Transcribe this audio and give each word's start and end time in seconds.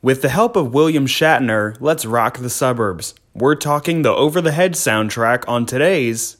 With 0.00 0.22
the 0.22 0.28
help 0.28 0.54
of 0.54 0.72
William 0.72 1.06
Shatner, 1.06 1.76
let's 1.80 2.06
rock 2.06 2.38
the 2.38 2.48
suburbs. 2.48 3.16
We're 3.34 3.56
talking 3.56 4.02
the 4.02 4.14
Over 4.14 4.40
the 4.40 4.52
Hedge 4.52 4.74
soundtrack 4.74 5.42
on 5.48 5.66
today's. 5.66 6.36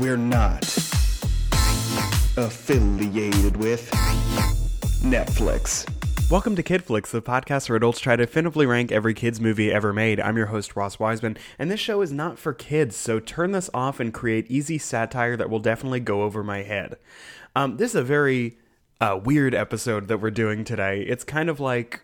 We're 0.00 0.16
not 0.16 0.64
affiliated 2.36 3.56
with 3.56 3.88
Netflix. 5.04 5.86
Welcome 6.30 6.54
to 6.54 6.62
Kid 6.62 6.84
Flicks, 6.84 7.10
the 7.10 7.20
podcast 7.20 7.68
where 7.68 7.74
adults 7.74 7.98
try 7.98 8.14
to 8.14 8.24
definitively 8.24 8.64
rank 8.64 8.92
every 8.92 9.14
kid's 9.14 9.40
movie 9.40 9.72
ever 9.72 9.92
made. 9.92 10.20
I'm 10.20 10.36
your 10.36 10.46
host, 10.46 10.76
Ross 10.76 10.96
Wiseman, 10.96 11.36
and 11.58 11.68
this 11.68 11.80
show 11.80 12.02
is 12.02 12.12
not 12.12 12.38
for 12.38 12.54
kids, 12.54 12.94
so 12.94 13.18
turn 13.18 13.50
this 13.50 13.68
off 13.74 13.98
and 13.98 14.14
create 14.14 14.48
easy 14.48 14.78
satire 14.78 15.36
that 15.36 15.50
will 15.50 15.58
definitely 15.58 15.98
go 15.98 16.22
over 16.22 16.44
my 16.44 16.62
head. 16.62 16.98
Um, 17.56 17.78
this 17.78 17.90
is 17.90 17.96
a 17.96 18.04
very 18.04 18.58
uh, 19.00 19.18
weird 19.24 19.56
episode 19.56 20.06
that 20.06 20.18
we're 20.18 20.30
doing 20.30 20.62
today. 20.62 21.00
It's 21.00 21.24
kind 21.24 21.50
of 21.50 21.58
like. 21.58 22.02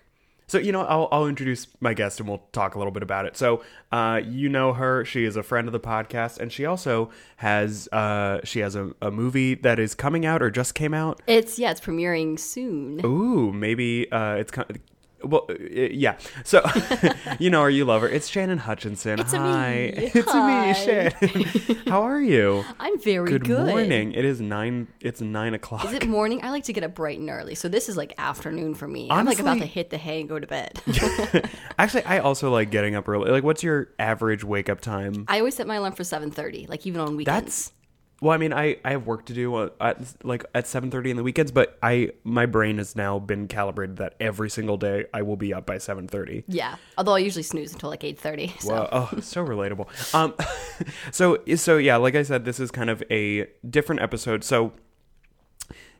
So, 0.49 0.59
you 0.59 0.71
know, 0.71 0.83
I'll, 0.83 1.09
I'll 1.11 1.27
introduce 1.27 1.67
my 1.81 1.93
guest 1.93 2.21
and 2.21 2.29
we'll 2.29 2.45
talk 2.53 2.77
a 2.77 2.79
little 2.79 2.93
bit 2.93 3.03
about 3.03 3.27
it. 3.27 3.37
So, 3.37 3.65
uh, 3.91 4.21
you 4.25 4.49
know 4.49 4.73
her. 4.75 5.05
She 5.05 5.25
is 5.25 5.35
a 5.35 5.43
friend 5.43 5.67
of 5.67 5.73
the 5.73 5.81
podcast, 5.81 6.39
and 6.39 6.53
she 6.53 6.65
also 6.65 7.11
has 7.37 7.89
uh, 7.91 8.41
she 8.45 8.61
has 8.61 8.77
a, 8.77 8.93
a 9.03 9.11
movie 9.11 9.55
that 9.57 9.81
is 9.81 9.97
coming 9.97 10.25
out 10.25 10.43
or 10.43 10.51
just 10.51 10.77
came 10.77 10.95
out. 10.95 11.21
It's 11.27 11.59
yeah, 11.59 11.73
it's 11.73 11.81
premiering 11.81 12.39
soon. 12.39 13.05
Ooh, 13.05 13.53
maybe 13.53 14.11
uh, 14.13 14.35
it's 14.35 14.53
kind 14.53 14.79
well, 15.27 15.47
uh, 15.51 15.55
yeah. 15.91 16.17
So, 16.45 16.63
you 17.39 17.51
know 17.51 17.63
her, 17.63 17.71
you 17.71 17.85
love 17.85 18.03
her. 18.03 18.09
It's 18.09 18.29
Shannon 18.29 18.59
Hutchinson. 18.59 19.21
It's 19.21 19.33
a 19.33 19.39
Hi, 19.39 19.71
me. 19.97 20.11
it's 20.15 20.31
Hi. 20.31 20.67
me, 20.69 20.75
Shannon. 20.75 21.83
How 21.89 22.03
are 22.03 22.21
you? 22.21 22.65
I'm 22.81 22.99
very 23.01 23.29
Good, 23.31 23.45
good. 23.45 23.67
morning. 23.67 24.13
It 24.13 24.25
is 24.25 24.41
nine. 24.41 24.89
It's 25.01 25.21
nine 25.21 25.55
o'clock. 25.55 25.85
Is 25.85 25.93
it 25.93 26.07
morning? 26.07 26.41
I 26.43 26.51
like 26.51 26.65
to 26.65 26.73
get 26.73 26.85
up 26.85 26.95
bright 26.95 27.19
and 27.19 27.29
early, 27.31 27.55
so 27.55 27.69
this 27.69 27.89
is 27.89 27.97
like 27.97 28.15
afternoon 28.19 28.75
for 28.75 28.89
me. 28.89 29.09
I'm 29.11 29.27
like 29.27 29.39
about 29.39 29.59
to 29.59 29.67
hit 29.67 29.91
the 29.91 29.99
hay 29.99 30.21
and 30.21 30.29
go 30.29 30.39
to 30.39 30.47
bed. 30.47 30.81
Actually, 31.79 32.05
I 32.05 32.19
also 32.19 32.51
like 32.51 32.71
getting 32.71 32.95
up 32.95 33.09
early. 33.09 33.31
Like, 33.31 33.45
what's 33.45 33.63
your 33.63 33.89
average 33.99 34.45
wake 34.45 34.69
up 34.69 34.81
time? 34.81 35.25
I 35.29 35.39
always 35.39 35.55
set 35.57 35.67
my 35.67 35.77
alarm 35.77 35.93
for 35.95 36.03
7:30, 36.03 36.69
like 36.69 36.87
even 36.87 37.01
on 37.01 37.17
weekends. 37.17 37.45
That's 37.45 37.73
well, 38.23 38.33
I 38.33 38.39
mean, 38.39 38.53
I, 38.53 38.77
I 38.85 38.93
have 38.93 39.07
work 39.07 39.27
to 39.27 39.35
do 39.35 39.55
uh, 39.57 39.69
at 39.81 39.99
like 40.25 40.45
at 40.55 40.67
seven 40.67 40.91
thirty 40.91 41.11
in 41.11 41.17
the 41.17 41.23
weekends, 41.23 41.53
but 41.53 41.79
I 41.83 42.13
my 42.25 42.47
brain 42.47 42.79
has 42.79 42.97
now 42.97 43.19
been 43.19 43.47
calibrated 43.47 43.97
that 43.99 44.15
every 44.21 44.49
single 44.49 44.77
day 44.79 45.05
I 45.13 45.23
will 45.23 45.37
be 45.37 45.53
up 45.53 45.67
by 45.67 45.79
seven 45.79 46.09
thirty. 46.09 46.45
yeah. 46.49 46.77
Although 46.97 47.15
I 47.15 47.19
usually 47.19 47.43
snooze 47.43 47.73
until 47.73 47.91
like 47.91 48.01
8:30. 48.01 48.61
So 48.61 48.73
Wow. 48.75 48.89
Oh, 48.91 49.21
so 49.21 49.45
relatable. 49.45 50.15
Um, 50.15 50.35
so 51.13 51.39
so 51.57 51.77
yeah, 51.77 51.97
like 51.97 52.15
I 52.15 52.23
said, 52.23 52.45
this 52.45 52.59
is 52.59 52.71
kind 52.71 52.89
of 52.89 53.03
a 53.11 53.49
different 53.69 54.01
episode. 54.01 54.45
So 54.45 54.73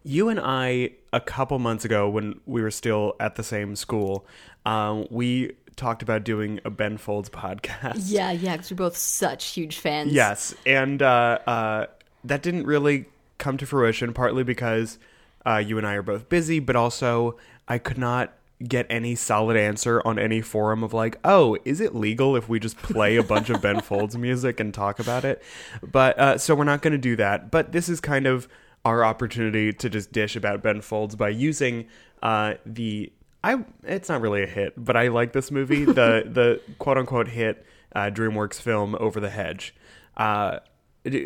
you 0.03 0.29
and 0.29 0.39
I, 0.41 0.91
a 1.13 1.21
couple 1.21 1.59
months 1.59 1.85
ago, 1.85 2.09
when 2.09 2.41
we 2.47 2.63
were 2.63 2.71
still 2.71 3.15
at 3.19 3.35
the 3.35 3.43
same 3.43 3.75
school, 3.75 4.25
um, 4.65 5.07
we 5.11 5.57
talked 5.75 6.01
about 6.01 6.23
doing 6.25 6.61
a 6.65 6.71
Ben 6.71 6.97
Folds 6.97 7.29
podcast. 7.43 8.03
yeah, 8.05 8.31
yeah, 8.31 8.53
because 8.57 8.71
we're 8.71 8.77
both 8.77 8.97
such 8.97 9.47
huge 9.47 9.79
fans. 9.79 10.13
Yes, 10.13 10.55
and 10.65 11.03
uh, 11.03 11.39
uh, 11.47 11.87
that 12.29 12.43
didn't 12.43 12.67
really 12.67 13.07
come 13.39 13.57
to 13.59 13.67
fruition, 13.67 14.13
partly 14.13 14.43
because 14.43 14.99
uh, 15.47 15.59
you 15.59 15.79
and 15.79 15.87
I 15.87 15.95
are 15.95 16.03
both 16.03 16.29
busy, 16.29 16.59
but 16.59 16.77
also 16.77 17.37
I 17.69 17.79
could 17.79 17.99
not 17.99 18.33
get 18.67 18.87
any 18.89 19.15
solid 19.15 19.57
answer 19.57 20.01
on 20.07 20.19
any 20.19 20.41
forum 20.41 20.83
of 20.83 20.95
like, 20.95 21.19
oh, 21.25 21.59
is 21.65 21.81
it 21.81 21.95
legal 21.95 22.37
if 22.37 22.49
we 22.49 22.59
just 22.59 22.77
play 22.79 23.17
a 23.17 23.23
bunch 23.23 23.51
of 23.51 23.61
Ben 23.61 23.81
Folds 23.83 24.17
music 24.17 24.61
and 24.61 24.73
talk 24.73 24.99
about 24.99 25.25
it? 25.25 25.43
But 25.83 26.19
uh, 26.19 26.39
so 26.39 26.55
we're 26.55 26.65
not 26.65 26.83
going 26.83 26.93
to 26.93 26.99
do 26.99 27.17
that. 27.17 27.51
But 27.51 27.73
this 27.73 27.89
is 27.89 28.01
kind 28.01 28.27
of 28.27 28.49
our 28.85 29.05
opportunity 29.05 29.73
to 29.73 29.91
just 29.91 30.13
dish 30.13 30.37
about 30.37 30.63
Ben 30.63 30.81
Folds 30.81 31.17
by 31.17 31.29
using 31.29 31.87
uh, 32.23 32.55
the. 32.65 33.13
I 33.45 33.65
it's 33.85 34.09
not 34.09 34.21
really 34.21 34.43
a 34.43 34.47
hit, 34.47 34.73
but 34.77 34.97
I 34.97 35.09
like 35.09 35.33
this 35.33 35.51
movie. 35.51 35.85
The 35.85 36.25
the 36.27 36.61
quote 36.79 36.99
unquote 36.99 37.29
hit 37.29 37.65
uh, 37.95 38.11
DreamWorks 38.13 38.61
film 38.61 38.97
Over 38.99 39.21
the 39.21 39.31
Hedge. 39.31 39.75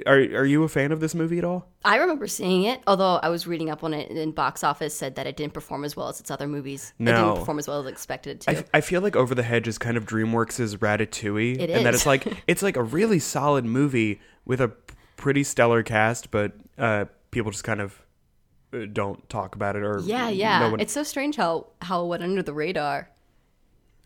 Are 0.07 0.19
are 0.19 0.45
you 0.45 0.63
a 0.65 0.69
fan 0.69 0.93
of 0.93 1.01
this 1.01 1.15
movie 1.15 1.39
at 1.39 1.45
all? 1.45 1.67
I 1.85 1.97
remember 1.97 2.27
seeing 2.27 2.65
it, 2.65 2.81
although 2.87 3.17
I 3.17 3.29
was 3.31 3.47
reading 3.47 3.71
up 3.71 3.83
on 3.83 3.95
it 3.95 4.11
and 4.11 4.35
box 4.35 4.63
office 4.63 4.95
said 4.95 5.15
that 5.15 5.27
it 5.27 5.37
didn't 5.37 5.55
perform 5.55 5.85
as 5.85 5.97
well 5.97 6.09
as 6.09 6.21
its 6.21 6.31
other 6.31 6.47
movies. 6.47 6.93
It 6.99 7.05
No. 7.05 7.13
didn't 7.15 7.39
perform 7.41 7.59
as 7.59 7.67
well 7.69 7.81
as 7.81 7.87
expected 7.87 8.43
to. 8.43 8.51
I, 8.59 8.65
I 8.75 8.81
feel 8.83 9.01
like 9.01 9.17
Over 9.17 9.35
the 9.35 9.43
Hedge 9.43 9.67
is 9.69 9.79
kind 9.79 9.97
of 9.97 10.05
DreamWorks' 10.07 10.77
Ratatouille, 10.77 11.59
It 11.61 11.71
and 11.71 11.87
that 11.87 11.95
is. 11.95 12.01
it's 12.01 12.07
like 12.07 12.27
it's 12.47 12.63
like 12.63 12.77
a 12.77 12.83
really 12.83 13.19
solid 13.19 13.65
movie 13.65 14.21
with 14.45 14.61
a 14.61 14.69
pretty 15.17 15.43
stellar 15.45 15.83
cast, 15.83 16.31
but 16.31 16.53
uh, 16.79 17.07
people 17.31 17.51
just 17.51 17.65
kind 17.65 17.81
of 17.81 18.01
uh, 18.75 18.81
don't 18.93 19.27
talk 19.31 19.55
about 19.55 19.77
it 19.77 19.83
or 19.83 20.01
yeah, 20.05 20.29
yeah. 20.29 20.59
no 20.61 20.71
one- 20.73 20.81
It's 20.81 20.93
so 20.93 21.03
strange 21.03 21.37
how 21.37 21.69
how 21.81 22.05
it 22.05 22.09
went 22.09 22.23
under 22.23 22.43
the 22.43 22.53
radar. 22.55 23.09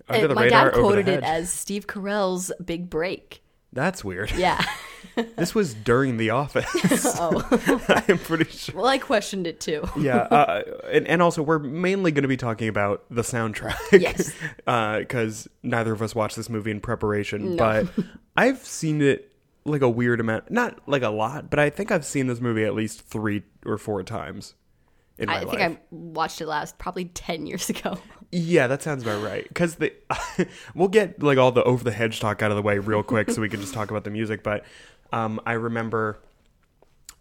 under 0.09 0.25
Uh, 0.27 0.29
the 0.29 0.35
my 0.35 0.43
radar, 0.45 0.71
dad 0.71 0.79
quoted 0.79 1.09
it 1.09 1.23
as 1.25 1.51
Steve 1.53 1.87
Carell's 1.87 2.53
big 2.65 2.89
break. 2.91 3.43
That's 3.73 4.05
weird. 4.05 4.31
Yeah. 4.33 4.65
this 5.37 5.55
was 5.55 5.75
during 5.75 6.17
The 6.17 6.31
Office. 6.31 6.67
oh. 7.21 7.47
I'm 8.09 8.19
pretty 8.19 8.51
sure. 8.51 8.77
Well, 8.77 8.87
I 8.87 8.99
questioned 8.99 9.47
it 9.47 9.61
too. 9.61 9.85
Yeah, 9.99 10.17
uh, 10.19 10.63
and 10.91 11.07
and 11.07 11.23
also 11.23 11.43
we're 11.43 11.59
mainly 11.59 12.13
going 12.13 12.23
to 12.23 12.29
be 12.29 12.37
talking 12.37 12.69
about 12.69 13.05
the 13.11 13.23
soundtrack. 13.23 13.77
Yes. 13.93 14.33
because 14.65 15.49
neither 15.63 15.93
of 15.93 16.03
us 16.03 16.15
watched 16.15 16.37
this 16.37 16.49
movie 16.49 16.71
in 16.71 16.81
preparation, 16.81 17.57
No. 17.57 17.85
but 17.97 18.05
I've 18.37 18.59
seen 18.59 19.03
it 19.03 19.31
like 19.65 19.83
a 19.83 19.89
weird 19.89 20.21
amount, 20.21 20.51
not 20.51 20.87
like 20.89 21.03
a 21.03 21.09
lot, 21.09 21.51
but 21.51 21.59
I 21.59 21.71
think 21.71 21.91
I've 21.91 22.05
seen 22.05 22.27
this 22.27 22.41
movie 22.41 22.65
at 22.65 22.75
least 22.75 23.01
three 23.03 23.43
or 23.65 23.79
four 23.79 24.03
times 24.03 24.55
in 25.19 25.29
my 25.29 25.37
I 25.37 25.41
think 25.41 25.53
life. 25.53 25.73
I 25.73 25.79
watched 25.91 26.41
it 26.41 26.47
last 26.47 26.77
probably 26.79 27.07
10 27.07 27.47
years 27.47 27.71
ago. 27.71 27.99
Yeah, 28.31 28.67
that 28.67 28.83
sounds 28.83 29.05
about 29.05 29.23
right. 29.23 29.47
Because 29.47 29.77
the 29.77 29.93
we'll 30.75 30.89
get 30.89 31.23
like 31.23 31.39
all 31.39 31.53
the 31.53 31.63
over 31.63 31.85
the 31.85 31.93
hedge 31.93 32.19
talk 32.19 32.43
out 32.43 32.51
of 32.51 32.57
the 32.57 32.63
way 32.63 32.79
real 32.79 33.03
quick, 33.05 33.31
so 33.31 33.41
we 33.41 33.49
can 33.49 33.61
just 33.61 33.73
talk 33.73 33.91
about 33.91 34.03
the 34.03 34.11
music. 34.11 34.43
But 34.43 34.65
um, 35.13 35.41
I 35.47 35.53
remember 35.53 36.19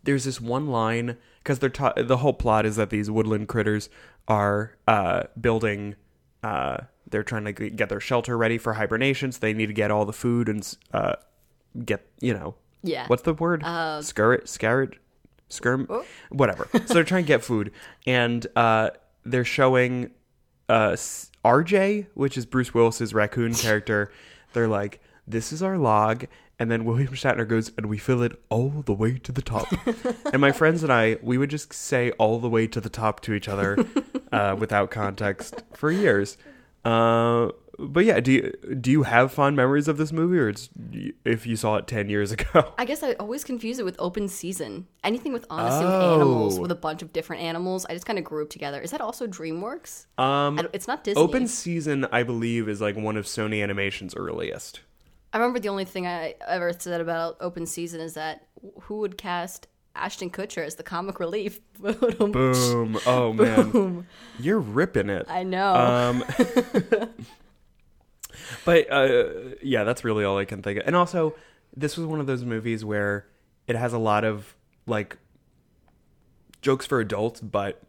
there's 0.04 0.26
this 0.26 0.42
one 0.42 0.68
line 0.68 1.18
because 1.40 1.60
they're 1.60 1.70
ta- 1.70 1.94
the 1.98 2.18
whole 2.18 2.34
plot 2.34 2.66
is 2.66 2.76
that 2.76 2.90
these 2.90 3.10
woodland 3.12 3.48
critters 3.48 3.90
are 4.28 4.76
uh, 4.88 5.24
building. 5.40 5.96
Uh, 6.42 6.78
they're 7.10 7.24
trying 7.24 7.46
to 7.46 7.54
get 7.54 7.90
their 7.90 8.00
shelter 8.00 8.38
ready 8.38 8.58
for 8.58 8.74
hibernation. 8.74 9.32
So 9.32 9.40
they 9.40 9.54
need 9.54 9.68
to 9.68 9.74
get 9.74 9.92
all 9.92 10.06
the 10.06 10.14
food 10.14 10.50
and 10.50 10.78
uh, 10.94 11.16
get 11.86 12.06
you 12.22 12.34
know 12.34 12.56
Yeah. 12.82 13.06
what's 13.08 13.24
the 13.24 13.34
word? 13.34 13.62
Uh, 13.64 14.00
Scurrit, 14.02 14.44
scarret, 14.44 14.94
skirm, 15.50 16.04
whatever. 16.30 16.68
so 16.86 16.94
they're 16.94 17.04
trying 17.04 17.24
to 17.24 17.28
get 17.28 17.44
food, 17.44 17.72
and 18.08 18.46
uh, 18.56 18.90
they're 19.26 19.46
showing 19.46 20.12
uh, 20.70 20.96
RJ, 21.46 22.08
which 22.14 22.38
is 22.38 22.46
Bruce 22.46 22.74
Willis's 22.74 23.14
raccoon 23.14 23.54
character. 23.54 24.12
They're 24.54 24.68
like, 24.68 25.02
"This 25.28 25.52
is 25.54 25.62
our 25.62 25.78
log," 25.78 26.26
and 26.64 26.72
then 26.72 26.86
William 26.86 27.14
Shatner 27.14 27.48
goes, 27.48 27.72
"And 27.78 27.86
we 27.88 27.98
fill 27.98 28.24
it 28.24 28.42
all 28.50 28.70
the 28.86 28.94
way 28.94 29.18
to 29.20 29.32
the 29.32 29.42
top." 29.44 29.68
and 30.34 30.42
my 30.42 30.52
friends 30.52 30.82
and 30.82 30.92
I, 30.92 31.18
we 31.22 31.38
would 31.38 31.50
just 31.52 31.72
say 31.74 32.12
"all 32.12 32.40
the 32.40 32.50
way 32.50 32.66
to 32.68 32.82
the 32.82 32.90
top" 32.90 33.20
to 33.22 33.34
each 33.34 33.48
other 33.48 33.78
uh, 34.32 34.56
without 34.60 34.90
context 34.90 35.62
for 35.74 35.92
years. 35.92 36.38
Uh, 36.86 37.50
but 37.80 38.06
yeah, 38.06 38.20
do 38.20 38.32
you 38.32 38.54
do 38.80 38.92
you 38.92 39.04
have 39.04 39.32
fond 39.32 39.56
memories 39.56 39.88
of 39.88 39.98
this 39.98 40.12
movie, 40.12 40.38
or 40.38 40.50
it's 40.50 40.70
if 41.26 41.46
you 41.48 41.56
saw 41.56 41.76
it 41.78 41.88
ten 41.88 42.10
years 42.10 42.32
ago? 42.38 42.72
I 42.78 42.86
guess 42.86 43.02
I 43.04 43.14
always 43.14 43.44
confuse 43.44 43.80
it 43.80 43.86
with 43.86 43.96
open 44.00 44.28
season. 44.28 44.88
Anything 45.04 45.34
with 45.34 45.46
honestly 45.50 45.86
Oh. 45.86 46.16
animals, 46.16 46.60
with 46.60 46.72
a 46.72 46.76
bunch 46.76 47.02
of 47.02 47.12
different 47.14 47.42
animals, 47.42 47.86
I 47.90 47.94
just 47.94 48.06
kind 48.06 48.20
of 48.20 48.26
group 48.26 48.50
together. 48.50 48.80
Is 48.80 48.92
that 48.92 49.02
also 49.02 49.28
DreamWorks? 49.28 50.06
Um, 50.20 50.60
it's 50.72 50.88
not 50.88 51.04
Disney. 51.04 51.22
Open 51.22 51.48
Season, 51.48 52.06
I 52.12 52.24
believe, 52.24 52.70
is 52.70 52.80
like 52.80 52.96
one 52.96 53.18
of 53.18 53.26
Sony 53.26 53.62
Animation's 53.64 54.16
earliest. 54.16 54.82
I 55.34 55.38
remember 55.38 55.60
the 55.60 55.70
only 55.70 55.86
thing 55.86 56.06
I 56.06 56.36
ever 56.48 56.72
said 56.78 57.02
about 57.02 57.38
open 57.42 57.66
season 57.66 58.00
is 58.00 58.14
that 58.14 58.46
who 58.82 59.00
would 59.00 59.18
cast 59.18 59.68
Ashton 59.96 60.30
Kutcher 60.30 60.64
as 60.64 60.76
the 60.76 60.84
comic 60.84 61.20
relief? 61.20 61.60
Boom! 61.80 63.00
Oh 63.08 63.34
man, 63.34 64.06
you're 64.40 64.60
ripping 64.60 65.10
it. 65.10 65.26
I 65.28 65.42
know. 65.42 65.74
Um, 65.74 66.24
but 68.66 68.92
uh, 68.92 69.56
yeah, 69.64 69.84
that's 69.84 70.04
really 70.04 70.24
all 70.24 70.38
I 70.38 70.46
can 70.46 70.62
think 70.62 70.80
of. 70.80 70.86
And 70.86 70.96
also, 70.96 71.36
this 71.76 71.98
was 71.98 72.06
one 72.06 72.20
of 72.20 72.28
those 72.28 72.46
movies 72.46 72.86
where 72.86 73.26
it 73.68 73.76
has 73.76 73.92
a 73.92 73.98
lot 73.98 74.24
of 74.24 74.56
like 74.86 75.18
jokes 76.62 76.86
for 76.86 77.00
adults, 77.00 77.42
but 77.42 77.82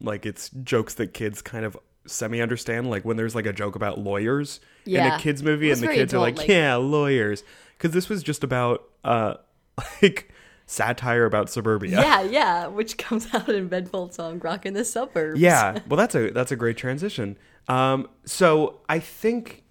like 0.00 0.24
it's 0.24 0.48
jokes 0.62 0.94
that 0.94 1.12
kids 1.12 1.42
kind 1.42 1.64
of 1.64 1.76
semi 2.06 2.40
understand. 2.40 2.90
Like 2.90 3.04
when 3.04 3.16
there's 3.16 3.34
like 3.34 3.46
a 3.46 3.52
joke 3.52 3.76
about 3.76 3.98
lawyers 3.98 4.60
in 4.86 4.96
a 4.96 5.18
kids 5.18 5.42
movie, 5.42 5.70
and 5.70 5.80
the 5.80 5.88
kids 5.88 6.14
are 6.14 6.18
like, 6.18 6.38
like- 6.38 6.48
"Yeah, 6.48 6.76
lawyers," 6.76 7.44
because 7.76 7.92
this 7.92 8.08
was 8.08 8.22
just 8.22 8.44
about 8.44 8.84
uh 9.04 9.34
like 10.02 10.30
satire 10.66 11.26
about 11.26 11.50
suburbia. 11.50 12.00
yeah, 12.00 12.22
yeah, 12.22 12.66
which 12.66 12.96
comes 12.98 13.32
out 13.34 13.48
in 13.48 13.68
Ben 13.68 13.86
Folds 13.86 14.16
song 14.16 14.38
"Rockin' 14.40 14.74
the 14.74 14.84
Suburbs." 14.84 15.40
Yeah, 15.40 15.78
well, 15.88 15.96
that's 15.96 16.14
a 16.14 16.30
that's 16.30 16.52
a 16.52 16.56
great 16.56 16.76
transition. 16.76 17.36
Um, 17.68 18.08
so 18.24 18.80
I 18.88 18.98
think 18.98 19.62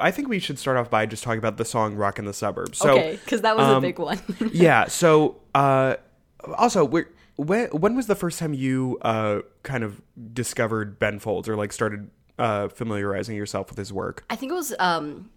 I 0.00 0.10
think 0.10 0.28
we 0.28 0.38
should 0.38 0.58
start 0.58 0.76
off 0.76 0.90
by 0.90 1.06
just 1.06 1.22
talking 1.22 1.38
about 1.38 1.56
the 1.56 1.64
song 1.64 1.94
"Rockin' 1.96 2.24
the 2.24 2.32
Suburbs." 2.32 2.78
So, 2.78 2.92
okay, 2.92 3.18
because 3.22 3.42
that 3.42 3.56
was 3.56 3.66
a 3.66 3.76
um, 3.76 3.82
big 3.82 3.98
one. 3.98 4.20
yeah. 4.52 4.86
So, 4.86 5.40
uh, 5.54 5.96
also, 6.56 6.84
we're, 6.84 7.08
when 7.36 7.66
when 7.68 7.96
was 7.96 8.06
the 8.06 8.14
first 8.14 8.38
time 8.38 8.54
you 8.54 8.98
uh 9.02 9.40
kind 9.62 9.84
of 9.84 10.00
discovered 10.32 10.98
Ben 10.98 11.18
Folds 11.18 11.48
or 11.48 11.56
like 11.56 11.72
started 11.72 12.10
uh 12.38 12.68
familiarizing 12.68 13.36
yourself 13.36 13.68
with 13.70 13.78
his 13.78 13.92
work? 13.92 14.24
I 14.30 14.36
think 14.36 14.52
it 14.52 14.54
was 14.54 14.74
um, 14.78 15.30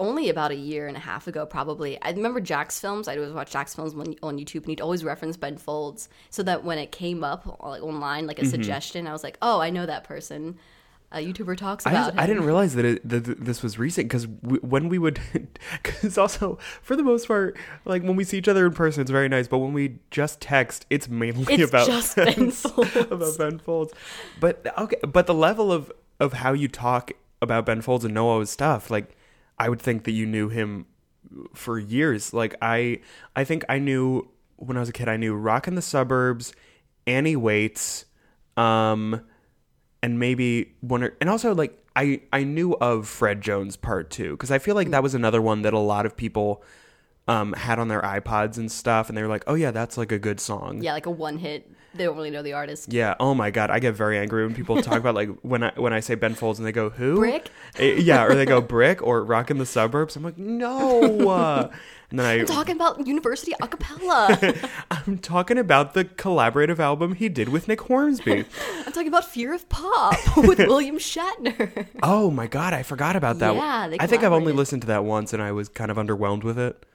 only 0.00 0.28
about 0.28 0.52
a 0.52 0.54
year 0.54 0.86
and 0.86 0.96
a 0.96 1.00
half 1.00 1.26
ago, 1.26 1.44
probably. 1.44 2.00
I 2.00 2.10
remember 2.10 2.40
Jacksfilms. 2.40 3.08
I'd 3.08 3.18
always 3.18 3.32
watch 3.32 3.52
Jacksfilms 3.52 3.98
on, 3.98 4.14
on 4.22 4.38
YouTube, 4.38 4.58
and 4.62 4.66
he'd 4.66 4.80
always 4.80 5.02
reference 5.02 5.36
Ben 5.36 5.56
Folds, 5.56 6.08
so 6.30 6.42
that 6.44 6.62
when 6.64 6.78
it 6.78 6.92
came 6.92 7.24
up 7.24 7.46
like 7.62 7.82
online, 7.82 8.26
like 8.26 8.38
a 8.38 8.42
Mm-hmm. 8.42 8.50
suggestion, 8.50 9.06
I 9.08 9.12
was 9.12 9.24
like, 9.24 9.38
"Oh, 9.42 9.60
I 9.60 9.70
know 9.70 9.86
that 9.86 10.04
person." 10.04 10.58
A 11.10 11.18
YouTuber 11.26 11.56
talks 11.56 11.86
I, 11.86 11.90
about 11.90 12.06
just, 12.08 12.18
I 12.18 12.26
didn't 12.26 12.44
realize 12.44 12.74
that, 12.74 12.84
it, 12.84 13.08
that 13.08 13.42
this 13.42 13.62
was 13.62 13.78
recent 13.78 14.08
because 14.08 14.26
when 14.42 14.90
we 14.90 14.98
would, 14.98 15.18
because 15.82 16.18
also 16.18 16.58
for 16.82 16.96
the 16.96 17.02
most 17.02 17.26
part, 17.26 17.56
like 17.86 18.02
when 18.02 18.14
we 18.14 18.24
see 18.24 18.36
each 18.36 18.48
other 18.48 18.66
in 18.66 18.72
person, 18.72 19.00
it's 19.00 19.10
very 19.10 19.28
nice. 19.28 19.48
But 19.48 19.58
when 19.58 19.72
we 19.72 20.00
just 20.10 20.40
text, 20.40 20.84
it's 20.90 21.08
mainly 21.08 21.54
It's 21.54 21.70
about 21.70 21.86
just 21.86 22.14
Ben 22.16 22.50
Folds. 22.50 22.96
about 22.96 23.38
Ben 23.38 23.58
Folds. 23.58 23.94
But 24.38 24.66
okay, 24.76 24.98
but 25.06 25.26
the 25.26 25.34
level 25.34 25.72
of 25.72 25.90
of 26.20 26.34
how 26.34 26.52
you 26.52 26.68
talk 26.68 27.12
about 27.40 27.64
Ben 27.64 27.80
Folds 27.80 28.04
and 28.04 28.12
know 28.12 28.28
all 28.28 28.40
his 28.40 28.50
stuff, 28.50 28.90
like 28.90 29.16
I 29.58 29.68
would 29.68 29.80
think 29.80 30.04
that 30.04 30.12
you 30.12 30.26
knew 30.26 30.48
him 30.48 30.86
for 31.54 31.78
years. 31.78 32.32
Like 32.32 32.54
I, 32.62 33.00
I 33.34 33.44
think 33.44 33.64
I 33.68 33.78
knew 33.78 34.28
when 34.56 34.76
I 34.76 34.80
was 34.80 34.88
a 34.88 34.92
kid. 34.92 35.08
I 35.08 35.16
knew 35.16 35.34
Rockin' 35.34 35.74
the 35.74 35.82
Suburbs, 35.82 36.52
Annie 37.06 37.36
Waits, 37.36 38.04
um, 38.56 39.22
and 40.02 40.18
maybe 40.18 40.74
one 40.80 41.02
or, 41.02 41.16
and 41.20 41.28
also 41.30 41.54
like 41.54 41.78
I 41.96 42.20
I 42.32 42.44
knew 42.44 42.74
of 42.74 43.08
Fred 43.08 43.40
Jones 43.40 43.76
Part 43.76 44.10
Two 44.10 44.32
because 44.32 44.50
I 44.50 44.58
feel 44.58 44.74
like 44.74 44.90
that 44.90 45.02
was 45.02 45.14
another 45.14 45.42
one 45.42 45.62
that 45.62 45.72
a 45.74 45.78
lot 45.78 46.06
of 46.06 46.16
people. 46.16 46.62
Um, 47.26 47.52
had 47.52 47.78
on 47.78 47.88
their 47.88 48.00
iPods 48.00 48.56
and 48.56 48.72
stuff, 48.72 49.10
and 49.10 49.18
they 49.18 49.20
were 49.20 49.28
like, 49.28 49.44
"Oh 49.46 49.52
yeah, 49.52 49.70
that's 49.70 49.98
like 49.98 50.10
a 50.12 50.18
good 50.18 50.40
song." 50.40 50.82
Yeah, 50.82 50.94
like 50.94 51.04
a 51.04 51.10
one 51.10 51.36
hit. 51.36 51.70
They 51.98 52.04
don't 52.04 52.16
really 52.16 52.30
know 52.30 52.42
the 52.42 52.52
artist. 52.52 52.92
Yeah. 52.92 53.16
Oh 53.18 53.34
my 53.34 53.50
god, 53.50 53.70
I 53.70 53.80
get 53.80 53.94
very 53.94 54.18
angry 54.18 54.46
when 54.46 54.54
people 54.54 54.80
talk 54.82 54.98
about 54.98 55.14
like 55.16 55.28
when 55.42 55.64
I 55.64 55.72
when 55.76 55.92
I 55.92 56.00
say 56.00 56.14
Ben 56.14 56.34
Folds 56.34 56.58
and 56.58 56.66
they 56.66 56.72
go 56.72 56.90
who 56.90 57.16
Brick? 57.16 57.50
Eh, 57.76 57.96
yeah, 57.98 58.24
or 58.24 58.34
they 58.34 58.46
go 58.46 58.60
Brick 58.60 59.02
or 59.02 59.24
Rockin' 59.24 59.58
the 59.58 59.66
Suburbs. 59.66 60.14
I'm 60.14 60.22
like 60.22 60.38
no. 60.38 61.28
uh," 61.28 61.70
and 62.10 62.18
then 62.18 62.26
I 62.26 62.34
I'm 62.40 62.46
talking 62.46 62.76
about 62.76 63.04
University 63.04 63.52
a 63.60 63.66
cappella. 63.66 64.38
I'm 64.90 65.18
talking 65.18 65.58
about 65.58 65.94
the 65.94 66.04
collaborative 66.04 66.78
album 66.78 67.14
he 67.14 67.28
did 67.28 67.48
with 67.48 67.66
Nick 67.66 67.80
Hornby. 67.82 68.44
I'm 68.86 68.92
talking 68.92 69.08
about 69.08 69.24
Fear 69.24 69.54
of 69.54 69.68
Pop 69.68 70.14
with 70.36 70.58
William 70.58 70.98
Shatner. 70.98 71.86
oh 72.02 72.30
my 72.30 72.46
god, 72.46 72.74
I 72.74 72.84
forgot 72.84 73.16
about 73.16 73.40
that. 73.40 73.54
Yeah, 73.54 73.96
I 73.98 74.06
think 74.06 74.22
I've 74.22 74.32
only 74.32 74.52
listened 74.52 74.82
to 74.82 74.88
that 74.88 75.04
once 75.04 75.32
and 75.32 75.42
I 75.42 75.52
was 75.52 75.68
kind 75.68 75.90
of 75.90 75.96
underwhelmed 75.96 76.44
with 76.44 76.58
it. 76.58 76.86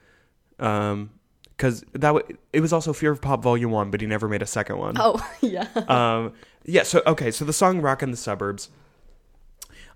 Um, 0.58 1.10
because 1.56 1.82
that 1.92 2.12
w- 2.12 2.36
it 2.52 2.60
was 2.60 2.72
also 2.72 2.92
Fear 2.92 3.12
of 3.12 3.20
Pop 3.20 3.42
Volume 3.42 3.70
One, 3.70 3.90
but 3.90 4.00
he 4.00 4.06
never 4.06 4.28
made 4.28 4.42
a 4.42 4.46
second 4.46 4.78
one. 4.78 4.96
Oh, 4.98 5.20
yeah. 5.40 5.68
um 5.88 6.32
yeah 6.66 6.82
so 6.82 7.02
okay 7.06 7.30
so 7.30 7.44
the 7.44 7.52
song 7.52 7.80
rock 7.82 8.02
in 8.02 8.10
the 8.10 8.16
suburbs 8.16 8.70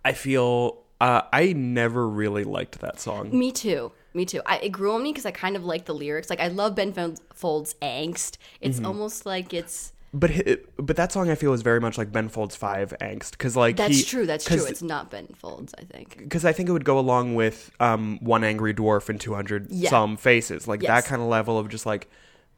i 0.05 0.12
feel 0.12 0.82
uh 1.00 1.22
i 1.32 1.52
never 1.55 2.06
really 2.06 2.44
liked 2.44 2.81
that 2.81 3.00
song 3.00 3.31
Me 3.37 3.50
too. 3.52 3.93
Me 4.14 4.25
too. 4.25 4.40
I, 4.46 4.58
it 4.58 4.70
grew 4.70 4.93
on 4.94 5.02
me 5.02 5.12
because 5.12 5.26
I 5.26 5.31
kind 5.31 5.55
of 5.55 5.64
like 5.64 5.84
the 5.84 5.94
lyrics. 5.94 6.28
Like 6.31 6.40
I 6.40 6.49
love 6.49 6.75
Ben 6.75 6.93
Folds' 7.34 7.75
angst. 7.81 8.37
It's 8.60 8.78
Mm-hmm. 8.78 8.87
almost 8.87 9.26
like 9.26 9.52
it's 9.55 9.93
but 10.12 10.31
but 10.78 10.96
that 10.96 11.12
song 11.12 11.28
i 11.31 11.34
feel 11.34 11.52
is 11.52 11.60
very 11.62 11.81
much 11.81 11.99
like 11.99 12.10
ben 12.10 12.28
folds 12.28 12.56
5 12.56 12.94
angst 13.00 13.32
because 13.32 13.56
like 13.56 13.76
that's 13.76 13.96
he, 13.96 14.02
true. 14.05 14.26
that's 14.26 14.44
true. 14.44 14.64
It's 14.64 14.82
not 14.82 15.10
Ben 15.10 15.26
Folds. 15.37 15.75
I 15.78 15.82
think. 15.82 16.16
because 16.19 16.44
I 16.44 16.52
think 16.52 16.69
it 16.69 16.72
would 16.72 16.84
go 16.84 16.99
along 16.99 17.34
with 17.34 17.70
um, 17.81 18.19
One 18.20 18.43
Angry 18.44 18.75
Dwarf 18.75 19.08
and 19.08 19.20
200 19.20 19.70
Yeah. 19.70 19.90
Solemn 19.90 20.16
Faces. 20.16 20.66
Like 20.66 20.82
Yes. 20.82 20.88
that 20.88 21.08
kind 21.08 21.20
of 21.22 21.28
level 21.28 21.58
of 21.58 21.69
just 21.69 21.87
like 21.87 22.08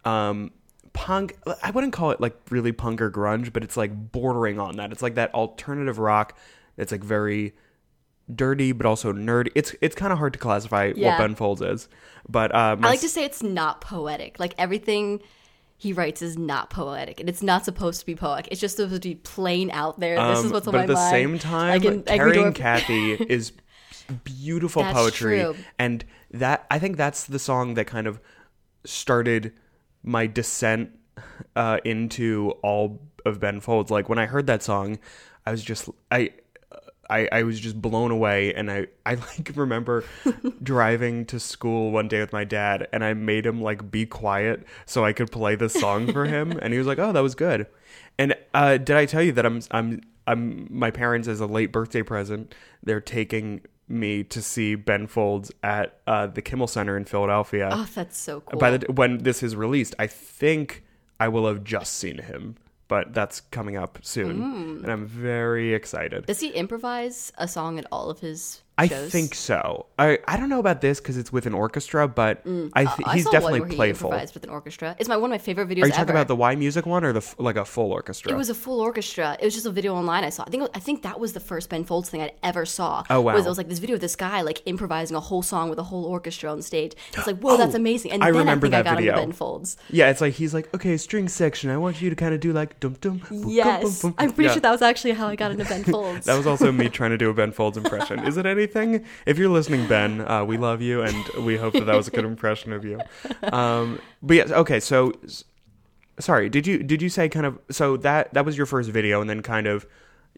um, 0.04 0.50
punk. 0.92 1.36
I 1.62 1.70
wouldn't 1.70 1.92
call 1.92 2.10
it 2.10 2.20
like 2.20 2.36
really 2.50 2.72
punk 2.72 3.00
or 3.00 3.10
grunge, 3.10 3.52
but 3.52 3.62
it's 3.62 3.76
like 3.76 4.12
bordering 4.12 4.58
on 4.58 4.76
that. 4.76 4.92
It's 4.92 5.02
like 5.02 5.14
that 5.16 5.32
alternative 5.34 5.98
rock 5.98 6.38
that's 6.76 6.92
like 6.92 7.04
very 7.04 7.54
dirty 8.34 8.72
but 8.72 8.86
also 8.86 9.12
nerdy. 9.12 9.50
It's 9.54 9.74
it's 9.80 9.94
kind 9.96 10.12
of 10.12 10.18
hard 10.18 10.32
to 10.34 10.38
classify 10.38 10.92
what 10.92 11.18
Ben 11.18 11.34
Folds 11.34 11.60
is. 11.62 11.88
But 12.28 12.52
my 12.52 12.58
I 12.58 12.74
like 12.74 13.00
to 13.00 13.08
say 13.08 13.24
it's 13.24 13.42
not 13.42 13.80
poetic. 13.80 14.38
Like 14.38 14.54
everything 14.58 15.20
he 15.80 15.94
writes 15.94 16.20
is 16.20 16.36
not 16.36 16.68
poetic, 16.68 17.20
and 17.20 17.28
it's 17.28 17.42
not 17.42 17.64
supposed 17.64 18.00
to 18.00 18.06
be 18.06 18.14
poetic. 18.14 18.48
It's 18.52 18.60
just 18.60 18.76
supposed 18.76 19.00
to 19.02 19.08
be 19.08 19.14
plain 19.14 19.70
out 19.70 19.98
there. 19.98 20.14
this 20.16 20.40
is 20.40 20.44
Um, 20.46 20.52
what's 20.52 20.66
on 20.68 20.72
my 20.74 20.78
mind. 20.80 20.88
but 20.88 20.92
at 20.98 21.02
the 21.04 21.10
same 21.10 21.38
time, 21.38 21.70
Like 21.70 21.84
in 21.86 22.02
Carrie 22.02 22.20
Angry 22.36 22.42
and 22.42 22.54
Kathy 22.66 23.12
is 23.14 23.52
beautiful 24.24 24.82
That's 24.82 24.94
poetry, 24.98 25.40
true. 25.40 25.56
and 25.78 26.04
that 26.32 26.66
I 26.70 26.78
think 26.78 26.96
that's 26.98 27.24
the 27.24 27.38
song 27.38 27.74
that 27.74 27.86
kind 27.86 28.06
of 28.06 28.20
started 28.84 29.52
my 30.02 30.26
descent 30.26 30.90
uh, 31.56 31.78
into 31.84 32.50
all 32.62 33.00
of 33.24 33.40
Ben 33.40 33.60
Folds. 33.60 33.90
Like 33.90 34.08
when 34.08 34.18
I 34.18 34.26
heard 34.26 34.46
that 34.48 34.62
song, 34.62 34.98
I 35.46 35.50
was 35.50 35.62
just 35.62 35.88
I. 36.10 36.30
I, 37.10 37.28
I 37.32 37.42
was 37.42 37.58
just 37.58 37.80
blown 37.80 38.10
away 38.10 38.54
and 38.54 38.70
I, 38.70 38.86
I 39.04 39.14
like 39.14 39.52
remember 39.56 40.04
driving 40.62 41.26
to 41.26 41.40
school 41.40 41.90
one 41.90 42.08
day 42.08 42.20
with 42.20 42.32
my 42.32 42.44
dad 42.44 42.88
and 42.92 43.04
I 43.04 43.14
made 43.14 43.44
him 43.44 43.60
like 43.60 43.90
be 43.90 44.06
quiet 44.06 44.64
so 44.86 45.04
I 45.04 45.12
could 45.12 45.30
play 45.30 45.56
the 45.56 45.68
song 45.68 46.12
for 46.12 46.24
him 46.24 46.52
and 46.62 46.72
he 46.72 46.78
was 46.78 46.86
like, 46.86 46.98
Oh, 46.98 47.12
that 47.12 47.20
was 47.20 47.34
good. 47.34 47.66
And 48.18 48.34
uh, 48.54 48.76
did 48.76 48.96
I 48.96 49.06
tell 49.06 49.22
you 49.22 49.32
that 49.32 49.44
I'm 49.44 49.60
I'm 49.70 50.00
I'm 50.26 50.68
my 50.70 50.90
parents 50.90 51.26
as 51.26 51.40
a 51.40 51.46
late 51.46 51.72
birthday 51.72 52.02
present, 52.02 52.54
they're 52.82 53.00
taking 53.00 53.62
me 53.88 54.22
to 54.22 54.40
see 54.40 54.76
Ben 54.76 55.06
Folds 55.06 55.50
at 55.62 55.98
uh, 56.06 56.28
the 56.28 56.40
Kimmel 56.40 56.68
Center 56.68 56.96
in 56.96 57.04
Philadelphia. 57.04 57.70
Oh, 57.72 57.88
that's 57.94 58.16
so 58.16 58.40
cool. 58.40 58.58
By 58.58 58.76
the 58.76 58.92
when 58.92 59.18
this 59.18 59.42
is 59.42 59.56
released, 59.56 59.94
I 59.98 60.06
think 60.06 60.84
I 61.18 61.28
will 61.28 61.46
have 61.46 61.64
just 61.64 61.94
seen 61.94 62.18
him, 62.18 62.56
but 62.90 63.14
that's 63.14 63.40
coming 63.50 63.76
up 63.78 63.98
soon, 64.02 64.36
Mm. 64.40 64.82
and 64.82 64.90
I'm 64.92 65.06
very 65.06 65.72
excited. 65.72 66.26
Does 66.26 66.40
he 66.40 66.48
improvise 66.50 67.32
a 67.38 67.46
song 67.48 67.78
at 67.78 67.86
all 67.90 68.10
of 68.10 68.18
his 68.20 68.60
I 68.80 68.88
shows? 68.88 69.10
think 69.12 69.34
so. 69.34 69.86
I 69.98 70.18
I 70.26 70.36
don't 70.36 70.48
know 70.48 70.58
about 70.60 70.80
this 70.80 71.00
because 71.00 71.16
it's 71.16 71.32
with 71.32 71.46
an 71.46 71.54
orchestra, 71.54 72.06
but 72.08 72.38
I 72.38 72.42
th- 72.44 72.50
Mm. 72.50 72.70
I 73.06 73.14
he's 73.14 73.24
saw 73.24 73.30
definitely 73.32 73.60
where 73.60 73.68
playful. 73.70 74.10
He 74.12 74.26
with 74.34 74.44
an 74.44 74.50
orchestra. 74.50 74.96
It's 74.98 75.08
my 75.08 75.16
one 75.16 75.30
of 75.30 75.34
my 75.34 75.38
favorite 75.38 75.68
videos 75.68 75.84
Are 75.84 75.86
you 75.86 75.92
talking 75.92 76.10
ever. 76.10 76.12
about 76.22 76.28
the 76.28 76.36
yMusic 76.36 76.86
one 76.86 77.04
or 77.04 77.12
the 77.12 77.18
f- 77.18 77.34
like 77.38 77.56
a 77.56 77.64
full 77.64 77.92
orchestra? 77.92 78.32
It 78.32 78.36
was 78.36 78.50
a 78.50 78.54
full 78.54 78.80
orchestra. 78.80 79.36
It 79.40 79.44
was 79.44 79.54
just 79.54 79.66
a 79.66 79.70
video 79.70 79.94
online 79.94 80.24
I 80.24 80.30
saw. 80.30 80.44
I 80.46 80.50
think 80.50 80.68
I 80.74 80.78
think 80.80 81.02
that 81.02 81.18
was 81.20 81.32
the 81.32 81.40
first 81.40 81.68
Ben 81.70 81.84
Folds 81.84 82.08
thing 82.10 82.22
I 82.22 82.32
ever 82.42 82.64
saw. 82.66 83.04
Oh, 83.10 83.20
wow. 83.20 83.34
Was 83.34 83.46
it 83.46 83.48
was 83.48 83.58
like 83.58 83.68
this 83.68 83.78
video 83.78 83.94
of 83.94 84.00
this 84.00 84.16
guy 84.16 84.42
like 84.42 84.62
improvising 84.66 85.16
a 85.16 85.20
whole 85.20 85.42
song 85.42 85.68
with 85.70 85.78
a 85.78 85.82
whole 85.84 86.04
orchestra 86.04 86.50
on 86.50 86.62
stage. 86.62 86.92
It's 87.14 87.26
like, 87.26 87.38
whoa, 87.40 87.56
that's 87.56 87.74
Oh, 87.74 87.76
amazing. 87.76 88.12
And 88.12 88.22
I 88.22 88.30
then 88.30 88.40
remember 88.40 88.66
I 88.66 88.70
think 88.70 88.84
that 88.84 88.86
I 88.86 88.94
got 88.94 88.96
video. 88.98 89.14
Ben 89.16 89.32
Folds. 89.32 89.76
yeah, 89.90 90.10
it's 90.10 90.20
like 90.20 90.34
he's 90.34 90.54
like, 90.54 90.72
okay, 90.74 90.96
string 90.96 91.28
section. 91.28 91.70
I 91.70 91.76
want 91.76 92.00
you 92.00 92.10
to 92.10 92.16
kind 92.16 92.34
of 92.34 92.40
do 92.40 92.52
like 92.52 92.78
dum 92.80 92.96
dum. 93.00 93.18
boom, 93.28 93.42
boom, 93.42 93.50
Yes, 93.50 94.02
boom, 94.02 94.10
boom." 94.12 94.14
I'm 94.18 94.32
pretty 94.32 94.48
Yeah. 94.48 94.52
sure 94.54 94.60
that 94.62 94.70
was 94.70 94.82
actually 94.82 95.12
how 95.12 95.26
I 95.28 95.36
got 95.36 95.50
into 95.50 95.64
Ben 95.64 95.84
Folds. 95.92 96.26
That 96.26 96.36
was 96.36 96.46
also 96.46 96.72
me 96.72 96.88
trying 96.88 97.10
to 97.10 97.18
do 97.18 97.30
a 97.30 97.34
Ben 97.34 97.52
Folds 97.52 97.76
impression. 97.76 98.20
Is 98.26 98.36
it 98.36 98.46
anything? 98.46 98.69
If 99.26 99.38
you're 99.38 99.48
listening, 99.48 99.86
Ben, 99.86 100.20
uh, 100.20 100.44
we 100.44 100.56
love 100.56 100.80
you, 100.80 101.02
and 101.02 101.44
we 101.44 101.56
hope 101.56 101.74
that 101.74 101.86
that 101.86 101.96
was 101.96 102.08
a 102.08 102.10
good 102.10 102.24
impression 102.24 102.72
of 102.72 102.84
you. 102.84 103.00
Um, 103.42 104.00
but 104.22 104.34
yes, 104.36 104.50
okay. 104.50 104.80
So, 104.80 105.12
sorry. 106.18 106.48
Did 106.48 106.66
you 106.66 106.82
did 106.82 107.02
you 107.02 107.08
say 107.08 107.28
kind 107.28 107.46
of? 107.46 107.58
So 107.70 107.96
that 107.98 108.34
that 108.34 108.44
was 108.44 108.56
your 108.56 108.66
first 108.66 108.90
video, 108.90 109.20
and 109.20 109.28
then 109.28 109.42
kind 109.42 109.66
of 109.66 109.86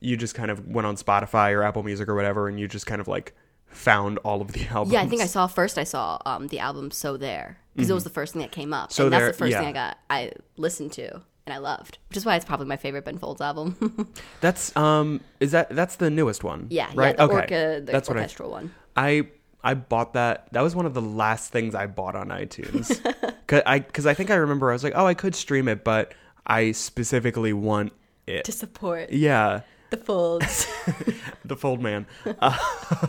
you 0.01 0.17
just 0.17 0.35
kind 0.35 0.51
of 0.51 0.67
went 0.67 0.87
on 0.87 0.97
Spotify 0.97 1.53
or 1.53 1.62
Apple 1.62 1.83
Music 1.83 2.09
or 2.09 2.15
whatever, 2.15 2.49
and 2.49 2.59
you 2.59 2.67
just 2.69 2.87
kind 2.87 3.01
of 3.01 3.09
like 3.09 3.35
found 3.67 4.19
all 4.19 4.41
of 4.41 4.53
the 4.53 4.67
albums. 4.71 4.93
yeah, 4.93 5.03
I 5.03 5.07
think 5.07 5.23
I 5.23 5.27
saw 5.27 5.47
first. 5.47 5.79
I 5.79 5.85
saw 5.85 6.19
um, 6.27 6.49
the 6.49 6.59
album 6.59 6.91
"So 6.91 7.17
There" 7.17 7.59
because 7.75 7.91
it 7.91 7.95
was 7.95 8.05
the 8.05 8.11
first 8.11 8.33
thing 8.33 8.43
that 8.43 8.53
came 8.53 8.73
up, 8.73 8.91
Mm-hmm. 8.91 8.95
So 8.95 9.05
and 9.05 9.12
that's 9.12 9.27
the 9.27 9.45
first 9.45 9.57
thing. 9.57 9.67
I 9.67 9.73
got. 9.73 9.99
I 10.11 10.33
listened 10.57 10.93
to 10.93 11.23
and 11.46 11.54
I 11.54 11.58
loved, 11.58 11.99
which 12.08 12.16
is 12.16 12.25
why 12.25 12.37
it's 12.37 12.44
probably 12.44 12.66
my 12.66 12.76
favorite 12.76 13.04
Ben 13.04 13.18
Folds 13.18 13.40
album. 13.40 14.08
That's 14.40 14.75
um. 14.76 15.20
Is 15.40 15.52
that 15.52 15.70
that's 15.70 15.96
the 15.96 16.11
newest 16.11 16.44
one? 16.44 16.66
yeah, 16.70 16.90
Right. 16.94 17.16
yeah, 17.18 17.26
the, 17.26 17.32
okay. 17.32 17.34
orca, 17.34 17.82
the 17.84 17.92
that's 17.92 18.08
what 18.08 18.16
I 18.16 18.20
orchestral 18.20 18.50
one. 18.50 18.75
I 18.96 19.26
I 19.64 19.75
bought 19.75 20.14
that. 20.14 20.49
That 20.52 20.62
was 20.62 20.75
one 20.76 20.87
of 20.87 20.94
the 20.94 21.02
last 21.02 21.52
things 21.52 21.75
I 21.75 21.87
bought 21.87 22.14
on 22.16 22.28
iTunes. 22.28 23.00
Cause 23.46 23.62
I 23.66 23.80
because 23.80 24.06
I 24.06 24.14
think 24.14 24.30
I 24.30 24.34
remember 24.37 24.70
I 24.70 24.75
was 24.75 24.84
like, 24.84 24.94
oh, 24.96 25.06
I 25.06 25.14
could 25.14 25.34
stream 25.34 25.68
it, 25.68 25.84
but 25.84 26.14
I 26.46 26.72
specifically 26.72 27.52
want 27.52 27.92
it. 28.26 28.44
To 28.44 28.52
support 28.52 29.11
yeah, 29.12 29.62
the 29.90 29.96
Folds. 29.96 30.66
the 31.44 31.56
Fold 31.56 31.80
Man. 31.80 32.06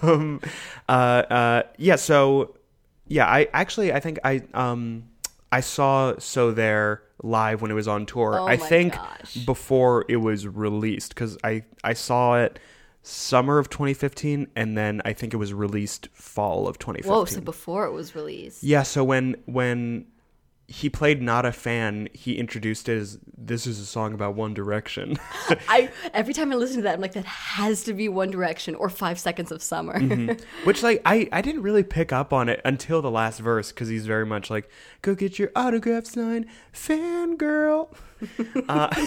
um, 0.02 0.42
uh, 0.90 0.92
uh, 0.92 1.64
yeah. 1.78 1.96
So 1.96 2.56
yeah, 3.08 3.28
I 3.28 3.48
actually 3.54 3.94
I 3.94 4.00
think 4.00 4.20
I 4.24 4.42
um 4.54 5.06
I 5.54 5.60
saw 5.60 6.18
So 6.18 6.52
There 6.52 7.04
live 7.22 7.62
when 7.62 7.70
it 7.70 7.76
was 7.76 7.88
on 7.88 8.08
tour. 8.08 8.40
Oh 8.40 8.48
I 8.48 8.58
think 8.58 8.94
gosh. 8.94 9.36
before 9.46 10.04
it 10.10 10.18
was 10.18 10.48
released 10.48 11.10
because 11.14 11.38
I 11.44 11.64
I 11.84 11.94
saw 11.94 12.40
it 12.40 12.58
summer 13.04 13.60
of 13.60 13.70
2015 13.70 14.48
and 14.56 14.76
then 14.76 15.02
I 15.06 15.14
think 15.14 15.32
it 15.32 15.38
was 15.38 15.54
released 15.54 16.08
fall 16.14 16.68
of 16.68 16.80
2015. 16.80 17.12
Whoa! 17.12 17.26
So 17.26 17.40
before 17.40 17.86
it 17.86 17.92
was 17.92 18.16
released. 18.16 18.64
Yeah, 18.64 18.82
so 18.82 19.04
when 19.04 19.36
when 19.46 20.06
he 20.68 20.90
played 20.90 21.22
not 21.22 21.46
a 21.46 21.52
fan. 21.52 22.08
He 22.14 22.38
introduced 22.38 22.88
it 22.88 22.98
as 22.98 23.20
this 23.38 23.68
is 23.68 23.80
a 23.80 23.86
song 23.86 24.14
about 24.14 24.36
One 24.36 24.54
Direction. 24.54 25.18
I 25.68 25.90
every 26.14 26.34
time 26.34 26.52
I 26.52 26.56
listen 26.56 26.78
to 26.78 26.82
that, 26.84 26.96
I'm 26.96 27.02
like, 27.02 27.14
that 27.14 27.26
has 27.26 27.84
to 27.84 27.94
be 27.94 28.08
One 28.08 28.32
Direction 28.32 28.74
or 28.76 28.90
Five 28.90 29.20
Seconds 29.20 29.52
of 29.52 29.62
Summer. 29.62 30.00
Which 30.64 30.82
like 30.82 31.02
I 31.06 31.28
I 31.32 31.42
didn't 31.42 31.64
really 31.64 31.84
pick 31.84 32.14
up 32.14 32.32
on 32.32 32.48
it 32.48 32.62
until 32.64 33.02
the 33.02 33.12
last 33.12 33.40
verse 33.40 33.72
because 33.72 33.90
he's 33.90 34.06
very 34.06 34.26
much 34.26 34.50
like 34.50 34.70
go 35.02 35.16
get 35.16 35.38
your 35.38 35.52
autograph 35.56 36.06
signed, 36.06 36.46
fangirl. 36.74 37.94
uh, 38.70 39.06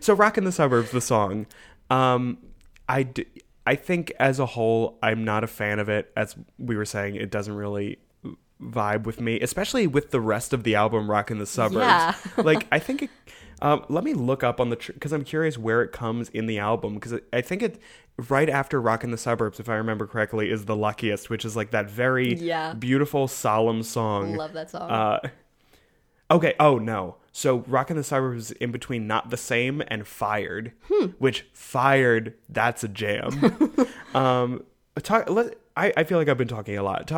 so 0.00 0.14
"Rockin' 0.14 0.44
the 0.44 0.52
Suburbs" 0.52 0.92
the 0.92 1.00
song. 1.00 1.46
Um, 1.90 2.38
I 2.88 3.02
d- 3.02 3.26
I 3.66 3.74
think 3.74 4.12
as 4.20 4.38
a 4.38 4.46
whole 4.46 4.98
I'm 5.02 5.24
not 5.24 5.42
a 5.42 5.48
fan 5.48 5.80
of 5.80 5.88
it. 5.88 6.12
As 6.16 6.36
we 6.58 6.76
were 6.76 6.84
saying, 6.84 7.16
it 7.16 7.30
doesn't 7.30 7.54
really 7.54 7.98
vibe 8.62 9.04
with 9.04 9.20
me, 9.20 9.38
especially 9.40 9.86
with 9.86 10.10
the 10.10 10.20
rest 10.20 10.52
of 10.52 10.62
the 10.64 10.74
album 10.74 11.10
"Rockin' 11.10 11.38
the 11.38 11.46
Suburbs." 11.46 11.76
Yeah. 11.86 12.14
like 12.42 12.66
I 12.72 12.78
think 12.78 13.02
it. 13.02 13.10
Um, 13.62 13.86
let 13.88 14.04
me 14.04 14.12
look 14.12 14.44
up 14.44 14.60
on 14.60 14.68
the 14.68 14.76
because 14.76 15.12
I'm 15.12 15.24
curious 15.24 15.56
where 15.56 15.80
it 15.82 15.90
comes 15.90 16.28
in 16.28 16.44
the 16.46 16.58
album 16.58 16.94
because 16.94 17.14
I 17.32 17.40
think 17.40 17.62
it 17.62 17.80
right 18.28 18.50
after 18.50 18.80
"Rockin' 18.80 19.10
the 19.12 19.16
Suburbs," 19.18 19.58
if 19.60 19.68
I 19.68 19.74
remember 19.76 20.06
correctly, 20.06 20.50
is 20.50 20.66
"The 20.66 20.76
Luckiest," 20.76 21.30
which 21.30 21.44
is 21.44 21.56
like 21.56 21.70
that 21.70 21.90
very 21.90 22.34
Yeah. 22.34 22.74
beautiful, 22.74 23.28
solemn 23.28 23.82
song. 23.82 24.36
Love 24.36 24.52
that 24.52 24.70
song. 24.70 24.90
Uh, 24.90 25.20
okay. 26.30 26.54
Oh 26.60 26.78
no. 26.78 27.16
So 27.32 27.64
"Rockin' 27.66 27.96
the 27.96 28.04
Suburbs" 28.04 28.50
is 28.50 28.52
in 28.52 28.72
between 28.72 29.06
"Not 29.06 29.30
the 29.30 29.36
Same" 29.38 29.82
and 29.88 30.06
"Fired," 30.06 30.72
Hmm. 30.90 31.06
which 31.18 31.46
"Fired" 31.54 32.34
that's 32.50 32.84
a 32.84 32.88
jam. 32.88 33.66
um, 34.14 34.64
talk. 35.02 35.28
Let, 35.30 35.56
I 35.76 35.92
I 35.96 36.04
feel 36.04 36.18
like 36.18 36.28
I've 36.28 36.38
been 36.38 36.48
talking 36.48 36.78
a 36.78 36.82
lot. 36.82 37.10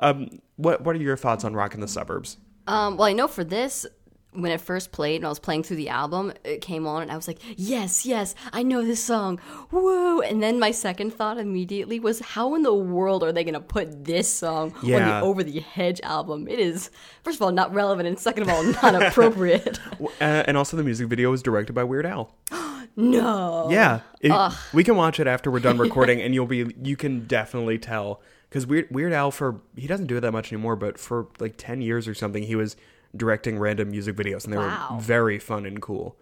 Um, 0.00 0.40
what 0.56 0.82
what 0.82 0.96
are 0.96 1.00
your 1.00 1.16
thoughts 1.16 1.44
on 1.44 1.54
"Rockin' 1.54 1.80
the 1.80 1.88
Suburbs"? 1.88 2.38
Um, 2.66 2.96
well, 2.96 3.08
I 3.08 3.12
know 3.14 3.28
for 3.28 3.44
this, 3.44 3.86
when 4.32 4.52
it 4.52 4.60
first 4.60 4.92
played 4.92 5.16
and 5.16 5.24
I 5.24 5.28
was 5.30 5.38
playing 5.38 5.62
through 5.62 5.78
the 5.78 5.88
album, 5.88 6.32
it 6.44 6.60
came 6.60 6.86
on 6.86 7.02
and 7.02 7.10
I 7.10 7.16
was 7.16 7.26
like, 7.26 7.38
yes, 7.56 8.04
yes, 8.04 8.34
I 8.52 8.62
know 8.62 8.84
this 8.84 9.02
song. 9.02 9.40
Woo! 9.70 10.20
And 10.20 10.42
then 10.42 10.58
my 10.58 10.70
second 10.70 11.14
thought 11.14 11.38
immediately 11.38 11.98
was, 11.98 12.20
how 12.20 12.54
in 12.54 12.62
the 12.62 12.74
world 12.74 13.24
are 13.24 13.32
they 13.32 13.42
going 13.42 13.54
to 13.54 13.60
put 13.60 14.04
this 14.04 14.30
song 14.30 14.74
on 14.74 14.86
the 14.86 15.20
Over 15.20 15.42
the 15.42 15.60
Hedge 15.60 16.00
album? 16.02 16.46
It 16.46 16.58
is, 16.58 16.90
first 17.24 17.38
of 17.38 17.42
all, 17.42 17.52
not 17.52 17.72
relevant 17.72 18.06
and 18.06 18.18
second 18.18 18.42
of 18.44 18.50
all, 18.50 18.62
not 18.64 19.02
appropriate. 19.02 19.80
Uh, 19.98 20.44
and 20.46 20.56
also, 20.58 20.76
the 20.76 20.84
music 20.84 21.08
video 21.08 21.30
was 21.30 21.42
directed 21.42 21.72
by 21.72 21.84
Weird 21.84 22.04
Al. 22.04 22.34
no. 22.98 23.68
Yeah, 23.70 24.00
It- 24.20 24.52
we 24.74 24.84
can 24.84 24.96
watch 24.96 25.18
it 25.20 25.26
after 25.26 25.50
we're 25.50 25.60
done 25.60 25.78
recording, 25.86 26.20
and 26.20 26.34
you'll 26.34 26.46
be 26.46 26.74
you 26.82 26.96
can 26.96 27.26
definitely 27.26 27.78
tell 27.78 28.20
because 28.50 28.66
Weird 28.66 28.88
Weird 28.90 29.12
Al 29.12 29.30
for 29.30 29.60
he 29.76 29.86
doesn't 29.86 30.06
do 30.08 30.16
it 30.16 30.20
that 30.20 30.32
much 30.32 30.52
anymore, 30.52 30.76
but 30.76 30.98
for 30.98 31.28
like 31.38 31.54
ten 31.56 31.80
years 31.80 32.06
or 32.08 32.14
something, 32.14 32.42
he 32.42 32.54
was 32.56 32.76
directing 33.16 33.58
random 33.58 33.90
music 33.90 34.16
videos, 34.16 34.44
and 34.44 34.52
they 34.52 34.58
Wow. 34.58 34.88
were 34.92 35.00
very 35.00 35.38
fun 35.38 35.64
and 35.64 35.80
cool. 35.80 36.16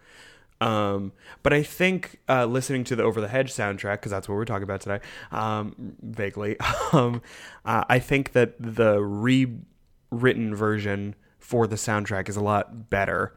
Um, 0.61 1.12
but 1.42 1.52
I 1.52 1.62
think 1.62 2.18
uh, 2.30 2.47
listening 2.47 2.85
to 2.85 2.97
the 2.97 3.02
Over 3.02 3.21
the 3.21 3.28
Hedge 3.28 3.52
soundtrack 3.52 3.95
because 3.97 4.11
that's 4.12 4.28
what 4.28 4.37
we're 4.37 4.45
talking 4.47 4.62
about 4.62 4.80
today, 4.80 5.00
um, 5.33 5.75
vaguely. 6.02 6.56
Um, 6.92 7.21
uh, 7.64 7.85
I 7.88 7.99
think 7.99 8.33
that 8.33 8.54
the 8.61 9.00
rewritten 9.02 10.54
version 10.54 11.14
for 11.38 11.66
the 11.66 11.76
soundtrack 11.76 12.28
is 12.28 12.37
a 12.37 12.40
lot 12.40 12.88
better. 12.90 13.35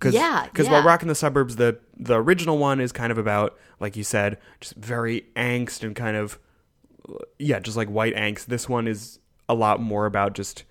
Cause, 0.00 0.14
Yeah, 0.14 0.44
Because 0.46 0.66
while 0.68 0.80
yeah. 0.80 0.86
Rockin' 0.88 1.08
the 1.08 1.14
Suburbs, 1.14 1.56
the 1.56 1.78
the 1.96 2.16
original 2.20 2.58
one 2.58 2.80
is 2.80 2.90
kind 2.92 3.12
of 3.12 3.18
about, 3.18 3.56
like 3.80 3.96
you 3.96 4.02
said, 4.04 4.38
just 4.60 4.74
very 4.76 5.26
angst 5.36 5.82
and 5.84 5.94
kind 5.94 6.16
of, 6.16 6.38
yeah, 7.38 7.58
just 7.60 7.76
like 7.76 7.88
white 7.88 8.14
angst. 8.16 8.46
This 8.46 8.68
one 8.68 8.88
is 8.88 9.18
a 9.48 9.54
lot 9.54 9.80
more 9.80 10.06
about 10.06 10.34
just 10.34 10.64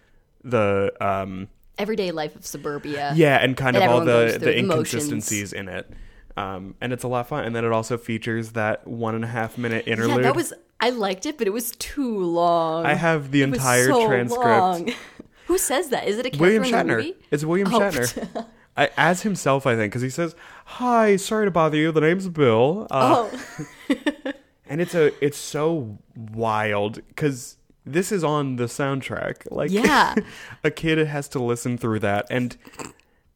the 0.43 0.91
um 1.00 1.48
Everyday 1.77 2.12
life 2.12 2.36
of 2.36 2.45
suburbia. 2.45 3.13
yeah, 3.15 3.38
and 3.38 3.55
kind 3.55 3.77
of 3.77 3.83
all 3.83 4.00
the 4.01 4.38
the 4.39 4.57
emotions. 4.57 5.03
inconsistencies 5.05 5.53
in 5.53 5.69
it. 5.69 5.89
Um, 6.36 6.75
and 6.81 6.91
it's 6.93 7.03
a 7.03 7.07
lot 7.07 7.21
of 7.21 7.27
fun. 7.27 7.43
And 7.45 7.55
then 7.55 7.63
it 7.65 7.71
also 7.71 7.98
features 7.98 8.51
that 8.53 8.88
one 8.88 9.13
and 9.15 9.24
a 9.24 9.27
half 9.27 9.57
minute 9.57 9.88
interlude. 9.88 10.17
Yeah, 10.17 10.24
that 10.24 10.36
was, 10.36 10.53
I 10.79 10.89
liked 10.89 11.25
it, 11.25 11.38
but 11.38 11.48
it 11.48 11.50
was 11.51 11.71
too 11.71 12.17
long. 12.24 12.86
I 12.86 12.93
have 12.93 13.31
the 13.31 13.41
It 13.41 13.45
entire 13.53 13.88
so 13.88 14.07
transcript. 14.07 14.43
long. 14.45 14.93
Who 15.48 15.57
says 15.57 15.89
that? 15.89 16.07
Is 16.07 16.17
it 16.17 16.33
a 16.33 16.38
William 16.39 16.63
Shatner. 16.63 16.98
movie? 16.98 17.15
It's 17.31 17.43
William 17.43 17.67
Oh. 17.74 17.79
Shatner. 17.79 18.45
I, 18.79 18.89
as 18.98 19.21
himself, 19.24 19.65
I 19.67 19.75
think, 19.75 19.91
because 19.91 20.01
he 20.01 20.09
says, 20.09 20.36
"Hi, 20.65 21.15
sorry 21.17 21.45
to 21.45 21.51
bother 21.51 21.77
you. 21.77 21.91
The 21.91 22.01
name's 22.01 22.27
Bill." 22.29 22.88
Uh, 22.89 23.29
Oh, 23.29 23.43
and 24.69 24.81
it's 24.81 24.95
a 24.95 25.12
it's 25.24 25.38
so 25.38 25.98
wild 26.15 26.95
because 27.07 27.57
this 27.86 28.12
is 28.12 28.24
on 28.24 28.55
the 28.57 28.65
soundtrack. 28.65 29.48
Like, 29.51 29.71
Yeah. 29.71 30.15
a 30.63 30.71
kid 30.71 30.98
has 31.00 31.27
to 31.29 31.39
listen 31.43 31.77
through 31.77 32.00
that, 32.00 32.27
and 32.29 32.55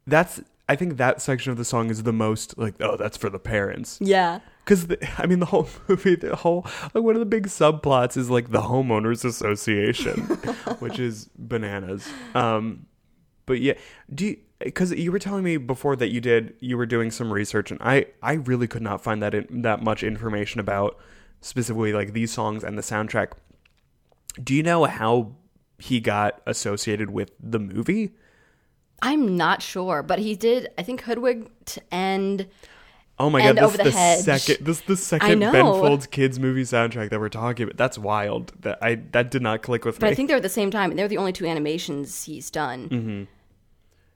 that's 0.06 0.40
I 0.68 0.76
think 0.76 0.96
that 0.96 1.20
section 1.20 1.50
of 1.52 1.58
the 1.58 1.64
song 1.64 1.90
is 1.90 2.04
the 2.04 2.12
most 2.12 2.56
like, 2.56 2.74
oh, 2.80 2.96
that's 2.96 3.16
for 3.16 3.28
the 3.30 3.38
parents. 3.38 3.98
yeah. 4.00 4.40
Because 4.64 4.86
I 5.18 5.26
mean, 5.26 5.40
the 5.40 5.46
whole 5.46 5.68
movie, 5.88 6.14
the 6.14 6.36
whole 6.36 6.64
like 6.94 7.04
one 7.04 7.14
of 7.14 7.20
the 7.20 7.26
big 7.26 7.48
subplots 7.48 8.16
is 8.16 8.30
like 8.30 8.50
the 8.50 8.62
homeowners 8.62 9.22
association, 9.22 10.20
which 10.78 10.98
is 10.98 11.28
bananas. 11.36 12.08
Um, 12.34 12.86
but 13.44 13.60
yeah, 13.60 13.74
do 14.14 14.24
you? 14.28 14.36
Because 14.64 14.92
you 14.92 15.12
were 15.12 15.18
telling 15.18 15.44
me 15.44 15.56
before 15.56 15.94
that 15.96 16.10
you 16.10 16.20
did, 16.20 16.54
you 16.60 16.76
were 16.76 16.86
doing 16.86 17.10
some 17.10 17.32
research, 17.32 17.70
and 17.70 17.80
I 17.82 18.06
I 18.22 18.34
really 18.34 18.66
could 18.66 18.82
not 18.82 19.02
find 19.02 19.22
that 19.22 19.34
in, 19.34 19.62
that 19.62 19.82
much 19.82 20.02
information 20.02 20.60
about 20.60 20.98
specifically 21.40 21.92
like 21.92 22.12
these 22.12 22.32
songs 22.32 22.64
and 22.64 22.76
the 22.78 22.82
soundtrack. 22.82 23.32
Do 24.42 24.54
you 24.54 24.62
know 24.62 24.84
how 24.84 25.32
he 25.78 26.00
got 26.00 26.40
associated 26.46 27.10
with 27.10 27.32
the 27.38 27.58
movie? 27.58 28.12
I'm 29.02 29.36
not 29.36 29.60
sure, 29.60 30.02
but 30.02 30.18
he 30.18 30.34
did. 30.34 30.68
I 30.78 30.82
think 30.82 31.02
Hoodwinked 31.02 31.78
and 31.90 32.48
Oh 33.18 33.30
my 33.30 33.40
god, 33.42 33.56
this 33.56 33.64
Over 33.64 33.82
is 33.82 33.92
the 33.92 33.98
Hedge. 33.98 34.20
second 34.24 34.66
this 34.66 34.80
is 34.80 34.84
the 34.86 34.96
second. 34.96 35.40
Ben 35.40 35.52
Folds 35.52 36.06
kids 36.06 36.40
movie 36.40 36.62
soundtrack 36.62 37.10
that 37.10 37.20
we're 37.20 37.28
talking 37.28 37.64
about. 37.64 37.76
That's 37.76 37.96
wild. 37.96 38.52
That 38.62 38.78
I 38.82 38.96
that 39.12 39.30
did 39.30 39.42
not 39.42 39.62
click 39.62 39.84
with 39.84 40.00
but 40.00 40.06
me. 40.06 40.08
But 40.08 40.12
I 40.12 40.14
think 40.16 40.28
they're 40.28 40.38
at 40.38 40.42
the 40.42 40.48
same 40.48 40.70
time. 40.70 40.90
and 40.90 40.98
They're 40.98 41.06
the 41.06 41.18
only 41.18 41.32
two 41.32 41.46
animations 41.46 42.24
he's 42.24 42.50
done. 42.50 42.88
Mm-hmm. 42.88 43.24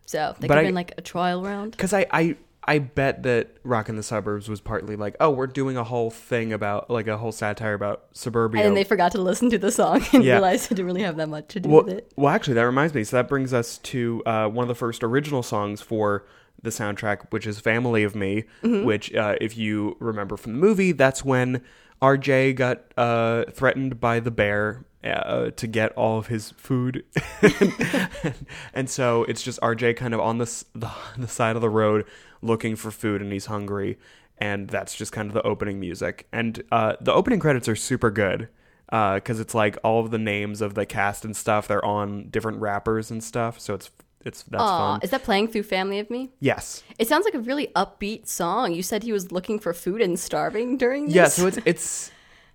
So 0.09 0.35
they 0.41 0.49
could 0.49 0.57
have 0.57 0.65
been 0.67 0.75
like 0.75 0.95
a 0.97 1.03
trial 1.03 1.43
round. 1.43 1.73
Because 1.73 1.93
I, 1.93 2.07
I 2.11 2.37
I 2.65 2.79
bet 2.79 3.23
that 3.25 3.57
Rockin' 3.63 3.97
the 3.97 4.03
Suburbs 4.03 4.49
was 4.49 4.61
partly 4.63 4.97
like, 4.97 5.17
oh, 5.21 5.31
we're 5.31 5.47
doing 5.47 5.77
a 5.77 5.85
whole 5.85 6.11
thing 6.11 6.53
about 6.53 6.89
like 6.89 7.07
a 7.09 7.19
whole 7.19 7.31
satire 7.33 7.75
about 7.75 8.05
suburbia. 8.13 8.67
And 8.67 8.75
they 8.75 8.85
forgot 8.85 9.13
to 9.13 9.21
listen 9.21 9.51
to 9.51 9.59
the 9.59 9.71
song 9.71 10.03
and 10.15 10.25
Yeah. 10.25 10.35
realized 10.35 10.67
it 10.73 10.77
didn't 10.77 10.87
really 10.87 11.03
have 11.03 11.17
that 11.19 11.29
much 11.29 11.49
to 11.49 11.61
do 11.61 11.69
well, 11.69 11.85
with 11.85 11.95
it. 11.95 12.13
well, 12.17 12.35
actually, 12.35 12.55
that 12.55 12.65
reminds 12.67 12.95
me. 12.95 13.05
So 13.05 13.17
that 13.19 13.29
brings 13.29 13.53
us 13.53 13.77
to 13.79 14.23
uh, 14.25 14.49
one 14.49 14.65
of 14.65 14.69
the 14.69 14.75
first 14.75 15.05
original 15.05 15.43
songs 15.43 15.83
for 15.83 16.25
the 16.63 16.71
soundtrack, 16.71 17.31
which 17.31 17.47
is 17.47 17.61
"Family 17.61 18.03
of 18.03 18.15
Me." 18.15 18.45
Mm-hmm. 18.63 18.85
Which, 18.87 19.15
uh, 19.15 19.37
if 19.43 19.57
you 19.59 19.97
remember 20.01 20.37
from 20.39 20.53
the 20.55 20.59
movie, 20.59 20.93
that's 20.93 21.23
when 21.25 21.63
RJ 22.03 22.55
got 22.57 22.83
uh, 22.97 23.45
threatened 23.51 24.01
by 24.01 24.21
the 24.21 24.31
bear 24.31 24.85
uh, 25.05 25.51
to 25.51 25.67
get 25.67 25.93
all 25.93 26.19
of 26.19 26.27
his 26.27 26.51
food, 26.53 27.05
and 28.75 28.89
so 28.89 29.25
it's 29.25 29.43
just 29.43 29.61
RJ 29.61 29.97
kind 29.97 30.15
of 30.15 30.21
on 30.21 30.39
the, 30.39 30.65
the 30.75 30.91
the 31.19 31.29
side 31.29 31.57
of 31.57 31.63
the 31.63 31.71
road 31.71 32.05
looking 32.43 32.77
for 32.77 32.91
food, 32.91 33.21
and 33.23 33.33
he's 33.33 33.47
hungry, 33.47 33.99
and 34.39 34.69
that's 34.69 34.95
just 34.95 35.13
kind 35.13 35.29
of 35.29 35.35
the 35.35 35.43
opening 35.43 35.81
music. 35.81 36.27
And 36.33 36.63
uh, 36.71 36.97
the 37.01 37.13
opening 37.13 37.41
credits 37.41 37.69
are 37.69 37.77
super 37.77 38.11
good 38.11 38.49
because 38.91 39.39
it's 39.41 39.55
like 39.55 39.77
all 39.85 40.01
of 40.01 40.11
the 40.11 40.19
names 40.19 40.61
of 40.63 40.75
the 40.75 40.87
cast 40.87 41.25
and 41.25 41.37
stuff. 41.37 41.69
They're 41.69 41.85
on 41.85 42.31
different 42.31 42.61
rappers 42.61 43.11
and 43.11 43.23
stuff, 43.23 43.61
so 43.61 43.75
it's 43.75 43.91
it's 44.25 44.43
that's 44.45 44.63
Aw, 44.63 44.93
fun. 44.95 45.01
is 45.03 45.11
that 45.11 45.23
playing 45.23 45.49
through 45.49 45.63
Family 45.63 46.01
of 46.01 46.11
Me? 46.11 46.31
Yes, 46.41 46.83
It 46.99 47.07
sounds 47.07 47.25
like 47.25 47.35
a 47.35 47.39
really 47.41 47.69
upbeat 47.77 48.27
song. 48.27 48.73
You 48.75 48.83
said 48.83 49.03
he 49.05 49.13
was 49.13 49.31
looking 49.31 49.59
for 49.61 49.73
food 49.73 50.01
and 50.01 50.19
starving 50.19 50.77
during 50.77 51.07
this. 51.07 51.15
yeah. 51.15 51.29
So 51.29 51.47
it's 51.47 51.59
it's 51.65 52.11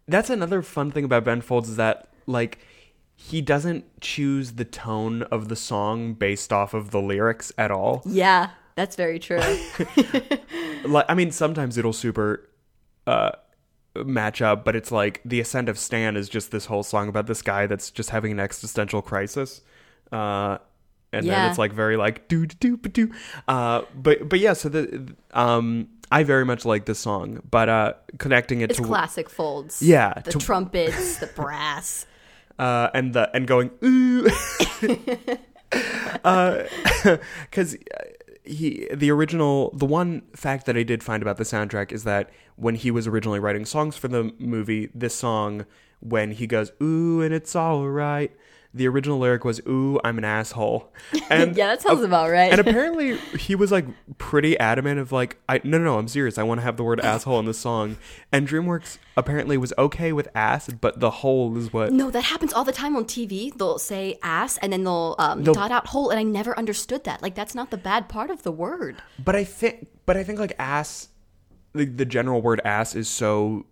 that's 0.07 0.29
another 0.29 0.61
fun 0.61 0.91
thing 0.91 1.05
about 1.05 1.23
Ben 1.23 1.39
Folds 1.41 1.69
is 1.69 1.77
that 1.77 2.09
like 2.27 2.59
he 3.15 3.41
doesn't 3.41 3.85
choose 4.01 4.53
the 4.53 4.65
tone 4.65 5.23
of 5.23 5.47
the 5.49 5.55
song 5.55 6.13
based 6.13 6.51
off 6.51 6.73
of 6.73 6.91
the 6.91 7.01
lyrics 7.01 7.51
at 7.57 7.71
all. 7.71 8.01
yeah, 8.05 8.49
that's 8.75 8.95
very 8.95 9.19
true. 9.19 9.39
like 10.85 11.05
I 11.07 11.13
mean 11.13 11.31
sometimes 11.31 11.77
it'll 11.77 11.93
super 11.93 12.49
uh 13.07 13.31
match 14.03 14.41
up 14.41 14.65
but 14.65 14.75
it's 14.75 14.91
like 14.91 15.21
the 15.23 15.39
ascent 15.39 15.69
of 15.69 15.77
stan 15.77 16.17
is 16.17 16.27
just 16.27 16.49
this 16.51 16.65
whole 16.65 16.81
song 16.81 17.07
about 17.07 17.27
this 17.27 17.41
guy 17.43 17.67
that's 17.67 17.91
just 17.91 18.09
having 18.09 18.31
an 18.31 18.39
existential 18.39 19.01
crisis 19.03 19.61
uh 20.11 20.57
and 21.11 21.27
then 21.27 21.47
it's 21.49 21.59
like 21.59 21.71
very 21.71 21.95
like 21.95 22.27
do 22.27 22.47
do 22.47 22.75
do 22.77 22.89
do 22.89 23.11
uh 23.47 23.83
but 23.95 24.27
but 24.27 24.39
yeah 24.39 24.53
so 24.53 24.67
the 24.69 25.13
um 25.33 25.87
I 26.11 26.23
very 26.23 26.43
much 26.45 26.65
like 26.65 26.85
this 26.85 26.97
song 26.99 27.41
but 27.51 27.69
uh 27.69 27.93
connecting 28.17 28.61
it 28.61 28.71
It's 28.71 28.79
to 28.79 28.85
classic 28.85 29.29
folds. 29.29 29.79
Yeah, 29.81 30.13
the 30.25 30.31
to- 30.31 30.39
trumpets, 30.39 31.17
the 31.17 31.27
brass. 31.27 32.07
Uh, 32.59 32.89
and 32.93 33.13
the 33.13 33.29
and 33.35 33.47
going 33.47 33.71
ooh, 33.83 34.27
because 37.49 37.77
he 38.43 38.87
the 38.93 39.09
original 39.11 39.71
the 39.73 39.85
one 39.85 40.23
fact 40.35 40.65
that 40.65 40.77
I 40.77 40.83
did 40.83 41.03
find 41.03 41.23
about 41.23 41.37
the 41.37 41.43
soundtrack 41.43 41.91
is 41.91 42.03
that 42.03 42.29
when 42.55 42.75
he 42.75 42.91
was 42.91 43.07
originally 43.07 43.39
writing 43.39 43.65
songs 43.65 43.95
for 43.95 44.07
the 44.07 44.33
movie, 44.39 44.89
this 44.93 45.15
song 45.15 45.65
when 45.99 46.31
he 46.31 46.47
goes 46.47 46.71
ooh 46.81 47.21
and 47.21 47.33
it's 47.33 47.55
all 47.55 47.87
right, 47.87 48.35
the 48.73 48.87
original 48.87 49.19
lyric 49.19 49.43
was 49.45 49.59
"Ooh, 49.67 49.99
I'm 50.03 50.17
an 50.17 50.23
asshole," 50.25 50.91
and 51.29 51.55
yeah, 51.55 51.67
that 51.67 51.81
sounds 51.81 52.01
about 52.01 52.29
right. 52.31 52.51
and 52.51 52.59
apparently 52.67 53.17
he 53.37 53.53
was 53.55 53.71
like 53.71 53.85
pretty 54.17 54.57
adamant 54.59 54.99
of 54.99 55.11
like 55.11 55.37
I 55.47 55.61
no 55.63 55.77
no 55.77 55.83
no 55.83 55.97
I'm 55.99 56.07
serious 56.07 56.37
I 56.37 56.43
want 56.43 56.59
to 56.59 56.63
have 56.63 56.77
the 56.77 56.83
word 56.83 56.99
asshole 57.03 57.39
in 57.39 57.45
the 57.45 57.53
song 57.53 57.97
and 58.31 58.47
DreamWorks 58.47 58.97
apparently 59.15 59.57
was 59.57 59.73
okay 59.77 60.11
with 60.11 60.27
ass 60.33 60.69
but 60.69 60.99
the 60.99 61.11
hole 61.11 61.55
is 61.57 61.71
what 61.71 61.93
no, 61.93 62.09
that 62.09 62.23
happens 62.23 62.51
all 62.53 62.63
the 62.63 62.71
time 62.71 62.95
on 62.95 63.05
TV. 63.05 63.55
They'll 63.55 63.77
say 63.77 64.17
ass 64.23 64.57
and 64.57 64.73
then 64.73 64.83
they'll, 64.83 65.15
um, 65.19 65.43
They'll- 65.43 65.53
dot 65.53 65.71
out 65.71 65.87
hole, 65.87 66.09
and 66.09 66.19
I 66.19 66.23
never 66.23 66.57
understood 66.57 67.03
that. 67.03 67.21
Like 67.21 67.35
that's 67.35 67.53
not 67.53 67.69
the 67.69 67.77
bad 67.77 68.09
part 68.09 68.29
of 68.31 68.41
the 68.43 68.51
word. 68.51 68.95
but 69.23 69.35
I 69.35 69.43
think 69.43 69.87
but 70.05 70.17
I 70.17 70.23
think 70.23 70.39
like 70.39 70.53
ass 70.57 71.09
the, 71.73 71.85
the 71.85 72.05
general 72.05 72.41
word 72.41 72.59
ass 72.65 72.95
is 72.95 73.07
so 73.09 73.65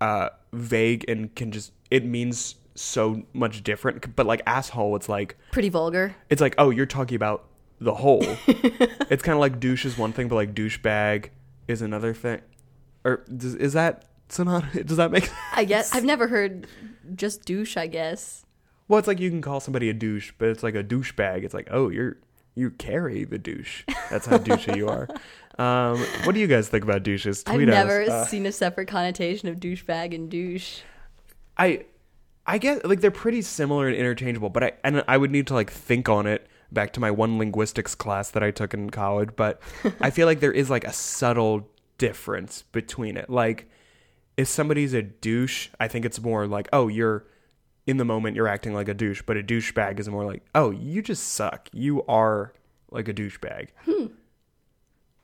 uh 0.00 0.28
vague 0.52 1.04
and 1.08 1.34
can 1.34 1.52
just 1.52 1.72
it 1.90 2.04
means 2.04 2.54
so 2.80 3.22
much 3.32 3.62
different 3.64 4.14
but 4.16 4.26
like 4.26 4.40
asshole 4.46 4.94
it's 4.96 5.08
like 5.08 5.36
Pretty 5.52 5.68
vulgar. 5.68 6.14
it's 6.30 6.40
like 6.40 6.54
oh 6.58 6.70
you're 6.70 6.86
talking 6.86 7.16
about 7.16 7.44
the 7.80 7.94
hole 7.94 8.22
it's 8.46 9.22
kind 9.22 9.34
of 9.34 9.40
like 9.40 9.60
douche 9.60 9.84
is 9.84 9.96
one 9.98 10.12
thing 10.12 10.28
but 10.28 10.34
like 10.36 10.54
douchebag 10.54 11.30
is 11.68 11.82
another 11.82 12.14
thing 12.14 12.40
or 13.04 13.24
does, 13.36 13.54
is 13.54 13.72
that 13.74 14.04
synonymous 14.28 14.84
does 14.86 14.96
that 14.96 15.10
make 15.10 15.26
Sense? 15.26 15.38
I 15.54 15.64
guess 15.64 15.94
I've 15.94 16.04
never 16.04 16.28
heard 16.28 16.66
just 17.14 17.44
douche. 17.44 17.76
I 17.76 17.86
guess. 17.86 18.44
Well, 18.88 18.98
it's 18.98 19.08
like 19.08 19.20
you 19.20 19.30
can 19.30 19.40
call 19.42 19.60
somebody 19.60 19.88
a 19.88 19.94
douche, 19.94 20.32
but 20.38 20.48
it's 20.48 20.62
like 20.62 20.74
a 20.74 20.82
douchebag. 20.84 21.44
It's 21.44 21.54
like, 21.54 21.68
oh, 21.70 21.88
you're 21.88 22.16
you 22.54 22.70
carry 22.72 23.24
the 23.24 23.38
douche. 23.38 23.84
That's 24.10 24.26
how 24.26 24.38
douchey 24.38 24.76
you 24.76 24.88
are. 24.88 25.08
Um, 25.58 25.98
what 26.24 26.34
do 26.34 26.40
you 26.40 26.46
guys 26.46 26.68
think 26.68 26.84
about 26.84 27.02
douches? 27.02 27.44
I've 27.46 27.54
Tweet 27.56 27.68
us. 27.68 27.74
never 27.74 28.02
Uh, 28.02 28.24
seen 28.26 28.44
a 28.46 28.52
separate 28.52 28.88
connotation 28.88 29.48
of 29.48 29.56
douchebag 29.56 30.14
and 30.14 30.30
douche. 30.30 30.80
I, 31.56 31.84
I 32.48 32.56
guess 32.56 32.80
like 32.82 33.02
they're 33.02 33.10
pretty 33.10 33.42
similar 33.42 33.88
and 33.88 33.96
interchangeable, 33.96 34.48
but 34.48 34.64
I 34.64 34.72
and 34.82 35.04
I 35.06 35.18
would 35.18 35.30
need 35.30 35.46
to 35.48 35.54
like 35.54 35.70
think 35.70 36.08
on 36.08 36.26
it 36.26 36.46
back 36.72 36.94
to 36.94 37.00
my 37.00 37.10
one 37.10 37.38
linguistics 37.38 37.94
class 37.94 38.30
that 38.30 38.42
I 38.42 38.50
took 38.50 38.72
in 38.72 38.88
college. 38.88 39.30
But 39.36 39.60
I 40.00 40.08
feel 40.10 40.26
like 40.26 40.40
there 40.40 40.50
is 40.50 40.70
like 40.70 40.84
a 40.84 40.92
subtle 40.92 41.68
difference 41.98 42.62
between 42.72 43.18
it. 43.18 43.28
Like 43.28 43.68
if 44.38 44.48
somebody's 44.48 44.94
a 44.94 45.02
douche, 45.02 45.68
I 45.78 45.88
think 45.88 46.06
it's 46.06 46.20
more 46.20 46.46
like, 46.46 46.68
oh, 46.72 46.88
you're 46.88 47.26
in 47.86 47.98
the 47.98 48.04
moment 48.04 48.34
you're 48.34 48.48
acting 48.48 48.72
like 48.72 48.88
a 48.88 48.94
douche, 48.94 49.22
but 49.26 49.36
a 49.36 49.42
douchebag 49.42 50.00
is 50.00 50.08
more 50.08 50.24
like, 50.24 50.42
oh, 50.54 50.70
you 50.70 51.02
just 51.02 51.32
suck. 51.32 51.68
You 51.72 52.02
are 52.06 52.54
like 52.90 53.08
a 53.08 53.14
douchebag. 53.14 53.68
Hmm. 53.84 54.06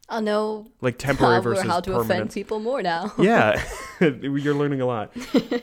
I'll 0.09 0.21
know 0.21 0.67
Like 0.81 0.99
temporary 0.99 1.37
how, 1.37 1.41
versus 1.41 1.65
how 1.65 1.81
to 1.81 1.91
permanent. 1.91 2.11
offend 2.11 2.31
people 2.33 2.61
more 2.61 2.83
now. 2.83 3.13
yeah, 3.19 3.63
you're 4.01 4.55
learning 4.55 4.81
a 4.83 4.87
lot. 4.87 5.13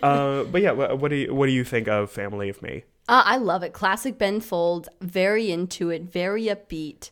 Uh, 0.02 0.44
but 0.46 0.62
yeah, 0.62 0.72
what, 0.72 0.98
what 1.00 1.10
do 1.10 1.16
you 1.16 1.34
what 1.34 1.46
do 1.46 1.52
you 1.52 1.64
think 1.64 1.88
of 1.88 2.10
Family 2.12 2.50
of 2.50 2.62
Me? 2.62 2.84
Uh, 3.08 3.24
I 3.26 3.38
love 3.38 3.62
it. 3.64 3.74
Classic 3.74 4.18
Ben 4.18 4.40
Folds. 4.42 4.88
Very 5.02 5.52
into 5.52 5.90
it. 5.90 6.04
Very 6.04 6.44
upbeat. 6.46 7.12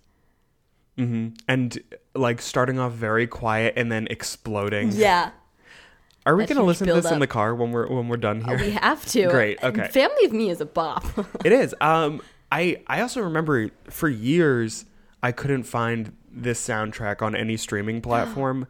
And 0.98 1.80
like 2.14 2.42
starting 2.42 2.78
off 2.78 2.92
very 2.92 3.26
quiet 3.26 3.76
and 3.78 3.90
then 3.90 4.06
exploding. 4.10 4.92
Yeah, 4.92 5.32
Are 6.26 6.36
we 6.36 6.46
going 6.46 6.58
to 6.58 6.64
listen 6.64 6.88
to 6.88 6.94
this 6.94 7.10
in 7.10 7.20
the 7.20 7.28
car 7.28 7.56
when 7.56 7.72
we're 7.72 7.88
when 7.88 8.10
we're 8.10 8.18
done 8.18 8.42
here? 8.44 8.58
we 8.58 8.72
have 8.72 9.06
to. 9.08 9.28
Great, 9.30 9.64
okay. 9.64 9.88
Family 9.88 10.26
of 10.26 10.34
Me 10.34 10.50
is 10.50 10.60
a 10.60 10.66
bop. 10.66 11.06
It 11.46 11.54
is. 11.54 11.74
Um, 11.80 12.22
I 12.52 12.82
I 12.88 13.00
also 13.00 13.22
remember 13.22 13.70
for 13.90 14.10
years 14.10 14.84
I 15.24 15.32
couldn't 15.32 15.64
find 15.64 16.12
this 16.32 16.66
soundtrack 16.66 17.22
on 17.22 17.36
any 17.36 17.58
streaming 17.58 18.02
platform. 18.02 18.68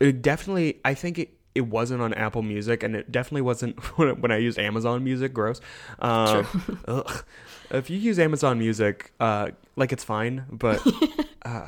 It 0.00 0.22
definitely, 0.22 0.80
I 0.84 0.94
think 0.94 1.18
it. 1.18 1.32
It 1.54 1.68
wasn't 1.68 2.02
on 2.02 2.12
Apple 2.12 2.42
Music, 2.42 2.82
and 2.82 2.94
it 2.94 3.10
definitely 3.10 3.40
wasn't 3.40 3.80
when, 3.98 4.20
when 4.20 4.30
I 4.30 4.36
used 4.36 4.58
Amazon 4.58 5.02
Music. 5.02 5.32
Gross. 5.32 5.60
Um, 6.00 6.46
ugh. 6.88 7.24
If 7.70 7.88
you 7.88 7.96
use 7.96 8.18
Amazon 8.18 8.58
Music, 8.58 9.12
uh, 9.20 9.48
like 9.74 9.90
it's 9.90 10.04
fine, 10.04 10.44
but 10.50 10.86
uh, 11.46 11.66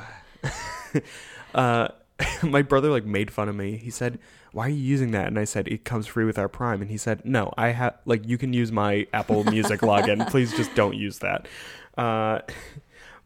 uh, 1.55 1.87
my 2.43 2.61
brother 2.61 2.89
like 2.89 3.05
made 3.05 3.31
fun 3.31 3.49
of 3.49 3.55
me. 3.55 3.77
He 3.77 3.89
said, 3.89 4.19
"Why 4.51 4.67
are 4.67 4.69
you 4.69 4.75
using 4.75 5.09
that?" 5.11 5.27
And 5.27 5.39
I 5.39 5.43
said, 5.43 5.67
"It 5.67 5.85
comes 5.85 6.05
free 6.05 6.25
with 6.25 6.37
our 6.37 6.47
Prime." 6.47 6.81
And 6.81 6.91
he 6.91 6.97
said, 6.97 7.25
"No, 7.25 7.51
I 7.57 7.69
have 7.69 7.97
like 8.05 8.27
you 8.27 8.37
can 8.37 8.53
use 8.53 8.71
my 8.71 9.07
Apple 9.11 9.43
Music 9.45 9.81
login. 9.81 10.29
Please 10.29 10.55
just 10.55 10.73
don't 10.75 10.95
use 10.95 11.19
that." 11.19 11.47
Uh, 11.97 12.41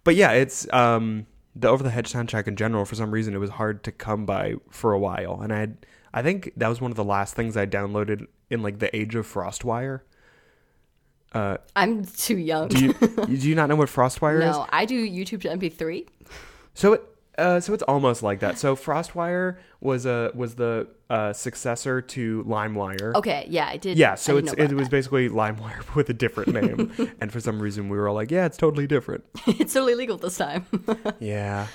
but 0.04 0.16
yeah, 0.16 0.32
it's 0.32 0.72
um, 0.74 1.28
the 1.56 1.68
Over 1.68 1.84
the 1.84 1.90
Hedge 1.90 2.12
soundtrack 2.12 2.48
in 2.48 2.56
general. 2.56 2.86
For 2.86 2.96
some 2.96 3.12
reason, 3.12 3.34
it 3.34 3.40
was 3.40 3.52
hard 3.52 3.84
to 3.84 3.92
come 3.92 4.26
by 4.26 4.56
for 4.70 4.94
a 4.94 5.00
while, 5.00 5.40
and 5.42 5.54
I 5.54 5.60
had, 5.60 5.86
I 6.14 6.22
think 6.22 6.52
that 6.58 6.68
was 6.68 6.82
one 6.82 6.92
of 6.92 6.98
the 6.98 7.04
last 7.04 7.36
things 7.36 7.56
I 7.56 7.66
downloaded 7.66 8.28
in 8.50 8.62
like 8.62 8.80
the 8.80 8.96
age 8.96 9.16
of 9.16 9.32
FrostWire. 9.32 10.02
Uh, 11.34 11.58
I'm 11.76 12.06
too 12.06 12.38
young. 12.38 12.68
do 12.68 12.86
you 12.86 12.94
do 13.26 13.50
you 13.50 13.56
not 13.56 13.70
know 13.70 13.76
what 13.76 13.90
FrostWire 13.90 14.38
is? 14.40 14.56
no, 14.56 14.68
I 14.70 14.86
do 14.86 15.08
YouTube 15.08 15.42
to 15.42 15.50
MP3. 15.50 16.08
So 16.76 16.94
it 16.94 17.04
uh, 17.38 17.60
so 17.60 17.74
it's 17.74 17.84
almost 17.84 18.22
like 18.22 18.40
that. 18.42 18.58
So 18.58 18.76
FrostWire 18.76 19.58
was 19.82 20.06
a 20.06 20.32
was 20.36 20.56
the 20.56 20.88
uh, 21.10 21.34
successor 21.34 22.02
to 22.02 22.44
LimeWire. 22.44 23.16
Okay, 23.16 23.46
yeah, 23.50 23.68
I 23.68 23.78
did. 23.78 23.98
Yeah, 23.98 24.16
so 24.16 24.38
it's 24.38 24.54
it 24.54 24.60
about 24.60 24.76
was 24.76 24.90
basically 24.90 25.30
LimeWire 25.30 25.96
with 25.96 26.10
a 26.10 26.14
different 26.14 26.54
name, 26.54 27.16
and 27.22 27.32
for 27.32 27.40
some 27.40 27.60
reason 27.62 27.90
we 27.90 27.98
were 27.98 28.08
all 28.08 28.16
like, 28.16 28.32
yeah, 28.32 28.46
it's 28.46 28.58
totally 28.58 28.88
different. 28.88 29.24
it's 29.48 29.74
totally 29.74 29.96
legal 29.96 30.18
this 30.18 30.38
time. 30.38 30.66
yeah, 31.20 31.68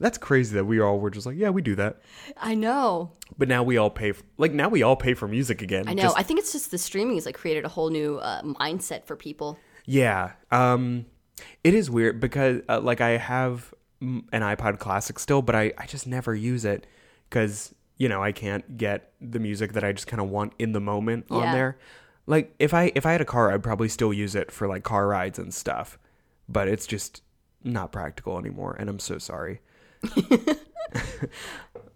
that's 0.00 0.18
crazy 0.18 0.54
that 0.54 0.64
we 0.64 0.80
all 0.80 0.98
were 0.98 1.10
just 1.10 1.26
like, 1.26 1.36
yeah, 1.36 1.50
we 1.50 1.62
do 1.62 1.74
that. 1.76 2.00
I 2.36 2.54
know. 2.54 3.12
But 3.38 3.48
now 3.48 3.62
we 3.62 3.76
all 3.76 3.90
pay 3.90 4.12
for, 4.12 4.24
like 4.38 4.52
now 4.52 4.68
we 4.68 4.82
all 4.82 4.96
pay 4.96 5.14
for 5.14 5.28
music 5.28 5.62
again. 5.62 5.84
I 5.86 5.94
know. 5.94 6.02
Just- 6.02 6.18
I 6.18 6.22
think 6.22 6.40
it's 6.40 6.52
just 6.52 6.70
the 6.70 6.78
streaming 6.78 7.16
has 7.16 7.26
like 7.26 7.36
created 7.36 7.64
a 7.64 7.68
whole 7.68 7.90
new 7.90 8.18
uh, 8.18 8.42
mindset 8.42 9.04
for 9.04 9.16
people. 9.16 9.58
Yeah. 9.86 10.32
Um 10.50 11.06
it 11.64 11.74
is 11.74 11.90
weird 11.90 12.20
because 12.20 12.62
uh, 12.68 12.80
like 12.80 13.00
I 13.00 13.16
have 13.16 13.72
an 14.02 14.42
iPod 14.42 14.78
Classic 14.78 15.18
still, 15.18 15.42
but 15.42 15.54
I 15.54 15.72
I 15.78 15.86
just 15.86 16.06
never 16.06 16.34
use 16.34 16.64
it 16.64 16.86
cuz 17.30 17.74
you 17.98 18.08
know, 18.08 18.22
I 18.22 18.32
can't 18.32 18.76
get 18.76 19.12
the 19.20 19.38
music 19.38 19.74
that 19.74 19.84
I 19.84 19.92
just 19.92 20.08
kind 20.08 20.20
of 20.20 20.28
want 20.28 20.54
in 20.58 20.72
the 20.72 20.80
moment 20.80 21.26
on 21.30 21.42
there. 21.52 21.78
Like 22.26 22.54
if 22.58 22.74
I 22.74 22.90
if 22.94 23.06
I 23.06 23.12
had 23.12 23.20
a 23.20 23.24
car, 23.24 23.52
I'd 23.52 23.62
probably 23.62 23.88
still 23.88 24.12
use 24.12 24.34
it 24.34 24.50
for 24.50 24.66
like 24.66 24.82
car 24.82 25.06
rides 25.06 25.38
and 25.38 25.54
stuff. 25.54 25.98
But 26.48 26.68
it's 26.68 26.86
just 26.86 27.22
not 27.62 27.92
practical 27.92 28.38
anymore 28.38 28.76
and 28.78 28.90
I'm 28.90 28.98
so 28.98 29.18
sorry. 29.18 29.60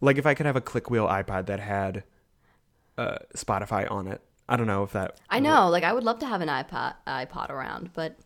like 0.00 0.16
if 0.16 0.26
I 0.26 0.34
could 0.34 0.46
have 0.46 0.56
a 0.56 0.60
click 0.60 0.90
wheel 0.90 1.08
iPod 1.08 1.46
that 1.46 1.60
had 1.60 2.04
uh 2.96 3.18
Spotify 3.34 3.90
on 3.90 4.06
it. 4.06 4.20
I 4.48 4.56
don't 4.56 4.68
know 4.68 4.84
if 4.84 4.92
that 4.92 5.18
I 5.28 5.40
know. 5.40 5.68
Like 5.68 5.82
I 5.82 5.92
would 5.92 6.04
love 6.04 6.20
to 6.20 6.26
have 6.26 6.40
an 6.40 6.48
iPod 6.48 6.94
iPod 7.06 7.50
around, 7.50 7.90
but 7.94 8.16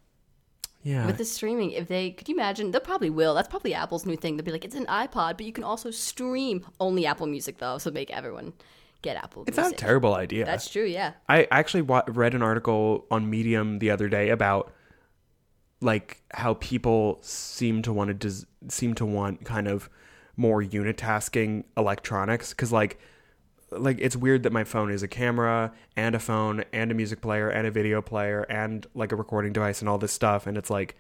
Yeah. 0.83 1.07
with 1.07 1.19
the 1.19 1.25
streaming, 1.25 1.73
if 1.73 1.89
they 1.89 2.11
could 2.13 2.29
you 2.29 2.35
imagine, 2.35 2.71
they 2.71 2.81
probably 2.81 3.11
will. 3.11 3.35
That's 3.35 3.49
probably 3.49 3.75
Apple's 3.75 4.07
new 4.07 4.17
thing. 4.17 4.37
They'll 4.37 4.45
be 4.47 4.53
like, 4.53 4.65
it's 4.65 4.75
an 4.75 4.87
iPod, 4.87 5.37
but 5.37 5.45
you 5.45 5.53
can 5.53 5.65
also 5.65 5.91
stream 5.91 6.65
only 6.81 7.05
Apple 7.07 7.27
Music 7.27 7.59
though, 7.59 7.77
so 7.79 7.91
make 7.91 8.11
everyone 8.11 8.55
get 9.03 9.17
Apple. 9.17 9.45
it's 9.47 9.57
not 9.57 9.73
a 9.73 9.77
terrible 9.77 10.15
idea. 10.15 10.45
That's 10.45 10.69
true. 10.69 10.85
Yeah. 10.85 11.13
I 11.29 11.47
actually 11.51 11.83
wa- 11.83 12.05
read 12.07 12.35
an 12.35 12.43
article 12.43 13.07
on 13.11 13.29
Medium 13.31 13.79
the 13.79 13.91
other 13.91 14.09
day 14.09 14.31
about 14.31 14.73
like 15.81 16.23
how 16.33 16.55
people 16.55 17.19
seem 17.23 17.83
to 17.83 17.93
want 17.93 18.09
to 18.09 18.15
des- 18.15 18.47
seem 18.69 18.95
to 18.95 19.07
want 19.07 19.45
kind 19.45 19.67
of 19.69 19.89
more 20.37 20.63
unitasking 20.63 21.65
electronics 21.77 22.51
because 22.51 22.73
like 22.73 22.99
like 23.73 23.99
it's 24.01 24.17
weird 24.17 24.43
that 24.43 24.53
my 24.53 24.65
phone 24.65 24.91
is 24.91 25.03
a 25.03 25.09
camera 25.09 25.73
and 25.97 26.15
a 26.15 26.19
phone 26.19 26.65
and 26.73 26.91
a 26.91 26.95
music 26.95 27.21
player 27.21 27.49
and 27.49 27.67
a 27.67 27.71
video 27.71 28.03
player 28.03 28.43
and 28.51 28.87
like 28.95 29.13
a 29.13 29.17
recording 29.17 29.53
device 29.53 29.81
and 29.81 29.89
all 29.89 29.99
this 29.99 30.13
stuff 30.13 30.47
and 30.47 30.57
it's 30.59 30.71
like 30.71 30.97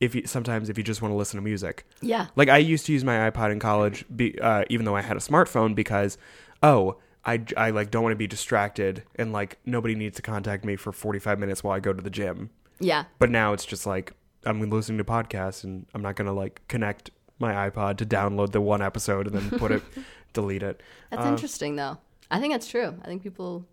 if 0.00 0.14
you 0.14 0.26
sometimes 0.26 0.68
if 0.70 0.78
you 0.78 0.84
just 0.84 1.02
want 1.02 1.12
to 1.12 1.16
listen 1.16 1.36
to 1.38 1.42
music 1.44 1.84
Yeah. 2.00 2.26
like 2.36 2.48
I 2.48 2.58
used 2.58 2.86
to 2.86 2.92
use 2.92 3.04
my 3.04 3.28
iPod 3.30 3.50
in 3.52 3.58
college, 3.58 4.04
be, 4.14 4.38
uh, 4.40 4.64
even 4.70 4.86
though 4.86 4.94
I 4.96 5.02
had 5.02 5.16
a 5.16 5.20
smartphone, 5.20 5.74
because 5.74 6.16
oh, 6.62 6.96
I, 7.24 7.42
I 7.56 7.70
like 7.70 7.90
don't 7.90 8.04
want 8.04 8.12
to 8.12 8.16
be 8.16 8.28
distracted, 8.28 9.02
and 9.16 9.32
like 9.32 9.58
nobody 9.66 9.94
needs 9.96 10.14
to 10.16 10.22
contact 10.22 10.64
me 10.64 10.76
for 10.76 10.92
forty 10.92 11.18
five 11.18 11.38
minutes 11.40 11.64
while 11.64 11.74
I 11.76 11.80
go 11.80 11.92
to 11.92 12.00
the 12.00 12.10
gym. 12.10 12.50
Yeah. 12.78 13.04
But 13.18 13.30
now 13.30 13.52
it's 13.52 13.64
just 13.66 13.86
like 13.86 14.12
I'm 14.46 14.60
listening 14.70 14.98
to 14.98 15.04
podcasts, 15.04 15.64
and 15.64 15.84
I'm 15.94 16.00
not 16.00 16.14
gonna 16.14 16.32
like 16.32 16.62
connect 16.68 17.10
my 17.40 17.68
iPod 17.68 17.96
to 17.98 18.06
download 18.06 18.52
the 18.52 18.60
one 18.60 18.80
episode 18.82 19.26
and 19.26 19.36
then 19.36 19.58
put 19.58 19.72
it, 19.72 19.82
delete 20.32 20.62
it. 20.62 20.82
That's 21.10 21.26
interesting 21.26 21.76
though. 21.76 21.98
I 22.30 22.40
think 22.40 22.52
that's 22.52 22.68
true. 22.68 22.94
I 23.02 23.06
think 23.06 23.22
people 23.22 23.66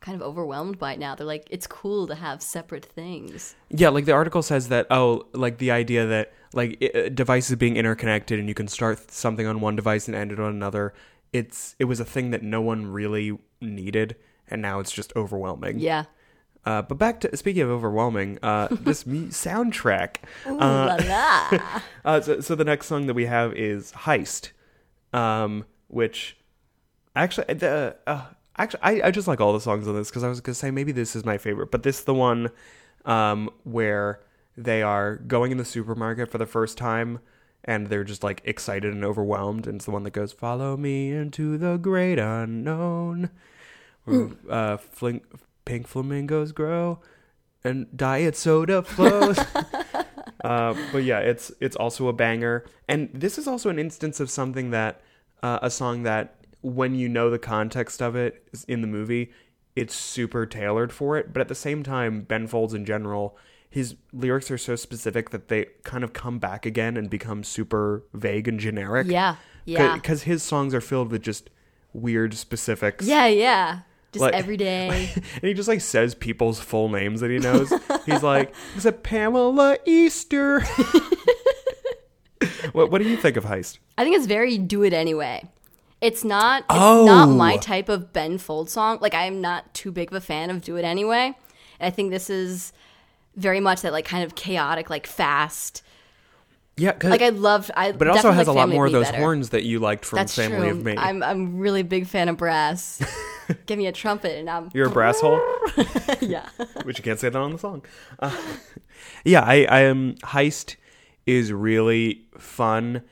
kind 0.00 0.20
of 0.20 0.26
overwhelmed 0.26 0.78
by 0.78 0.94
it 0.94 0.98
now. 0.98 1.14
They're 1.14 1.26
like, 1.26 1.46
it's 1.50 1.66
cool 1.66 2.06
to 2.06 2.14
have 2.14 2.42
separate 2.42 2.84
things. 2.84 3.54
Yeah, 3.68 3.90
like 3.90 4.06
the 4.06 4.12
article 4.12 4.42
says 4.42 4.68
that 4.68 4.86
oh, 4.90 5.26
like 5.32 5.58
the 5.58 5.70
idea 5.70 6.06
that 6.06 6.32
like 6.52 6.78
i 6.82 6.98
uh, 6.98 7.08
devices 7.10 7.56
being 7.56 7.76
interconnected 7.76 8.38
and 8.40 8.48
you 8.48 8.54
can 8.54 8.66
start 8.66 9.10
something 9.10 9.46
on 9.46 9.60
one 9.60 9.76
device 9.76 10.08
and 10.08 10.16
end 10.16 10.32
it 10.32 10.40
on 10.40 10.50
another. 10.50 10.94
It's 11.32 11.76
it 11.78 11.84
was 11.84 12.00
a 12.00 12.04
thing 12.04 12.30
that 12.30 12.42
no 12.42 12.60
one 12.60 12.86
really 12.86 13.38
needed, 13.60 14.16
and 14.48 14.60
now 14.60 14.80
it's 14.80 14.90
just 14.90 15.12
overwhelming. 15.14 15.78
Yeah. 15.78 16.04
Uh, 16.64 16.82
but 16.82 16.98
back 16.98 17.20
to 17.20 17.36
speaking 17.36 17.62
of 17.62 17.70
overwhelming, 17.70 18.38
uh, 18.42 18.68
this 18.70 19.04
soundtrack. 19.04 20.16
Ooh 20.46 20.56
la 20.56 20.96
la. 20.96 21.80
Uh, 22.04 22.18
so, 22.18 22.40
so 22.40 22.54
the 22.54 22.64
next 22.64 22.86
song 22.86 23.06
that 23.06 23.14
we 23.14 23.26
have 23.26 23.52
is 23.52 23.92
"Heist," 23.92 24.52
um, 25.12 25.66
which 25.90 26.36
actually 27.14 27.54
the 27.54 27.96
uh, 28.06 28.22
actually 28.56 28.80
I, 28.82 29.08
I 29.08 29.10
just 29.10 29.28
like 29.28 29.40
all 29.40 29.52
the 29.52 29.60
songs 29.60 29.86
on 29.86 29.94
this 29.94 30.08
because 30.08 30.24
I 30.24 30.28
was 30.28 30.40
gonna 30.40 30.54
say 30.54 30.70
maybe 30.70 30.92
this 30.92 31.14
is 31.14 31.24
my 31.24 31.38
favorite, 31.38 31.70
but 31.70 31.82
this 31.82 31.98
is 32.00 32.04
the 32.04 32.14
one 32.14 32.50
um, 33.04 33.50
where 33.64 34.20
they 34.56 34.82
are 34.82 35.16
going 35.16 35.52
in 35.52 35.58
the 35.58 35.64
supermarket 35.64 36.30
for 36.30 36.38
the 36.38 36.46
first 36.46 36.76
time 36.78 37.20
and 37.64 37.88
they're 37.88 38.04
just 38.04 38.22
like 38.22 38.40
excited 38.44 38.92
and 38.92 39.04
overwhelmed. 39.04 39.66
And 39.66 39.76
it's 39.76 39.84
the 39.84 39.90
one 39.90 40.02
that 40.04 40.12
goes, 40.12 40.32
Follow 40.32 40.76
me 40.76 41.12
into 41.12 41.58
the 41.58 41.76
great 41.76 42.18
unknown. 42.18 43.30
Where, 44.04 44.30
uh, 44.48 44.76
fling- 44.78 45.22
pink 45.64 45.86
flamingos 45.86 46.52
grow 46.52 47.00
and 47.62 47.86
diet 47.96 48.36
soda 48.36 48.82
flows. 48.82 49.38
uh, 50.44 50.74
but 50.92 51.04
yeah, 51.04 51.18
it's 51.20 51.52
it's 51.60 51.76
also 51.76 52.08
a 52.08 52.12
banger, 52.12 52.64
and 52.88 53.10
this 53.12 53.38
is 53.38 53.46
also 53.46 53.68
an 53.68 53.78
instance 53.78 54.20
of 54.20 54.30
something 54.30 54.70
that 54.70 55.00
uh, 55.42 55.58
a 55.62 55.70
song 55.70 56.02
that 56.04 56.36
when 56.62 56.94
you 56.94 57.08
know 57.08 57.30
the 57.30 57.38
context 57.38 58.02
of 58.02 58.14
it 58.16 58.46
in 58.68 58.80
the 58.80 58.86
movie, 58.86 59.30
it's 59.76 59.94
super 59.94 60.44
tailored 60.46 60.92
for 60.92 61.16
it. 61.16 61.32
But 61.32 61.40
at 61.40 61.48
the 61.48 61.54
same 61.54 61.82
time, 61.82 62.22
Ben 62.22 62.46
Folds 62.46 62.74
in 62.74 62.84
general, 62.84 63.36
his 63.68 63.96
lyrics 64.12 64.50
are 64.50 64.58
so 64.58 64.76
specific 64.76 65.30
that 65.30 65.48
they 65.48 65.66
kind 65.84 66.04
of 66.04 66.12
come 66.12 66.38
back 66.38 66.66
again 66.66 66.96
and 66.96 67.08
become 67.08 67.44
super 67.44 68.04
vague 68.12 68.48
and 68.48 68.58
generic. 68.60 69.06
Yeah. 69.06 69.36
Yeah. 69.64 69.94
because 69.94 70.24
his 70.24 70.42
songs 70.42 70.74
are 70.74 70.80
filled 70.80 71.12
with 71.12 71.22
just 71.22 71.48
weird 71.92 72.34
specifics. 72.34 73.06
Yeah, 73.06 73.26
yeah. 73.26 73.80
Just 74.12 74.22
Like- 74.22 74.34
every 74.34 74.56
day. 74.56 75.10
And 75.34 75.42
he 75.44 75.54
just 75.54 75.68
like 75.68 75.80
says 75.80 76.14
people's 76.16 76.58
full 76.60 76.88
names 76.88 77.20
that 77.20 77.30
he 77.30 77.38
knows. 77.38 77.72
He's 78.06 78.22
like, 78.24 78.52
"Is 78.76 78.84
it 78.84 79.02
Pamela 79.04 79.78
Easter?" 79.86 80.62
what 82.72 82.90
What 82.90 83.02
do 83.02 83.08
you 83.08 83.16
think 83.16 83.36
of 83.36 83.44
Heist? 83.44 83.78
I 83.98 84.04
think 84.04 84.16
it's 84.16 84.26
very 84.26 84.58
do 84.58 84.82
it 84.82 84.92
anyway. 84.92 85.48
It's 86.00 86.24
not 86.24 86.60
it's 86.62 86.66
Oh. 86.70 87.04
not 87.04 87.26
my 87.28 87.56
type 87.58 87.88
of 87.88 88.12
Ben 88.12 88.38
Fold 88.38 88.70
song. 88.70 88.98
Like 89.00 89.14
I 89.14 89.24
am 89.24 89.40
not 89.40 89.72
too 89.74 89.92
big 89.92 90.10
of 90.10 90.16
a 90.16 90.20
fan 90.20 90.50
of 90.50 90.62
Do 90.62 90.76
It 90.76 90.84
Anyway. 90.84 91.36
And 91.78 91.86
I 91.86 91.90
think 91.90 92.10
this 92.10 92.30
is 92.30 92.72
very 93.36 93.60
much 93.60 93.82
that 93.82 93.92
like 93.92 94.04
kind 94.06 94.24
of 94.24 94.34
chaotic, 94.34 94.88
like 94.90 95.06
fast. 95.06 95.82
Yeah, 96.76 96.96
Like 97.02 97.20
I 97.20 97.28
loved 97.28 97.70
I 97.76 97.92
but 97.92 98.08
it 98.08 98.10
also 98.10 98.30
has 98.30 98.48
a 98.48 98.52
like 98.52 98.56
lot 98.68 98.68
more 98.70 98.86
of 98.86 98.92
those 98.92 99.04
better. 99.06 99.18
horns 99.18 99.50
that 99.50 99.64
you 99.64 99.80
liked 99.80 100.06
from 100.06 100.16
That's 100.16 100.34
Family 100.34 100.68
true. 100.68 100.70
of 100.70 100.84
Me. 100.84 100.94
I'm 100.96 101.22
I'm 101.22 101.58
really 101.58 101.82
big 101.82 102.06
fan 102.06 102.30
of 102.30 102.38
brass. 102.38 103.02
Give 103.66 103.76
me 103.76 103.86
a 103.86 103.92
trumpet 103.92 104.38
and 104.38 104.48
I'm 104.48 104.70
You're 104.72 104.86
a 104.86 104.90
brass 104.90 105.20
hole, 105.20 105.38
yeah. 106.22 106.48
which 106.84 106.96
you 106.96 107.04
can't 107.04 107.18
say 107.18 107.28
that 107.28 107.38
on 107.38 107.50
the 107.52 107.58
song. 107.58 107.82
Uh, 108.18 108.34
yeah, 109.24 109.42
I, 109.42 109.64
I 109.64 109.80
am. 109.80 110.14
Heist 110.22 110.76
is 111.26 111.52
really 111.52 112.26
fun, 112.38 113.02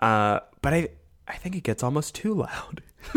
uh, 0.00 0.40
but 0.62 0.74
I 0.74 0.88
I 1.28 1.36
think 1.36 1.56
it 1.56 1.62
gets 1.62 1.82
almost 1.82 2.14
too 2.14 2.34
loud. 2.34 2.82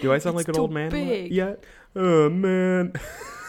do 0.00 0.12
I 0.12 0.18
sound 0.18 0.36
like 0.36 0.48
an 0.48 0.56
old 0.56 0.72
man 0.72 0.90
big. 0.90 1.32
yet? 1.32 1.64
Oh 1.94 2.28
man. 2.28 2.92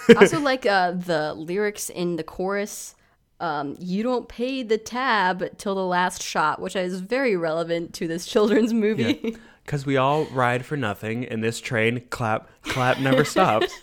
I 0.10 0.14
also 0.16 0.40
like 0.42 0.66
uh, 0.66 0.92
the 0.92 1.34
lyrics 1.34 1.90
in 1.90 2.16
the 2.16 2.24
chorus. 2.24 2.96
Um, 3.40 3.76
you 3.80 4.04
don't 4.04 4.30
pay 4.30 4.64
the 4.64 4.78
tab 4.78 5.58
till 5.58 5.76
the 5.76 5.86
last 5.86 6.24
shot, 6.24 6.62
which 6.62 6.76
is 6.76 7.02
very 7.02 7.36
relevant 7.36 7.94
to 7.96 8.08
this 8.08 8.26
children's 8.26 8.74
movie. 8.74 9.36
Because 9.66 9.86
we 9.86 9.96
all 9.96 10.26
ride 10.26 10.66
for 10.66 10.76
nothing, 10.76 11.24
and 11.24 11.42
this 11.42 11.62
train 11.62 12.02
clap 12.10 12.50
clap 12.64 13.00
never 13.00 13.24
stops. 13.24 13.74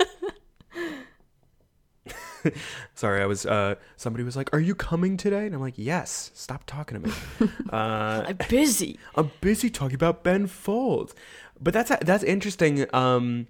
Sorry, 2.95 3.23
I 3.23 3.27
was. 3.27 3.47
Uh, 3.47 3.75
somebody 3.97 4.25
was 4.25 4.37
like, 4.37 4.53
"Are 4.53 4.61
you 4.61 4.75
coming 4.75 5.17
today?" 5.17 5.47
And 5.47 5.55
I'm 5.55 5.61
like, 5.61 5.75
"Yes." 5.77 6.31
Stop 6.35 6.65
talking 6.67 7.01
to 7.03 7.09
me. 7.09 7.15
Uh, 7.71 8.25
I'm 8.29 8.39
busy. 8.49 8.99
I'm 9.15 9.31
busy 9.41 9.71
talking 9.71 9.95
about 9.95 10.25
Ben 10.25 10.47
Folds. 10.49 11.15
But 11.61 11.73
that's 11.75 11.93
that's 12.03 12.25
interesting. 12.25 12.87
Um, 12.95 13.47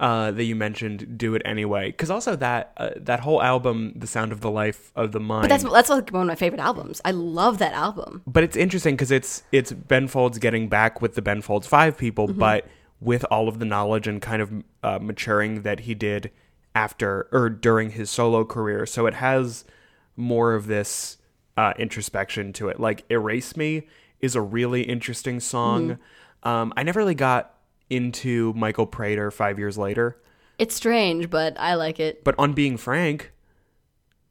uh, 0.00 0.32
that 0.32 0.42
you 0.44 0.56
mentioned 0.56 1.16
"Do 1.16 1.34
It 1.36 1.42
Anyway," 1.44 1.86
because 1.92 2.10
also 2.10 2.34
that 2.36 2.72
uh, 2.76 2.90
that 2.96 3.20
whole 3.20 3.40
album, 3.42 3.92
"The 3.94 4.06
Sound 4.08 4.32
of 4.32 4.40
the 4.40 4.50
Life 4.50 4.90
of 4.96 5.12
the 5.12 5.20
Mind." 5.20 5.42
But 5.44 5.48
that's 5.50 5.62
that's 5.72 5.90
like 5.90 6.10
one 6.10 6.22
of 6.22 6.28
my 6.28 6.34
favorite 6.34 6.60
albums. 6.60 7.00
I 7.04 7.12
love 7.12 7.58
that 7.58 7.72
album. 7.72 8.22
but 8.26 8.42
it's 8.42 8.56
interesting 8.56 8.94
because 8.96 9.12
it's 9.12 9.44
it's 9.52 9.70
Ben 9.72 10.08
Folds 10.08 10.38
getting 10.38 10.68
back 10.68 11.00
with 11.00 11.14
the 11.14 11.22
Ben 11.22 11.40
Folds 11.40 11.66
Five 11.68 11.96
people, 11.96 12.26
Mm-hmm. 12.28 12.40
but 12.40 12.66
with 13.00 13.24
all 13.30 13.48
of 13.48 13.58
the 13.60 13.64
knowledge 13.64 14.06
and 14.08 14.20
kind 14.22 14.40
of 14.42 14.52
uh, 14.82 14.98
maturing 15.00 15.62
that 15.62 15.80
he 15.80 15.94
did 15.94 16.30
after 16.74 17.28
or 17.32 17.48
during 17.50 17.90
his 17.90 18.10
solo 18.10 18.44
career. 18.44 18.86
So 18.86 19.06
it 19.06 19.14
has 19.14 19.64
more 20.16 20.54
of 20.54 20.66
this 20.66 21.18
uh, 21.56 21.72
introspection 21.78 22.52
to 22.54 22.68
it. 22.68 22.80
Like 22.80 23.04
"Erase 23.10 23.56
Me" 23.56 23.86
is 24.20 24.34
a 24.34 24.40
really 24.40 24.82
interesting 24.82 25.40
song. 25.40 25.88
Mm-hmm. 26.44 26.48
Um, 26.48 26.72
I 26.76 26.82
never 26.82 27.00
really 27.00 27.14
got 27.14 27.54
into 27.90 28.52
Michael 28.54 28.86
Praytor 28.86 29.32
five 29.32 29.58
years 29.58 29.76
later, 29.76 30.16
It's 30.58 30.74
strange, 30.74 31.28
but 31.28 31.58
I 31.60 31.74
like 31.74 32.00
it. 32.00 32.24
but 32.24 32.34
on 32.38 32.52
Being 32.54 32.76
Frank, 32.78 33.32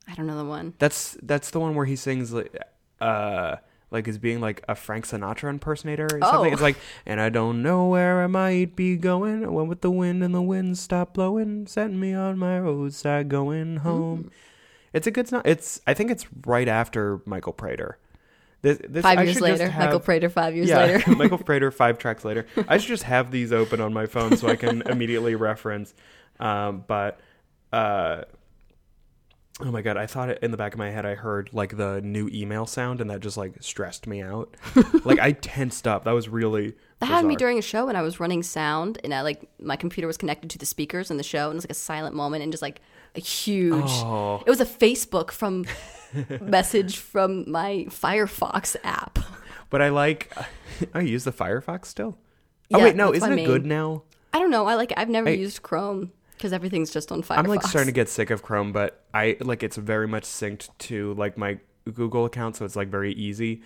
I 0.08 0.16
don't 0.16 0.26
know 0.28 0.38
the 0.38 0.46
one. 0.46 0.74
That's 0.80 1.16
that's 1.22 1.52
the 1.52 1.60
one 1.60 1.76
where 1.76 1.86
he 1.86 1.96
sings 1.96 2.34
like 2.34 2.56
uh 3.00 3.58
like 3.92 4.08
as 4.08 4.18
being 4.18 4.40
like 4.40 4.64
a 4.68 4.76
Frank 4.76 5.06
Sinatra 5.06 5.50
impersonator 5.50 6.06
or 6.06 6.20
something. 6.22 6.52
Oh. 6.52 6.54
It's 6.54 6.62
like, 6.62 6.78
and 7.06 7.20
I 7.20 7.30
don't 7.30 7.62
know 7.62 7.88
where 7.88 8.24
I 8.24 8.28
might 8.28 8.76
be 8.76 8.96
going. 8.96 9.44
I 9.46 9.50
went 9.50 9.68
with 9.68 9.82
the 9.82 9.92
wind 9.92 10.24
and 10.24 10.34
the 10.34 10.42
wind 10.42 10.78
stopped 10.78 11.14
blowing, 11.14 11.68
setting 11.68 12.00
me 12.00 12.14
on 12.14 12.38
my 12.38 12.60
roadside 12.60 13.30
going 13.30 13.78
home. 13.78 14.24
Hmm. 14.24 14.28
It's 14.94 15.08
a 15.08 15.12
good 15.12 15.28
song. 15.28 15.42
It's 15.46 15.82
I 15.86 15.94
think 15.94 16.10
it's 16.10 16.26
right 16.46 16.68
after 16.68 17.22
Michael 17.26 17.54
Praytor. 17.54 17.96
This, 18.62 18.80
this, 18.88 19.02
Five 19.02 19.18
I 19.18 19.24
years 19.24 19.42
later, 19.42 19.70
have- 19.70 19.86
Michael 19.86 20.00
Praytor. 20.00 20.32
Five 20.32 20.56
years 20.56 20.70
yeah, 20.70 20.78
later. 20.78 21.12
Michael 21.16 21.40
Praytor 21.40 21.74
five 21.74 21.98
tracks 21.98 22.24
later. 22.24 22.46
I 22.68 22.78
should 22.78 22.90
just 22.90 23.04
have 23.04 23.32
these 23.32 23.52
open 23.52 23.82
on 23.82 23.92
my 23.92 24.06
phone 24.06 24.38
so 24.38 24.48
I 24.48 24.56
can 24.56 24.82
immediately 24.86 25.34
reference. 25.36 25.94
Um, 26.40 26.84
but 26.88 27.20
uh, 27.74 28.24
oh 29.64 29.72
my 29.72 29.82
god, 29.82 29.98
I 29.98 30.06
thought 30.08 30.30
it, 30.30 30.40
in 30.42 30.52
the 30.52 30.58
back 30.58 30.74
of 30.74 30.80
my 30.80 30.90
head 30.90 31.06
I 31.06 31.16
heard 31.16 31.50
like 31.54 31.78
the 31.78 32.02
new 32.02 32.30
email 32.34 32.66
sound, 32.66 33.02
and 33.02 33.10
that 33.10 33.20
just 33.20 33.38
like 33.38 33.54
stressed 33.62 34.08
me 34.08 34.22
out. 34.22 34.56
like 35.06 35.20
I 35.20 35.32
tensed 35.34 35.88
up. 35.88 36.04
That 36.06 36.12
was 36.12 36.28
really 36.30 36.74
That 37.00 37.06
happened 37.08 37.26
to 37.26 37.28
me 37.30 37.36
during 37.36 37.58
a 37.58 37.62
show 37.62 37.86
when 37.86 37.96
I 37.96 38.02
was 38.02 38.20
running 38.20 38.44
sound, 38.44 39.00
and 39.04 39.14
I 39.14 39.22
like 39.22 39.50
my 39.60 39.76
computer 39.76 40.08
was 40.08 40.18
connected 40.18 40.50
to 40.52 40.58
the 40.58 40.66
speakers 40.66 41.12
in 41.12 41.18
the 41.18 41.24
show, 41.24 41.46
and 41.46 41.54
it 41.54 41.58
was 41.58 41.64
like 41.66 41.72
a 41.72 41.76
silent 41.76 42.16
moment, 42.16 42.44
and 42.44 42.52
just 42.52 42.62
like 42.62 42.82
a 43.16 43.20
huge. 43.20 43.84
Oh. 43.88 44.42
It 44.46 44.50
was 44.50 44.62
a 44.62 44.66
Facebook 44.66 45.32
from 45.32 45.66
message 46.42 46.98
from 46.98 47.50
my 47.50 47.86
Firefox 47.90 48.76
app. 48.84 49.20
But 49.70 49.82
I 49.82 49.90
like. 49.90 50.34
I 50.94 51.02
use 51.02 51.24
the 51.24 51.32
Firefox 51.34 51.86
still. 51.86 52.18
Oh 52.74 52.78
Yeah, 52.78 52.84
wait, 52.86 52.96
no, 52.96 53.14
isn't 53.14 53.32
it 53.32 53.36
main- 53.36 53.46
good 53.46 53.66
now? 53.66 54.04
I 54.34 54.40
don't 54.40 54.50
know. 54.50 54.66
I 54.66 54.76
like. 54.76 54.94
I've 54.98 55.10
never 55.10 55.30
I- 55.30 55.34
used 55.34 55.62
Chrome 55.62 56.12
because 56.42 56.54
everything's 56.54 56.90
just 56.92 57.12
on 57.12 57.22
Firefox. 57.22 57.38
I'm 57.38 57.46
like 57.46 57.62
starting 57.62 57.86
to 57.88 57.92
get 57.94 58.10
sick 58.10 58.32
of 58.32 58.42
Chrome, 58.42 58.72
but 58.72 59.04
I 59.14 59.38
like 59.42 59.62
it's 59.62 59.78
very 59.78 60.08
much 60.08 60.24
synced 60.24 60.70
to 60.80 61.14
like 61.14 61.38
my 61.38 61.60
Google 61.94 62.26
account, 62.26 62.56
so 62.56 62.66
it's 62.66 62.76
like 62.76 62.88
very 62.88 63.14
easy. 63.14 63.62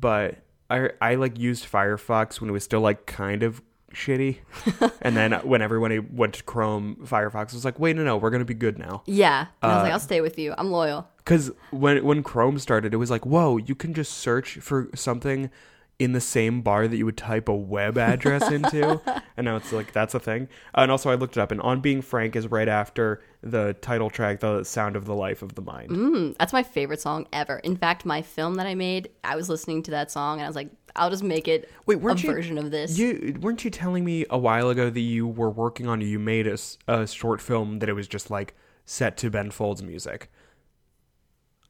But 0.00 0.38
I 0.68 0.90
I 1.00 1.14
like 1.14 1.38
used 1.38 1.64
Firefox 1.70 2.40
when 2.40 2.50
it 2.50 2.52
was 2.52 2.64
still 2.64 2.80
like 2.80 3.06
kind 3.06 3.44
of 3.44 3.62
shitty, 3.94 4.38
and 5.02 5.16
then 5.16 5.32
when 5.44 5.62
everyone 5.62 6.08
went 6.12 6.34
to 6.34 6.42
Chrome, 6.42 6.96
Firefox 7.04 7.54
was 7.54 7.64
like, 7.64 7.78
wait, 7.78 7.94
no, 7.94 8.02
no, 8.02 8.16
we're 8.16 8.30
gonna 8.30 8.44
be 8.44 8.52
good 8.54 8.78
now. 8.78 9.02
Yeah, 9.06 9.46
and 9.62 9.72
I 9.72 9.74
was 9.76 9.80
Uh, 9.80 9.82
like, 9.84 9.92
I'll 9.92 10.00
stay 10.00 10.20
with 10.20 10.38
you. 10.40 10.54
I'm 10.58 10.70
loyal. 10.72 11.08
Because 11.18 11.52
when 11.70 12.04
when 12.04 12.24
Chrome 12.24 12.58
started, 12.58 12.92
it 12.92 12.96
was 12.96 13.10
like, 13.10 13.24
whoa, 13.24 13.58
you 13.58 13.74
can 13.76 13.94
just 13.94 14.14
search 14.14 14.54
for 14.58 14.88
something 14.94 15.50
in 15.98 16.12
the 16.12 16.20
same 16.20 16.62
bar 16.62 16.86
that 16.86 16.96
you 16.96 17.04
would 17.04 17.16
type 17.16 17.48
a 17.48 17.54
web 17.54 17.98
address 17.98 18.50
into, 18.50 19.00
and 19.36 19.44
now 19.46 19.56
it's 19.56 19.72
like 19.72 19.92
that's 19.92 20.14
a 20.14 20.20
thing. 20.20 20.48
Uh, 20.74 20.82
and 20.82 20.90
also, 20.90 21.10
I 21.10 21.16
looked 21.16 21.36
it 21.36 21.40
up, 21.40 21.50
and 21.50 21.60
"On 21.62 21.80
Being 21.80 22.02
Frank" 22.02 22.36
is 22.36 22.46
right 22.46 22.68
after 22.68 23.20
the 23.42 23.74
title 23.80 24.08
track, 24.10 24.40
"The 24.40 24.62
Sound 24.64 24.94
of 24.96 25.06
the 25.06 25.14
Life 25.14 25.42
of 25.42 25.54
the 25.56 25.62
Mind." 25.62 25.90
Mm, 25.90 26.36
that's 26.38 26.52
my 26.52 26.62
favorite 26.62 27.00
song 27.00 27.26
ever. 27.32 27.58
In 27.58 27.76
fact, 27.76 28.04
my 28.04 28.22
film 28.22 28.54
that 28.56 28.66
I 28.66 28.74
made, 28.74 29.08
I 29.24 29.34
was 29.34 29.48
listening 29.48 29.82
to 29.84 29.90
that 29.92 30.10
song, 30.10 30.38
and 30.38 30.44
I 30.44 30.48
was 30.48 30.56
like, 30.56 30.70
I'll 30.96 31.10
just 31.10 31.22
make 31.24 31.46
it 31.48 31.68
Wait, 31.86 31.96
weren't 32.00 32.22
you- 32.22 32.30
version 32.30 32.58
of 32.58 32.70
this. 32.70 32.98
You 32.98 33.36
weren't 33.40 33.64
you 33.64 33.70
telling 33.70 34.04
me 34.04 34.24
a 34.30 34.38
while 34.38 34.70
ago 34.70 34.90
that 34.90 35.00
you 35.00 35.26
were 35.26 35.50
working 35.50 35.86
on 35.88 36.00
you 36.00 36.18
made 36.18 36.46
a 36.88 37.06
short 37.06 37.40
film 37.40 37.80
that 37.80 37.88
it 37.88 37.92
was 37.92 38.08
just 38.08 38.30
like 38.30 38.54
set 38.84 39.16
to 39.18 39.30
Ben 39.30 39.50
Folds 39.50 39.82
music? 39.82 40.30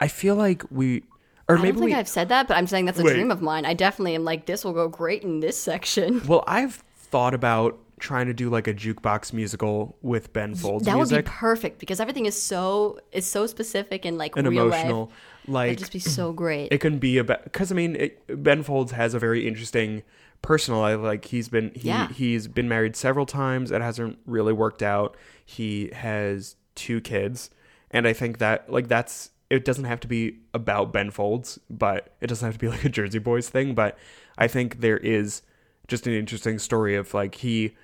I 0.01 0.07
feel 0.09 0.37
like 0.37 0.63
we, 0.71 1.03
or 1.49 1.57
I 1.59 1.63
maybe 1.63 1.73
don't 1.73 1.79
think 1.81 1.91
we. 1.93 1.95
I've 1.95 2.09
said 2.09 2.29
that, 2.29 2.49
but 2.49 2.57
I'm 2.57 2.67
saying 2.67 2.85
that's 2.85 2.99
a 2.99 3.03
Wait. 3.03 3.15
dream 3.15 3.31
of 3.31 3.41
mine. 3.43 3.65
I 3.65 3.75
definitely 3.75 4.15
am 4.15 4.25
like, 4.25 4.47
this 4.47 4.65
will 4.65 4.73
go 4.75 4.89
great 4.89 5.23
in 5.23 5.41
this 5.41 5.59
section. 5.59 6.23
Well, 6.29 6.45
I've 6.47 6.83
thought 6.97 7.33
about 7.35 7.79
trying 8.01 8.27
to 8.27 8.35
do 8.35 8.49
like 8.49 8.69
a 8.69 8.75
jukebox 8.75 9.33
musical 9.33 9.97
with 10.03 10.33
Ben 10.33 10.55
Folds 10.55 10.85
that 10.85 10.97
would 10.97 11.09
be 11.09 11.23
perfect 11.23 11.81
because 11.81 11.99
everything 12.01 12.27
is 12.27 12.41
so 12.41 13.01
is 13.11 13.27
so 13.27 13.47
specific 13.47 14.05
and 14.05 14.17
like 14.19 14.37
and 14.37 14.47
real 14.49 14.67
emotional. 14.67 15.07
life. 15.07 15.15
Like 15.49 15.67
It'd 15.69 15.79
just 15.79 15.93
be 15.93 15.99
so 15.99 16.33
great. 16.45 16.71
it 16.71 16.79
can 16.79 16.99
be 16.99 17.19
about 17.19 17.43
because 17.45 17.73
I 17.73 17.75
mean 17.75 17.97
it, 17.97 18.43
Ben 18.45 18.63
Folds 18.63 18.93
has 18.93 19.15
a 19.15 19.19
very 19.19 19.49
interesting 19.49 20.03
personal 20.43 20.79
life. 20.81 21.01
Like 21.01 21.25
he's 21.25 21.49
been 21.49 21.73
he 21.75 21.89
Yeah. 21.89 22.09
he's 22.13 22.47
been 22.47 22.69
married 22.69 22.95
several 22.95 23.27
times. 23.27 23.73
It 23.73 23.81
hasn't 23.83 24.19
really 24.27 24.53
worked 24.53 24.83
out. 24.83 25.17
He 25.45 25.91
has 25.93 26.55
two 26.77 27.01
kids, 27.01 27.51
and 27.91 28.07
I 28.07 28.13
think 28.13 28.39
that 28.39 28.71
like 28.71 28.87
that's 28.87 29.31
it 29.51 29.65
doesn't 29.65 29.85
have 29.85 30.01
to 30.01 30.09
be 30.09 30.39
about 30.55 30.93
Ben 30.93 31.11
Folds, 31.11 31.59
but 31.71 32.15
it 32.21 32.27
doesn't 32.27 32.45
have 32.47 32.55
to 32.55 32.59
be 32.61 32.69
like 32.69 32.85
a 32.85 32.89
Jersey 32.89 33.19
Boys 33.19 33.49
thing. 33.49 33.75
But 33.75 33.97
I 34.37 34.47
think 34.49 34.81
there 34.81 34.99
is 34.99 35.43
just 35.87 36.07
an 36.07 36.13
interesting 36.13 36.59
story 36.59 36.97
of 36.97 37.15
like 37.15 37.37
he 37.37 37.75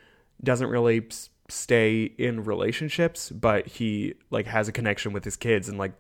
doesn't 0.43 0.69
really 0.69 1.07
s- 1.11 1.31
stay 1.49 2.03
in 2.19 2.45
relationships, 2.45 3.31
but 3.31 3.67
he 3.67 4.15
like 4.31 4.47
has 4.47 4.69
a 4.69 4.73
connection 4.73 5.13
with 5.13 5.25
his 5.25 5.37
kids 5.37 5.69
and 5.69 5.79
like 5.79 5.93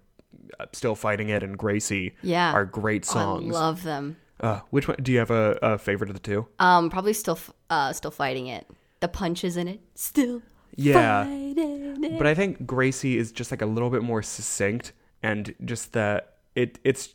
uh, 0.61 0.67
still 0.73 0.95
fighting 0.95 1.29
it 1.31 1.43
and 1.43 1.57
Gracie 1.57 2.15
Yeah. 2.23 2.53
are 2.53 2.65
great 2.67 3.07
Oh, 3.11 3.13
songs. 3.13 3.55
I 3.57 3.59
love 3.59 3.83
them. 3.85 4.17
uh, 4.41 4.61
which 4.71 4.87
one 4.89 4.99
do 5.03 5.13
you 5.13 5.19
have 5.19 5.31
a, 5.31 5.59
a 5.63 5.79
favorite 5.79 6.11
of 6.11 6.15
the 6.15 6.21
two? 6.21 6.47
Um, 6.59 6.91
probably 6.91 7.13
still, 7.15 7.37
f- 7.37 7.53
uh, 7.71 7.93
still 7.95 8.11
fighting 8.11 8.49
it. 8.49 8.67
The 9.01 9.09
punches 9.09 9.57
in 9.57 9.69
it, 9.69 9.81
still 9.95 10.43
Yeah. 10.77 11.25
fighting 11.25 12.05
it. 12.05 12.19
But 12.19 12.27
I 12.27 12.35
think 12.35 12.67
Gracie 12.67 13.17
is 13.17 13.33
just 13.33 13.51
like 13.51 13.63
a 13.63 13.67
little 13.67 13.89
bit 13.91 14.03
more 14.03 14.23
succinct 14.23 14.93
and 15.25 15.55
just 15.65 15.93
that 15.95 16.35
it 16.55 16.79
it's 16.85 17.15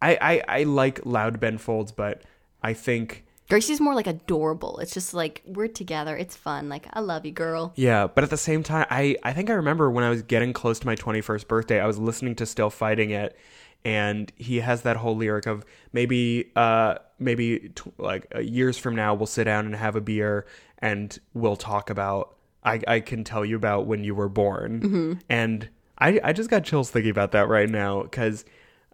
I, 0.00 0.16
I 0.20 0.60
I 0.60 0.62
like 0.62 1.04
loud 1.04 1.40
Ben 1.40 1.58
Folds, 1.58 1.92
but 1.92 2.22
I 2.62 2.72
think 2.72 3.24
Gracie's 3.50 3.80
more 3.80 3.94
like 3.94 4.06
adorable. 4.06 4.78
It's 4.78 4.94
just 4.94 5.12
like 5.12 5.42
we're 5.44 5.68
together. 5.68 6.16
It's 6.16 6.36
fun. 6.36 6.68
Like 6.68 6.86
I 6.92 7.00
love 7.00 7.26
you, 7.26 7.32
girl. 7.32 7.72
yeah, 7.76 8.06
but 8.06 8.24
at 8.24 8.30
the 8.30 8.36
same 8.36 8.62
time 8.62 8.86
I 8.88 9.16
I 9.22 9.32
think 9.32 9.50
I 9.50 9.54
remember 9.54 9.90
when 9.90 10.04
I 10.04 10.10
was 10.10 10.22
getting 10.22 10.52
close 10.52 10.78
to 10.78 10.86
my 10.86 10.94
21st 10.94 11.48
birthday, 11.48 11.80
I 11.80 11.86
was 11.86 11.98
listening 11.98 12.36
to 12.36 12.46
Still 12.46 12.70
Fighting 12.70 13.10
It 13.10 13.36
and 13.84 14.32
he 14.36 14.60
has 14.60 14.82
that 14.82 14.96
whole 14.96 15.16
lyric 15.16 15.46
of 15.46 15.64
maybe 15.92 16.50
uh 16.56 16.94
maybe 17.18 17.70
t- 17.74 17.92
like 17.98 18.26
uh, 18.34 18.38
years 18.38 18.78
from 18.78 18.96
now 18.96 19.12
we'll 19.12 19.26
sit 19.26 19.44
down 19.44 19.66
and 19.66 19.74
have 19.74 19.94
a 19.96 20.00
beer 20.00 20.46
and 20.78 21.18
we'll 21.34 21.56
talk 21.56 21.90
about 21.90 22.36
I 22.64 22.80
I 22.86 23.00
can 23.00 23.24
tell 23.24 23.44
you 23.44 23.56
about 23.56 23.86
when 23.86 24.04
you 24.04 24.14
were 24.14 24.28
born. 24.30 25.20
And 25.28 25.68
I 26.06 26.20
I 26.22 26.32
just 26.32 26.50
got 26.50 26.64
chills 26.64 26.90
thinking 26.90 27.10
about 27.10 27.32
that 27.32 27.48
right 27.48 27.68
now 27.68 28.02
cuz 28.04 28.44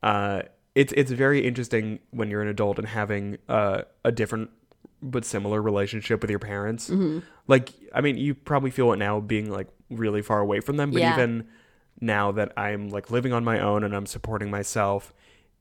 uh 0.03 0.43
it's 0.75 0.93
it's 0.97 1.11
very 1.11 1.41
interesting 1.47 1.99
when 2.11 2.31
you're 2.31 2.43
an 2.43 2.49
adult 2.49 2.79
and 2.79 2.87
having 2.89 3.39
uh, 3.49 3.83
a 4.05 4.13
different 4.13 4.51
but 5.03 5.25
similar 5.25 5.61
relationship 5.61 6.21
with 6.23 6.31
your 6.31 6.39
parents. 6.39 6.91
Like, 7.49 7.71
I 7.95 8.01
mean, 8.01 8.17
you 8.17 8.35
probably 8.35 8.71
feel 8.71 8.93
it 8.93 8.97
now 8.99 9.19
being 9.19 9.51
like 9.51 9.67
really 9.91 10.23
far 10.23 10.39
away 10.41 10.61
from 10.61 10.77
them, 10.77 10.91
but 10.93 11.01
Yeah. 11.03 11.13
even 11.15 11.49
now 12.01 12.31
that 12.33 12.53
I'm 12.57 12.89
like 12.91 13.11
living 13.11 13.33
on 13.33 13.43
my 13.45 13.59
own 13.59 13.83
and 13.83 13.97
I'm 13.97 14.07
supporting 14.07 14.49
myself, 14.51 15.13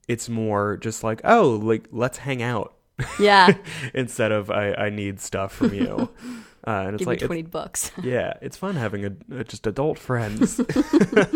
it's 0.08 0.28
more 0.28 0.76
just 0.76 1.02
like, 1.02 1.20
oh, 1.24 1.58
like 1.62 1.88
let's 1.90 2.18
hang 2.18 2.40
out 2.42 2.74
Yeah, 3.18 3.54
instead 3.94 4.30
of 4.30 4.50
I, 4.50 4.74
I 4.74 4.90
need 4.90 5.18
stuff 5.20 5.52
from 5.54 5.72
you. 5.74 6.08
Uh, 6.66 6.84
and 6.86 6.94
it's 6.94 7.00
give 7.00 7.06
like 7.06 7.14
me 7.14 7.16
it's- 7.16 7.26
twenty 7.26 7.42
bucks. 7.42 7.90
yeah, 8.02 8.34
it's 8.42 8.56
fun 8.56 8.76
having 8.76 9.04
a, 9.04 9.12
a 9.38 9.44
just 9.44 9.66
adult 9.66 9.98
friends. 9.98 10.60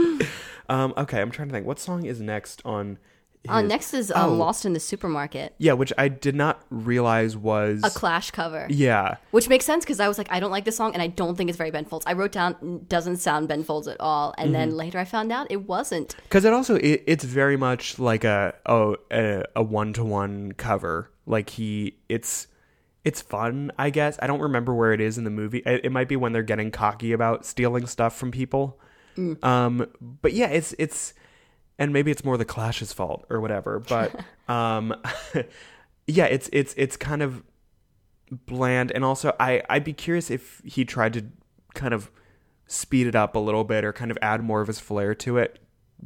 um, 0.69 0.95
okay, 0.97 1.21
I'm 1.21 1.31
trying 1.31 1.49
to 1.49 1.53
think. 1.55 1.67
What 1.67 1.79
song 1.79 2.05
is 2.07 2.21
next 2.21 2.63
on? 2.65 2.99
Uh, 3.47 3.61
next 3.61 3.93
is 3.93 4.11
um, 4.11 4.31
Oh. 4.31 4.35
Lost 4.37 4.65
in 4.65 4.73
the 4.73 4.81
Supermarket, 4.81 5.55
Yeah, 5.59 5.75
which 5.75 5.93
I 5.99 6.09
did 6.09 6.35
not 6.35 6.63
realize 6.71 7.37
was. 7.37 7.83
a 7.85 7.91
Clash 7.91 8.31
cover, 8.31 8.67
yeah, 8.71 9.17
which 9.33 9.51
makes 9.51 9.67
sense 9.67 9.85
because 9.85 10.01
I 10.01 10.09
was 10.09 10.17
like, 10.17 10.29
I 10.31 10.41
don't 10.41 10.51
like 10.51 10.65
this 10.65 10.79
song 10.79 10.95
and 10.95 11.03
I 11.03 11.09
don't 11.09 11.37
think 11.37 11.51
it's 11.51 11.59
very 11.59 11.71
Ben 11.71 11.85
Folds. 11.85 12.07
I 12.07 12.15
wrote 12.15 12.33
down 12.33 12.87
doesn't 12.89 13.19
sound 13.19 13.49
Ben 13.49 13.63
Folds 13.63 13.87
at 13.87 13.99
all, 14.01 14.35
and 14.39 14.47
Mm-hmm. 14.47 14.53
then 14.55 14.71
later 14.79 14.99
I 14.99 15.05
found 15.05 15.31
out 15.31 15.47
it 15.51 15.69
wasn't. 15.69 16.17
because 16.23 16.47
it 16.47 16.55
also 16.55 16.77
it, 16.77 17.03
it's 17.07 17.25
very 17.25 17.59
much 17.59 17.99
like 17.99 18.25
a 18.25 18.55
oh 18.65 18.97
a 19.11 19.63
one 19.63 19.93
to 19.93 20.05
one 20.05 20.53
cover. 20.53 21.11
Like 21.27 21.51
he, 21.51 21.97
it's 22.09 22.47
it's 23.05 23.21
fun. 23.21 23.71
I 23.79 23.91
guess 23.91 24.19
I 24.23 24.27
don't 24.27 24.41
remember 24.41 24.75
where 24.75 24.93
it 24.93 25.01
is 25.01 25.19
in 25.19 25.25
the 25.25 25.31
movie. 25.31 25.63
It, 25.67 25.85
it 25.85 25.93
might 25.93 26.09
be 26.09 26.17
when 26.17 26.33
they're 26.33 26.43
getting 26.43 26.71
cocky 26.71 27.13
about 27.13 27.45
stealing 27.45 27.87
stuff 27.87 28.17
from 28.17 28.31
people. 28.31 28.81
Um, 29.43 29.87
but 30.01 30.33
yeah, 30.33 30.47
it's 30.47 30.75
it's, 30.79 31.15
and 31.79 31.93
maybe 31.93 32.11
it's 32.11 32.25
more 32.25 32.37
the 32.37 32.45
Clash's 32.45 32.93
fault 32.93 33.27
or 33.31 33.41
whatever. 33.41 33.79
But 33.81 34.19
um, 34.49 34.95
yeah, 36.07 36.25
it's 36.25 36.49
it's 36.53 36.75
it's 36.77 36.97
kind 36.97 37.23
of 37.23 37.43
bland, 38.47 38.91
and 38.93 39.05
also 39.05 39.37
I 39.39 39.63
I'd 39.69 39.85
be 39.85 39.93
curious 39.93 40.31
if 40.31 40.63
he 40.65 40.85
tried 40.85 41.13
to 41.15 41.27
kind 41.75 41.95
of 41.95 42.11
speed 42.67 43.07
it 43.07 43.15
up 43.15 43.37
a 43.37 43.39
little 43.39 43.65
bit 43.65 43.85
or 43.85 43.93
kind 43.93 44.11
of 44.11 44.19
add 44.23 44.43
more 44.43 44.61
of 44.61 44.69
his 44.69 44.81
flair 44.81 45.15
to 45.15 45.39
it. 45.39 45.59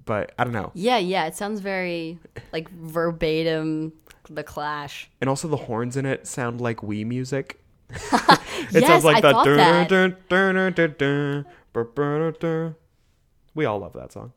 But 0.04 0.32
I 0.38 0.44
don't 0.44 0.52
know. 0.52 0.70
Yeah, 0.74 0.98
yeah, 0.98 1.26
it 1.26 1.34
sounds 1.34 1.60
very 1.60 2.18
like 2.52 2.68
verbatim 2.70 3.92
the 4.28 4.44
Clash. 4.44 5.10
And 5.20 5.28
also 5.28 5.48
the 5.48 5.56
horns 5.56 5.96
in 5.96 6.06
it 6.06 6.26
sound 6.26 6.60
like 6.60 6.78
Wii 6.78 7.06
music. 7.06 7.60
it 7.90 8.00
Yes, 8.72 8.86
sounds 8.86 9.04
like 9.04 9.16
I 9.16 9.20
the. 12.40 12.74
We 13.54 13.64
all 13.64 13.78
love 13.78 13.94
that 13.94 14.12
song. 14.12 14.32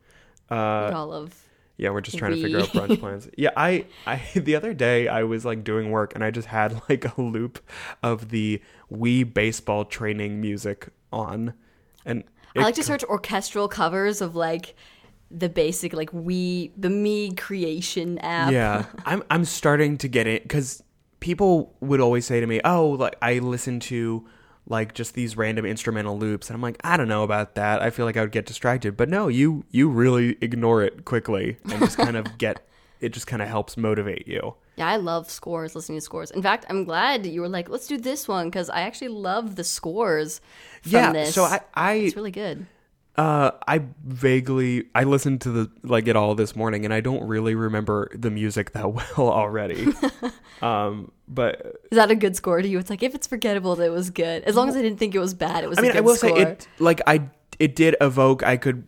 Uh, 0.49 0.91
all 0.93 1.13
of 1.13 1.41
yeah, 1.81 1.89
we're 1.89 2.01
just 2.01 2.19
trying 2.19 2.35
to 2.35 2.41
figure 2.41 2.59
out 2.59 2.67
brunch 2.67 2.99
plans. 2.99 3.27
Yeah, 3.35 3.49
I, 3.57 3.85
I 4.05 4.21
the 4.35 4.55
other 4.55 4.71
day 4.73 5.07
I 5.07 5.23
was 5.23 5.45
like 5.45 5.63
doing 5.63 5.89
work 5.89 6.13
and 6.13 6.23
I 6.23 6.29
just 6.29 6.47
had 6.47 6.79
like 6.87 7.17
a 7.17 7.19
loop 7.19 7.59
of 8.03 8.29
the 8.29 8.61
Wii 8.93 9.33
baseball 9.33 9.85
training 9.85 10.39
music 10.39 10.89
on, 11.11 11.55
and 12.05 12.23
I 12.55 12.61
like 12.61 12.75
to 12.75 12.83
search 12.83 13.03
orchestral 13.05 13.67
covers 13.67 14.21
of 14.21 14.35
like 14.35 14.75
the 15.33 15.49
basic 15.49 15.93
like 15.93 16.11
Wii 16.11 16.71
the 16.77 16.89
Mii 16.89 17.37
creation 17.37 18.17
app. 18.19 18.51
Yeah, 18.51 18.85
I'm 19.05 19.23
I'm 19.29 19.45
starting 19.45 19.97
to 19.99 20.07
get 20.07 20.27
it 20.27 20.43
because 20.43 20.83
people 21.19 21.73
would 21.79 22.01
always 22.01 22.25
say 22.25 22.39
to 22.39 22.47
me, 22.47 22.61
"Oh, 22.65 22.89
like 22.91 23.15
I 23.21 23.39
listen 23.39 23.79
to 23.81 24.27
like 24.67 24.93
just 24.93 25.13
these 25.13 25.37
random 25.37 25.65
instrumental 25.65 26.17
loops," 26.17 26.49
and 26.49 26.55
I'm 26.55 26.61
like, 26.61 26.77
I 26.83 26.97
don't 26.97 27.07
know 27.07 27.23
about 27.23 27.55
that. 27.55 27.81
I 27.81 27.89
feel 27.89 28.05
like 28.05 28.17
I 28.17 28.21
would 28.21 28.31
get 28.31 28.45
distracted, 28.45 28.97
but 28.97 29.09
no, 29.09 29.27
you 29.27 29.63
you 29.71 29.89
really 29.89 30.37
ignore 30.41 30.83
it 30.83 31.05
quickly 31.05 31.57
and 31.71 31.79
just 31.79 31.97
kind 31.97 32.17
of 32.17 32.37
get 32.37 32.65
it. 32.99 33.09
Just 33.13 33.27
kind 33.27 33.41
of 33.41 33.47
helps 33.47 33.77
motivate 33.77 34.27
you. 34.27 34.55
Yeah, 34.75 34.87
I 34.87 34.97
love 34.97 35.29
scores, 35.29 35.75
listening 35.75 35.97
to 35.97 36.01
scores. 36.01 36.31
In 36.31 36.41
fact, 36.41 36.65
I'm 36.69 36.85
glad 36.85 37.25
you 37.25 37.41
were 37.41 37.49
like, 37.49 37.69
let's 37.69 37.87
do 37.87 37.97
this 37.97 38.27
one 38.27 38.47
because 38.47 38.69
I 38.69 38.81
actually 38.81 39.09
love 39.09 39.55
the 39.55 39.63
scores 39.63 40.41
from 40.81 40.91
yeah, 40.91 41.13
this. 41.13 41.35
so 41.35 41.43
I 41.43 41.61
I 41.73 41.93
it's 41.93 42.15
really 42.15 42.31
good. 42.31 42.65
Uh, 43.17 43.51
I 43.67 43.81
vaguely 44.05 44.85
I 44.95 45.03
listened 45.03 45.41
to 45.41 45.51
the 45.51 45.71
like 45.83 46.07
it 46.07 46.15
all 46.15 46.33
this 46.33 46.55
morning, 46.55 46.85
and 46.85 46.93
I 46.93 47.01
don't 47.01 47.27
really 47.27 47.55
remember 47.55 48.09
the 48.13 48.31
music 48.31 48.71
that 48.71 48.91
well 49.17 49.29
already. 49.29 49.87
um, 50.61 51.11
but 51.27 51.75
Is 51.91 51.97
that 51.97 52.09
a 52.09 52.15
good 52.15 52.35
score 52.35 52.61
to 52.61 52.67
you? 52.67 52.79
It's 52.79 52.89
like 52.89 53.03
if 53.03 53.13
it's 53.13 53.27
forgettable, 53.27 53.75
that 53.75 53.85
it 53.85 53.89
was 53.91 54.09
good. 54.09 54.43
As 54.43 54.55
long 54.55 54.69
as 54.69 54.75
I 54.77 54.81
didn't 54.81 54.97
think 54.97 55.13
it 55.13 55.19
was 55.19 55.33
bad, 55.33 55.63
it 55.63 55.69
was. 55.69 55.77
I 55.79 55.81
mean, 55.81 55.91
a 55.91 55.93
good 55.95 55.97
I 55.97 56.01
will 56.01 56.15
score. 56.15 56.35
say 56.37 56.41
it 56.43 56.67
like 56.79 57.01
I 57.05 57.29
it 57.59 57.75
did 57.75 57.97
evoke. 57.99 58.43
I 58.43 58.55
could 58.55 58.85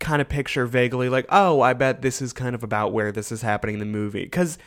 kind 0.00 0.22
of 0.22 0.28
picture 0.28 0.64
vaguely 0.66 1.08
like, 1.10 1.26
oh, 1.28 1.60
I 1.60 1.74
bet 1.74 2.00
this 2.02 2.22
is 2.22 2.32
kind 2.32 2.54
of 2.54 2.62
about 2.62 2.92
where 2.92 3.12
this 3.12 3.30
is 3.30 3.42
happening 3.42 3.74
in 3.74 3.80
the 3.80 3.86
movie 3.86 4.24
because. 4.24 4.58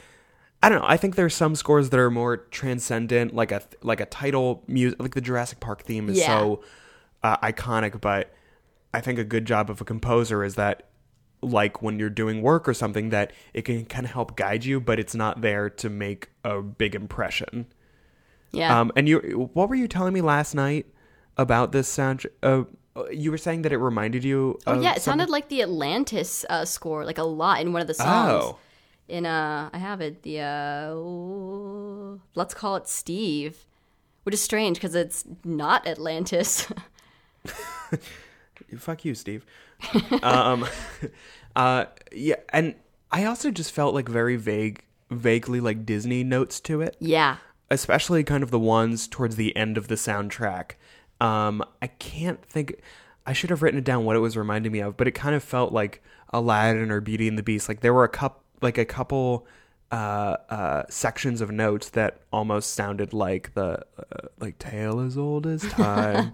I 0.63 0.70
don't 0.70 0.82
know. 0.82 0.88
I 0.88 0.98
think 0.98 1.16
there's 1.16 1.36
some 1.36 1.56
scores 1.56 1.92
that 1.92 2.00
are 2.00 2.10
more 2.10 2.38
transcendent, 2.38 3.36
like 3.36 3.52
a 3.52 3.62
like 3.84 4.00
a 4.00 4.08
title 4.08 4.63
music, 4.68 5.00
like 5.00 5.13
the 5.13 5.22
Jurassic 5.22 5.60
Park 5.60 5.84
theme 5.84 6.10
is 6.10 6.18
Yeah. 6.18 6.40
so 6.40 6.63
uh, 7.22 7.38
iconic. 7.38 8.02
But 8.02 8.34
I 8.93 9.02
think 9.02 9.19
a 9.19 9.23
good 9.23 9.45
job 9.45 9.69
of 9.69 9.82
a 9.82 9.86
composer 9.86 10.43
is 10.43 10.56
that, 10.56 10.84
like 11.41 11.82
when 11.82 12.00
you're 12.00 12.10
doing 12.10 12.41
work 12.41 12.67
or 12.67 12.73
something, 12.73 13.10
that 13.10 13.32
it 13.54 13.62
can 13.63 13.86
kind 13.86 14.06
of 14.06 14.12
help 14.12 14.36
guide 14.36 14.65
you, 14.65 14.80
but 14.80 15.00
it's 15.00 15.13
not 15.13 15.41
there 15.41 15.69
to 15.69 15.89
make 15.89 16.30
a 16.43 16.62
big 16.62 16.95
impression. 16.95 17.67
Yeah. 18.52 18.80
Um, 18.80 18.91
and 18.95 19.08
you, 19.08 19.50
what 19.54 19.69
were 19.69 19.76
you 19.76 19.88
telling 19.88 20.13
me 20.13 20.21
last 20.21 20.56
night 20.56 20.88
about 21.38 21.71
this 21.73 21.88
sound? 21.88 22.26
Uh, 22.41 22.63
you 23.12 23.30
were 23.30 23.38
saying 23.38 23.62
that 23.63 23.71
it 23.71 23.78
reminded 23.78 24.23
you. 24.23 24.58
oh 24.65 24.73
yeah, 24.82 24.91
it 24.91 25.02
something? 25.02 25.02
sounded 25.02 25.30
like 25.30 25.50
the 25.50 25.62
Atlantis 25.62 26.43
uh, 26.50 26.65
score, 26.65 27.06
like 27.06 27.19
a 27.19 27.23
lot 27.23 27.62
in 27.62 27.73
one 27.73 27.82
of 27.82 27.88
the 27.88 27.93
songs. 27.93 28.43
Oh, 28.43 28.58
In 29.08 29.26
uh, 29.26 29.69
I 29.71 29.78
have 29.78 30.02
it. 30.02 30.23
The 30.23 30.39
uh, 30.41 32.17
let's 32.34 32.54
call 32.56 32.78
it 32.78 32.88
Steve, 32.88 33.65
which 34.23 34.34
is 34.34 34.41
strange 34.41 34.78
because 34.78 34.95
it's 34.95 35.26
not 35.43 35.86
Atlantis. 35.86 36.67
fuck 38.78 39.06
you, 39.06 39.16
Steve. 39.16 39.46
um, 40.24 40.66
uh, 41.56 41.86
yeah, 42.12 42.36
and 42.50 42.76
I 43.12 43.26
also 43.26 43.52
just 43.52 43.72
felt 43.72 43.94
like 43.94 44.10
very 44.10 44.36
vague, 44.36 44.84
vaguely 45.10 45.60
like 45.60 45.86
Disney 45.86 46.24
notes 46.24 46.60
to 46.62 46.82
it. 46.82 46.98
yeah. 47.00 47.38
especially 47.70 48.24
kind 48.24 48.44
of 48.44 48.52
the 48.52 48.60
ones 48.60 49.08
towards 49.08 49.36
the 49.36 49.56
end 49.56 49.78
of 49.78 49.88
the 49.88 49.96
soundtrack. 49.96 50.72
Um, 51.20 51.64
I 51.82 51.88
can't 51.88 52.44
think. 52.46 52.76
I 53.26 53.34
should 53.34 53.50
have 53.50 53.62
written 53.62 53.78
it 53.80 53.84
down 53.84 54.06
what 54.06 54.16
it 54.16 54.20
was 54.20 54.38
reminding 54.38 54.72
me 54.72 54.80
of, 54.80 54.96
but 54.96 55.08
it 55.08 55.12
kind 55.12 55.36
of 55.36 55.44
felt 55.44 55.74
like 55.74 56.02
Aladdin 56.32 56.92
or 56.92 57.02
Beauty 57.02 57.28
and 57.28 57.38
the 57.38 57.44
Beast. 57.44 57.68
Like 57.68 57.82
there 57.82 57.94
were 57.94 58.06
a 58.06 58.10
cup, 58.10 58.44
like 58.62 58.78
a 58.78 58.86
couple 58.86 59.46
uh, 59.92 60.38
uh, 60.50 60.84
sections 60.90 61.42
of 61.42 61.52
notes 61.52 61.90
that 61.90 62.22
almost 62.32 62.74
sounded 62.74 63.12
like 63.14 63.54
the 63.54 63.86
uh, 63.98 64.28
like 64.40 64.60
tale 64.60 65.00
as 65.02 65.18
old 65.18 65.46
as 65.46 65.62
time, 65.70 66.32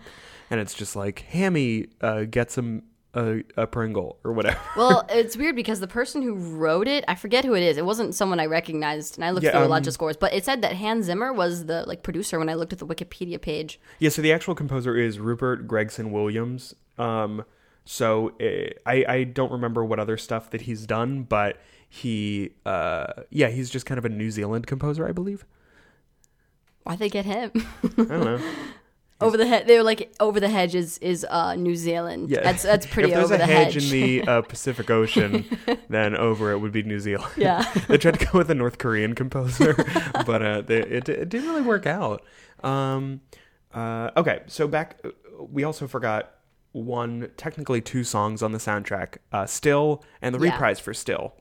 and 0.54 0.62
it's 0.62 0.76
just 0.76 0.96
like 0.96 1.22
Hammy 1.30 1.88
uh, 2.00 2.26
gets 2.26 2.56
him 2.56 2.84
a, 3.16 3.42
a 3.58 3.66
Pringle 3.66 4.20
or 4.24 4.34
whatever. 4.34 4.60
Well, 4.78 5.04
it's 5.10 5.36
weird 5.36 5.56
because 5.56 5.80
the 5.80 5.88
person 5.88 6.22
who 6.22 6.36
wrote 6.36 6.88
it, 6.88 7.04
I 7.08 7.16
forget 7.16 7.44
who 7.44 7.56
it 7.56 7.64
is. 7.64 7.78
It 7.78 7.86
wasn't 7.86 8.14
someone 8.14 8.40
I 8.40 8.46
recognized, 8.46 9.18
and 9.18 9.26
I 9.26 9.32
looked 9.32 9.46
Yeah, 9.46 9.52
through 9.54 9.66
a 9.66 9.68
lot 9.68 9.82
um, 9.82 9.88
of 9.88 9.94
scores, 9.94 10.16
but 10.16 10.32
it 10.32 10.46
said 10.46 10.62
that 10.62 10.76
Hans 10.76 11.06
Zimmer 11.08 11.34
was 11.34 11.66
the 11.66 11.86
like 11.88 12.04
producer 12.04 12.38
when 12.38 12.50
I 12.50 12.54
looked 12.54 12.72
at 12.72 12.78
the 12.78 12.86
Wikipedia 12.86 13.42
page. 13.42 13.80
Yeah, 13.98 14.10
so 14.10 14.22
the 14.22 14.32
actual 14.32 14.54
composer 14.54 14.96
is 14.96 15.18
Rupert 15.20 15.68
Gregson 15.68 16.12
Williams. 16.12 16.76
Um, 17.00 17.46
so 17.84 18.34
eh, 18.40 18.70
I 18.86 19.06
I 19.08 19.24
don't 19.24 19.52
remember 19.52 19.84
what 19.84 20.00
other 20.00 20.18
stuff 20.18 20.52
that 20.52 20.62
he's 20.62 20.86
done, 20.86 21.24
but 21.24 21.58
he 21.90 22.52
uh 22.66 23.08
yeah 23.30 23.50
he's 23.50 23.70
just 23.72 23.86
kind 23.88 23.98
of 23.98 24.06
a 24.06 24.10
New 24.10 24.30
Zealand 24.32 24.68
composer, 24.68 25.08
I 25.08 25.12
believe. 25.12 25.46
Why 26.84 26.96
they 26.96 27.10
get 27.10 27.26
him? 27.26 27.52
I 27.84 27.88
don't 28.04 28.10
know. 28.26 28.40
Over 29.24 29.38
the 29.38 29.48
head, 29.48 29.68
they 29.68 29.78
were 29.78 29.84
like 29.84 30.14
over 30.20 30.40
the 30.40 30.50
hedge 30.50 30.76
is 30.76 30.98
is 31.00 31.26
uh, 31.30 31.56
New 31.56 31.76
Zealand. 31.76 32.30
Yeah. 32.30 32.42
that's 32.42 32.64
that's 32.64 32.86
pretty 32.86 33.14
over 33.16 33.28
the 33.28 33.28
hedge. 33.28 33.30
if 33.30 33.30
there's 33.30 33.32
over 33.32 33.36
a 33.36 33.38
the 33.38 33.54
hedge, 33.54 33.74
hedge. 33.74 33.84
in 33.86 33.90
the 33.92 34.28
uh, 34.32 34.42
Pacific 34.42 34.90
Ocean, 34.92 35.46
then 35.90 36.16
over 36.16 36.52
it 36.52 36.60
would 36.60 36.72
be 36.72 36.84
New 36.84 37.00
Zealand. 37.00 37.32
Yeah. 37.38 37.64
they 37.88 37.98
tried 37.98 38.20
to 38.20 38.26
go 38.26 38.38
with 38.38 38.50
a 38.52 38.56
North 38.56 38.78
Korean 38.78 39.16
composer, 39.16 39.74
but 40.26 40.42
uh, 40.42 40.62
they, 40.62 40.80
it 40.82 41.08
it 41.10 41.30
didn't 41.30 41.48
really 41.50 41.62
work 41.62 41.86
out. 41.86 42.24
Um, 42.64 43.22
uh, 43.74 44.12
okay, 44.18 44.42
so 44.48 44.68
back, 44.68 45.04
we 45.40 45.64
also 45.64 45.88
forgot 45.88 46.32
one, 46.74 47.30
technically 47.38 47.82
two 47.82 48.04
songs 48.04 48.42
on 48.44 48.52
the 48.52 48.58
soundtrack, 48.58 49.18
uh, 49.32 49.46
"Still" 49.46 50.04
and 50.22 50.34
the 50.34 50.40
Yeah. 50.40 50.52
reprise 50.54 50.80
for 50.80 50.94
"Still." 50.94 51.34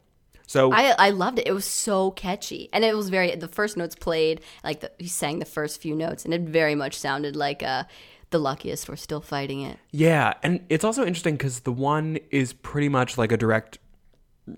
So 0.53 0.71
I 0.71 0.95
I 0.99 1.11
loved 1.11 1.38
it. 1.38 1.47
It 1.47 1.55
was 1.55 1.65
so 1.65 2.11
catchy, 2.11 2.69
and 2.75 2.85
it 2.85 2.95
was 2.95 3.09
very. 3.09 3.35
The 3.37 3.49
first 3.49 3.79
notes 3.79 3.95
played 3.95 4.43
like 4.62 4.81
the, 4.81 4.93
he 4.99 5.09
sang 5.09 5.38
the 5.38 5.47
first 5.47 5.81
few 5.81 5.95
notes, 5.95 6.27
and 6.27 6.35
it 6.35 6.43
very 6.43 6.75
much 6.75 6.99
sounded 6.99 7.35
like 7.37 7.62
uh, 7.62 7.85
the 8.29 8.38
luckiest. 8.38 8.87
We're 8.87 8.97
still 8.97 9.23
fighting 9.23 9.62
it. 9.62 9.79
Yeah, 9.93 10.35
and 10.43 10.61
it's 10.69 10.85
also 10.85 11.07
interesting 11.07 11.37
because 11.37 11.61
the 11.61 11.73
one 11.73 12.19
is 12.31 12.53
pretty 12.53 12.91
much 12.91 13.17
like 13.17 13.33
a 13.33 13.38
direct 13.38 13.79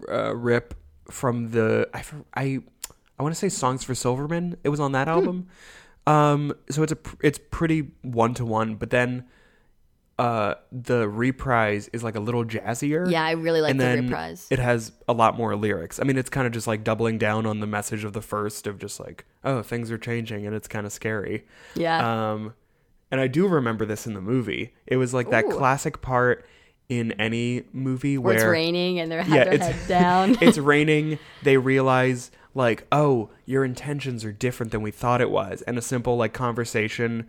uh, 0.08 0.34
rip 0.34 0.74
from 1.12 1.50
the 1.50 1.88
i 1.94 2.02
i, 2.34 2.58
I 3.16 3.22
want 3.22 3.32
to 3.32 3.38
say 3.38 3.48
"Songs 3.48 3.84
for 3.84 3.94
Silverman." 3.94 4.56
It 4.64 4.70
was 4.70 4.80
on 4.80 4.90
that 4.92 5.06
album, 5.06 5.46
um. 6.08 6.54
So 6.70 6.82
it's 6.82 6.90
a 6.90 6.98
it's 7.22 7.38
pretty 7.52 7.92
one 8.02 8.34
to 8.34 8.44
one, 8.44 8.74
but 8.74 8.90
then, 8.90 9.26
uh, 10.18 10.54
the 10.70 11.08
reprise 11.08 11.88
is 11.92 12.04
like 12.04 12.14
a 12.14 12.20
little 12.20 12.44
jazzier. 12.44 13.10
Yeah, 13.10 13.24
I 13.24 13.32
really 13.32 13.60
like 13.60 13.72
and 13.72 13.80
the 13.80 13.84
then 13.84 14.02
reprise. 14.04 14.46
it 14.50 14.58
has 14.60 14.92
a 15.08 15.12
lot 15.12 15.36
more 15.36 15.56
lyrics. 15.56 15.98
I 15.98 16.04
mean, 16.04 16.16
it's 16.16 16.30
kind 16.30 16.46
of 16.46 16.52
just 16.52 16.66
like 16.66 16.84
doubling 16.84 17.18
down 17.18 17.46
on 17.46 17.60
the 17.60 17.66
message 17.66 18.04
of 18.04 18.12
the 18.12 18.22
first 18.22 18.66
of 18.66 18.78
just 18.78 19.00
like, 19.00 19.24
oh, 19.42 19.62
things 19.62 19.90
are 19.90 19.98
changing 19.98 20.46
and 20.46 20.54
it's 20.54 20.68
kind 20.68 20.86
of 20.86 20.92
scary. 20.92 21.44
yeah, 21.74 22.32
Um, 22.32 22.54
and 23.10 23.20
I 23.20 23.26
do 23.26 23.46
remember 23.48 23.84
this 23.84 24.06
in 24.06 24.14
the 24.14 24.20
movie. 24.20 24.74
It 24.86 24.96
was 24.98 25.12
like 25.14 25.30
that 25.30 25.44
Ooh. 25.46 25.50
classic 25.50 26.00
part 26.00 26.46
in 26.88 27.12
any 27.12 27.64
movie 27.72 28.18
where 28.18 28.34
where 28.36 28.44
it's 28.44 28.44
raining 28.52 29.00
and 29.00 29.10
they're 29.10 29.22
Yeah, 29.22 29.44
their 29.44 29.54
it's- 29.54 29.70
head 29.70 29.88
down. 29.88 30.36
it's 30.42 30.58
raining. 30.58 31.18
They 31.42 31.56
realize 31.56 32.30
like, 32.54 32.86
oh, 32.92 33.30
your 33.46 33.64
intentions 33.64 34.24
are 34.24 34.30
different 34.32 34.70
than 34.70 34.80
we 34.82 34.90
thought 34.92 35.20
it 35.20 35.30
was, 35.30 35.62
and 35.62 35.76
a 35.76 35.82
simple 35.82 36.16
like 36.16 36.32
conversation. 36.32 37.26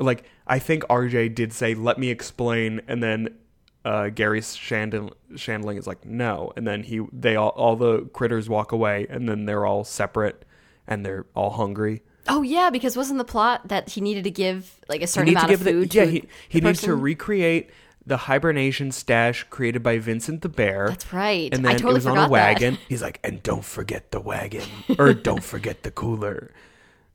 Like 0.00 0.24
I 0.46 0.58
think 0.58 0.82
RJ 0.84 1.34
did 1.34 1.52
say, 1.52 1.74
"Let 1.74 1.98
me 1.98 2.08
explain," 2.10 2.80
and 2.88 3.02
then 3.02 3.36
uh, 3.84 4.08
Garry 4.08 4.40
Shandling, 4.40 5.12
Shandling 5.34 5.78
is 5.78 5.86
like, 5.86 6.04
"No," 6.04 6.52
and 6.56 6.66
then 6.66 6.82
he 6.82 7.00
they 7.12 7.36
all 7.36 7.50
all 7.50 7.76
the 7.76 8.02
critters 8.12 8.48
walk 8.48 8.72
away, 8.72 9.06
and 9.08 9.28
then 9.28 9.44
they're 9.44 9.66
all 9.66 9.84
separate, 9.84 10.44
and 10.86 11.04
they're 11.04 11.26
all 11.34 11.50
hungry. 11.50 12.02
oh 12.28 12.42
yeah, 12.42 12.70
because 12.70 12.96
wasn't 12.96 13.18
the 13.18 13.24
plot 13.24 13.68
that 13.68 13.90
he 13.90 14.00
needed 14.00 14.24
to 14.24 14.30
give 14.30 14.80
like 14.88 15.02
a 15.02 15.06
certain 15.06 15.30
amount 15.30 15.44
of 15.44 15.50
give 15.50 15.64
the- 15.64 15.70
food? 15.72 15.94
yeah, 15.94 16.04
to 16.06 16.10
he 16.10 16.28
he 16.48 16.60
needs 16.60 16.80
to 16.82 16.94
recreate 16.94 17.70
the 18.06 18.16
hibernation 18.16 18.90
stash 18.90 19.44
created 19.50 19.82
by 19.82 19.98
Vincent 19.98 20.40
the 20.42 20.48
Bear. 20.48 20.88
That's 20.88 21.12
right. 21.12 21.52
And 21.52 21.64
then 21.64 21.72
I 21.72 21.74
totally 21.74 21.92
it 21.92 21.94
was 21.94 22.06
on 22.06 22.16
a 22.18 22.28
wagon. 22.28 22.74
that. 22.74 22.80
He's 22.88 23.02
like, 23.02 23.20
and 23.22 23.42
don't 23.42 23.64
forget 23.64 24.10
the 24.10 24.20
wagon, 24.20 24.66
or 24.98 25.12
don't 25.12 25.44
forget 25.44 25.82
the 25.82 25.90
cooler. 25.90 26.50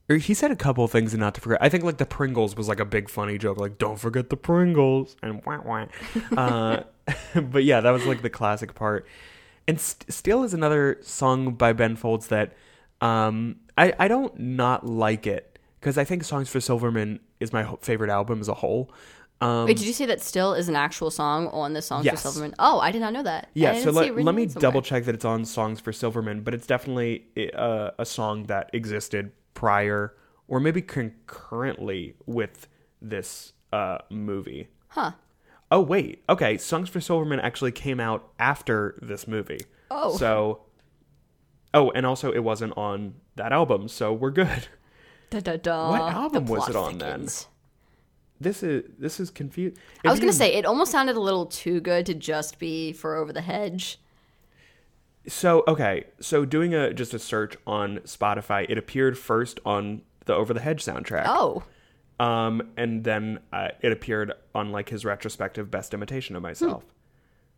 Or 0.07 0.17
he 0.17 0.33
said 0.35 0.51
a 0.51 0.55
couple 0.55 0.83
of 0.83 0.91
things 0.91 1.13
and 1.13 1.19
not 1.21 1.33
to 1.35 1.41
forget. 1.41 1.57
I 1.61 1.69
think 1.69 1.83
like 1.83 1.97
the 1.97 2.05
Pringles 2.05 2.55
was 2.55 2.67
like 2.67 2.79
a 2.79 2.85
big 2.85 3.09
funny 3.09 3.37
joke, 3.37 3.57
like 3.57 3.77
don't 3.77 3.97
forget 3.99 4.29
the 4.29 4.37
Pringles 4.37 5.15
and 5.23 5.43
wah 5.45 5.59
wah. 5.63 5.85
Uh, 6.37 6.83
but 7.41 7.63
yeah, 7.63 7.81
that 7.81 7.91
was 7.91 8.05
like 8.05 8.21
the 8.21 8.29
classic 8.29 8.75
part. 8.75 9.07
And 9.67 9.79
St- 9.79 10.11
Still 10.13 10.43
is 10.43 10.53
another 10.53 10.97
song 11.01 11.53
by 11.55 11.73
Ben 11.73 11.95
Folds 11.95 12.27
that 12.27 12.53
um, 13.01 13.57
I 13.77 13.93
I 13.97 14.07
don't 14.07 14.37
not 14.39 14.85
like 14.85 15.25
it 15.25 15.57
because 15.79 15.97
I 15.97 16.03
think 16.03 16.23
Songs 16.23 16.49
for 16.49 16.61
Silverman 16.61 17.19
is 17.39 17.51
my 17.51 17.63
ho- 17.63 17.79
favorite 17.81 18.09
album 18.11 18.39
as 18.41 18.47
a 18.47 18.53
whole. 18.53 18.91
Um, 19.41 19.65
Wait, 19.65 19.77
did 19.77 19.85
you 19.85 19.93
say 19.93 20.05
that 20.05 20.21
still 20.21 20.53
is 20.53 20.69
an 20.69 20.75
actual 20.75 21.11
song 21.11 21.47
on 21.47 21.73
the 21.73 21.81
Songs 21.81 22.05
Yes. 22.05 22.21
for 22.21 22.29
Silverman? 22.29 22.55
Oh, 22.57 22.79
I 22.79 22.91
did 22.91 23.01
not 23.01 23.11
know 23.11 23.23
that. 23.23 23.49
Yeah, 23.53 23.77
so 23.79 23.91
let, 23.91 24.15
let 24.15 24.33
me 24.33 24.45
double 24.45 24.81
check 24.81 25.03
that 25.05 25.13
it's 25.15 25.25
on 25.25 25.43
Songs 25.45 25.79
for 25.81 25.91
Silverman, 25.91 26.41
but 26.41 26.53
it's 26.53 26.65
definitely 26.65 27.25
uh, 27.53 27.91
a 27.99 28.05
song 28.05 28.45
that 28.45 28.69
existed 28.71 29.31
prior 29.55 30.13
or 30.47 30.59
maybe 30.59 30.81
concurrently 30.81 32.15
with 32.27 32.67
this 33.01 33.53
uh, 33.73 33.97
movie. 34.11 34.67
Huh. 34.89 35.13
Oh, 35.71 35.81
wait. 35.81 36.23
Okay, 36.29 36.57
Songs 36.57 36.89
for 36.89 37.01
Silverman 37.01 37.39
actually 37.39 37.71
came 37.71 37.99
out 37.99 38.29
after 38.37 38.99
this 39.01 39.27
movie. 39.27 39.61
Oh. 39.89 40.15
So. 40.15 40.61
Oh, 41.73 41.89
and 41.91 42.05
also 42.05 42.31
it 42.31 42.43
wasn't 42.43 42.77
on 42.77 43.15
that 43.35 43.51
album, 43.51 43.87
so 43.87 44.13
we're 44.13 44.31
good. 44.31 44.67
Da, 45.31 45.39
da, 45.39 45.57
da. 45.57 45.89
What 45.89 46.13
album 46.13 46.45
was 46.45 46.69
it 46.69 46.75
on 46.75 46.99
then? 46.99 47.27
This 48.39 48.61
is 48.61 48.83
this 48.99 49.19
is 49.19 49.31
confused. 49.31 49.77
I 50.05 50.11
was 50.11 50.19
gonna 50.19 50.31
say 50.31 50.53
it 50.53 50.65
almost 50.65 50.91
sounded 50.91 51.15
a 51.15 51.19
little 51.19 51.47
too 51.47 51.81
good 51.81 52.05
to 52.05 52.13
just 52.13 52.59
be 52.59 52.93
for 52.93 53.15
Over 53.15 53.33
the 53.33 53.41
Hedge. 53.41 53.97
So 55.27 55.63
okay, 55.67 56.05
so 56.19 56.45
doing 56.45 56.73
a 56.73 56.93
just 56.93 57.13
a 57.13 57.19
search 57.19 57.55
on 57.65 57.97
Spotify, 57.99 58.65
it 58.69 58.77
appeared 58.77 59.17
first 59.17 59.59
on 59.65 60.01
the 60.25 60.33
Over 60.33 60.53
the 60.53 60.59
Hedge 60.59 60.83
soundtrack. 60.83 61.23
Oh, 61.27 61.63
Um, 62.19 62.69
and 62.77 63.03
then 63.03 63.39
uh, 63.51 63.69
it 63.81 63.91
appeared 63.91 64.33
on 64.53 64.71
like 64.71 64.89
his 64.89 65.03
retrospective 65.05 65.69
best 65.71 65.93
imitation 65.93 66.35
of 66.35 66.41
myself. 66.43 66.83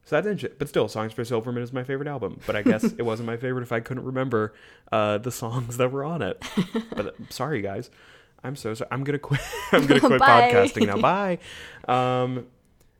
So 0.05 0.15
that's 0.15 0.25
interesting. 0.27 0.55
But 0.57 0.69
still, 0.69 0.87
Songs 0.87 1.11
for 1.11 1.25
Silverman 1.25 1.61
is 1.61 1.73
my 1.73 1.83
favorite 1.83 2.07
album. 2.07 2.39
But 2.47 2.55
I 2.55 2.61
guess 2.61 2.83
it 2.85 3.01
wasn't 3.03 3.27
my 3.27 3.35
favorite 3.37 3.63
if 3.63 3.71
I 3.73 3.81
couldn't 3.81 4.05
remember 4.05 4.53
uh, 4.91 5.17
the 5.17 5.31
songs 5.31 5.75
that 5.77 5.91
were 5.91 6.05
on 6.05 6.21
it. 6.21 6.41
But 6.95 7.05
uh, 7.07 7.11
sorry, 7.29 7.61
guys. 7.61 7.89
I'm 8.43 8.55
so 8.55 8.73
sorry. 8.73 8.87
I'm 8.91 9.03
gonna 9.03 9.19
quit. 9.19 9.41
I'm 9.73 9.85
gonna 9.85 9.99
quit 9.99 10.21
podcasting 10.21 10.87
now. 10.87 10.97
Bye. 11.01 11.39
Um, 11.87 12.45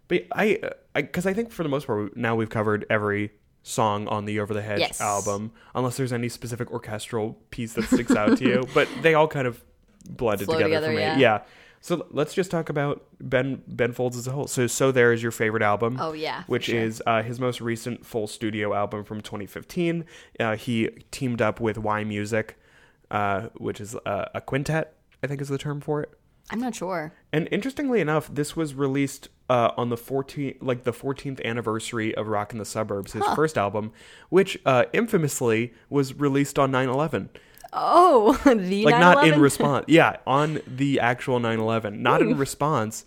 but 0.09 0.25
I, 0.33 0.59
I, 0.95 1.01
because 1.03 1.25
I 1.25 1.33
think 1.33 1.51
for 1.51 1.63
the 1.63 1.69
most 1.69 1.87
part 1.87 2.17
now 2.17 2.35
we've 2.35 2.49
covered 2.49 2.85
every 2.89 3.31
song 3.67 4.07
on 4.07 4.25
the 4.25 4.39
Over 4.39 4.53
the 4.53 4.61
Hedge 4.61 4.79
Yes. 4.79 5.01
album, 5.01 5.51
unless 5.75 5.97
there's 5.97 6.13
any 6.13 6.29
specific 6.29 6.71
orchestral 6.71 7.37
piece 7.51 7.73
that 7.73 7.83
sticks 7.85 8.15
out 8.15 8.37
to 8.37 8.43
you. 8.43 8.63
But 8.73 8.87
they 9.01 9.13
all 9.13 9.27
kind 9.27 9.47
of 9.47 9.63
blended 10.09 10.45
Flow 10.47 10.57
together, 10.59 10.87
for 10.87 10.93
me. 10.93 11.01
yeah. 11.01 11.41
So 11.79 12.07
let's 12.11 12.33
just 12.33 12.49
talk 12.49 12.69
about 12.69 13.05
Ben 13.21 13.61
Ben 13.67 13.91
Folds 13.93 14.17
as 14.17 14.25
a 14.27 14.31
whole. 14.31 14.47
So 14.47 14.65
So 14.67 14.91
There 14.91 15.13
is 15.13 15.21
your 15.21 15.31
favorite 15.31 15.61
album. 15.63 15.97
Oh, 15.99 16.13
yeah, 16.13 16.43
which 16.47 16.65
sure. 16.65 16.79
is 16.79 17.03
uh, 17.05 17.21
his 17.21 17.39
most 17.39 17.61
recent 17.61 18.03
full 18.05 18.25
studio 18.27 18.73
album 18.73 19.03
from 19.03 19.21
2015. 19.21 20.03
Uh, 20.39 20.55
he 20.55 20.89
teamed 21.11 21.41
up 21.41 21.59
with 21.59 21.77
yMusic, 21.77 22.51
uh, 23.11 23.49
which 23.57 23.79
is 23.79 23.95
uh, 24.05 24.25
a 24.33 24.41
quintet. 24.41 24.95
I 25.23 25.27
think 25.27 25.39
is 25.41 25.49
the 25.49 25.57
term 25.57 25.79
for 25.81 26.01
it. 26.01 26.09
I'm 26.49 26.59
not 26.59 26.75
sure. 26.75 27.13
And 27.33 27.47
interestingly 27.51 27.99
enough, 27.99 28.29
this 28.33 28.55
was 28.55 28.73
released 28.73 29.29
uh, 29.49 29.71
on 29.77 29.89
the 29.89 29.97
14th, 29.97 30.57
like 30.61 30.83
the 30.83 30.93
14th 30.93 31.43
anniversary 31.43 32.15
of 32.15 32.27
Rockin' 32.27 32.59
the 32.59 32.65
Suburbs, 32.65 33.13
his 33.13 33.23
first 33.35 33.57
album, 33.57 33.91
which 34.29 34.57
uh, 34.65 34.85
infamously 34.93 35.73
was 35.89 36.13
released 36.13 36.57
on 36.57 36.71
9/11 36.71 37.29
Oh, 37.73 38.33
the 38.45 38.85
like 38.85 38.99
not 38.99 39.27
in 39.27 39.39
response. 39.41 39.85
Yeah 39.89 40.17
on 40.25 40.61
the 40.65 40.99
actual 41.01 41.39
9-11 41.39 41.99
not 41.99 42.21
in 42.21 42.37
response 42.37 43.05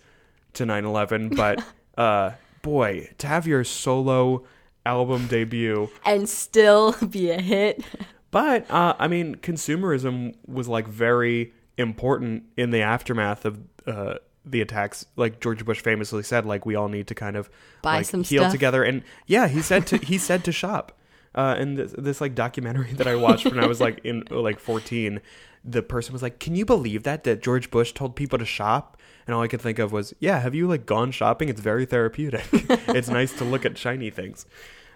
to 0.53 0.65
9-11 0.65 1.35
but 1.35 1.63
uh 1.97 2.31
boy 2.61 3.09
to 3.17 3.25
have 3.27 3.47
your 3.47 3.63
solo 3.63 4.43
album 4.85 5.25
debut 5.27 5.89
and 6.05 6.29
still 6.29 6.93
be 7.09 7.31
a 7.31 7.41
hit. 7.41 7.83
but 8.29 8.69
uh 8.69 8.93
i 8.99 9.07
mean 9.07 9.35
consumerism 9.35 10.35
was 10.45 10.67
like 10.67 10.87
very 10.87 11.53
important 11.77 12.43
in 12.57 12.71
the 12.71 12.81
aftermath 12.81 13.45
of 13.45 13.59
uh 13.87 14.15
the 14.45 14.61
attacks 14.61 15.05
like 15.15 15.39
george 15.39 15.63
bush 15.65 15.79
famously 15.81 16.23
said 16.23 16.45
like 16.45 16.65
we 16.65 16.75
all 16.75 16.87
need 16.89 17.07
to 17.07 17.15
kind 17.15 17.35
of 17.35 17.49
Buy 17.81 17.97
like 17.97 18.05
some 18.05 18.23
heal 18.23 18.43
stuff. 18.43 18.51
together. 18.51 18.83
And 18.83 19.03
yeah 19.27 19.47
he 19.47 19.61
said 19.61 19.87
to 19.87 19.97
he 19.97 20.17
said 20.17 20.43
to 20.45 20.51
shop. 20.51 20.91
Uh 21.33 21.55
and 21.57 21.77
this, 21.77 21.93
this 21.97 22.19
like 22.21 22.35
documentary 22.35 22.93
that 22.93 23.07
i 23.07 23.15
watched 23.15 23.45
when 23.45 23.59
i 23.59 23.65
was 23.67 23.79
like 23.79 23.99
in 24.03 24.23
like 24.29 24.59
14 24.59 25.21
the 25.63 25.83
person 25.83 26.11
was 26.11 26.21
like 26.23 26.39
can 26.39 26.55
you 26.55 26.65
believe 26.65 27.03
that 27.03 27.23
that 27.23 27.41
george 27.41 27.69
bush 27.71 27.93
told 27.93 28.15
people 28.15 28.37
to 28.39 28.45
shop? 28.45 28.97
And 29.27 29.35
all 29.35 29.41
i 29.43 29.47
could 29.47 29.61
think 29.61 29.79
of 29.79 29.91
was 29.91 30.13
yeah 30.19 30.39
have 30.39 30.53
you 30.55 30.67
like 30.67 30.85
gone 30.85 31.11
shopping? 31.11 31.47
It's 31.49 31.61
very 31.61 31.85
therapeutic. 31.85 32.45
It's 32.89 33.07
nice 33.09 33.31
to 33.33 33.45
look 33.45 33.65
at 33.65 33.77
shiny 33.77 34.09
things. 34.09 34.45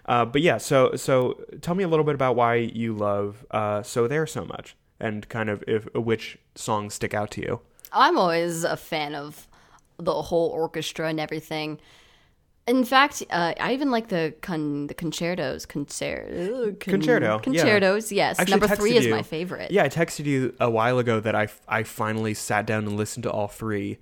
Uh, 0.04 0.24
but 0.24 0.40
yeah, 0.40 0.56
so 0.58 0.94
so 0.94 1.40
tell 1.62 1.74
me 1.74 1.82
a 1.82 1.88
little 1.88 2.04
bit 2.04 2.14
about 2.14 2.36
why 2.36 2.56
you 2.56 2.92
love 2.94 3.44
uh, 3.50 3.82
"So 3.82 4.06
There" 4.06 4.24
so 4.26 4.44
much, 4.44 4.76
and 5.00 5.28
kind 5.28 5.48
of 5.50 5.62
if 5.66 5.92
which 5.94 6.38
songs 6.54 6.94
stick 6.94 7.14
out 7.14 7.30
to 7.32 7.40
you. 7.42 7.60
I'm 7.92 8.18
always 8.18 8.64
a 8.64 8.76
fan 8.76 9.14
of 9.14 9.46
the 9.98 10.22
whole 10.22 10.48
orchestra 10.50 11.08
and 11.08 11.18
everything. 11.20 11.80
In 12.66 12.84
fact, 12.84 13.22
uh, 13.30 13.54
I 13.60 13.74
even 13.74 13.92
like 13.92 14.08
the 14.08 14.34
con- 14.40 14.88
the 14.88 14.94
concertos. 14.94 15.66
Concer- 15.66 16.74
con- 16.80 16.94
Concerto, 16.94 17.26
yeah. 17.26 17.38
Concertos, 17.40 18.10
yes. 18.10 18.40
Actually 18.40 18.50
Number 18.58 18.74
three 18.74 18.96
is 18.96 19.06
you- 19.06 19.12
my 19.14 19.22
favorite. 19.22 19.70
Yeah, 19.70 19.84
I 19.84 19.88
texted 19.88 20.24
you 20.24 20.54
a 20.58 20.68
while 20.68 20.98
ago 20.98 21.20
that 21.20 21.36
I, 21.36 21.46
I 21.68 21.84
finally 21.84 22.34
sat 22.34 22.66
down 22.66 22.84
and 22.86 22.96
listened 22.96 23.22
to 23.22 23.30
all 23.30 23.46
three. 23.46 23.98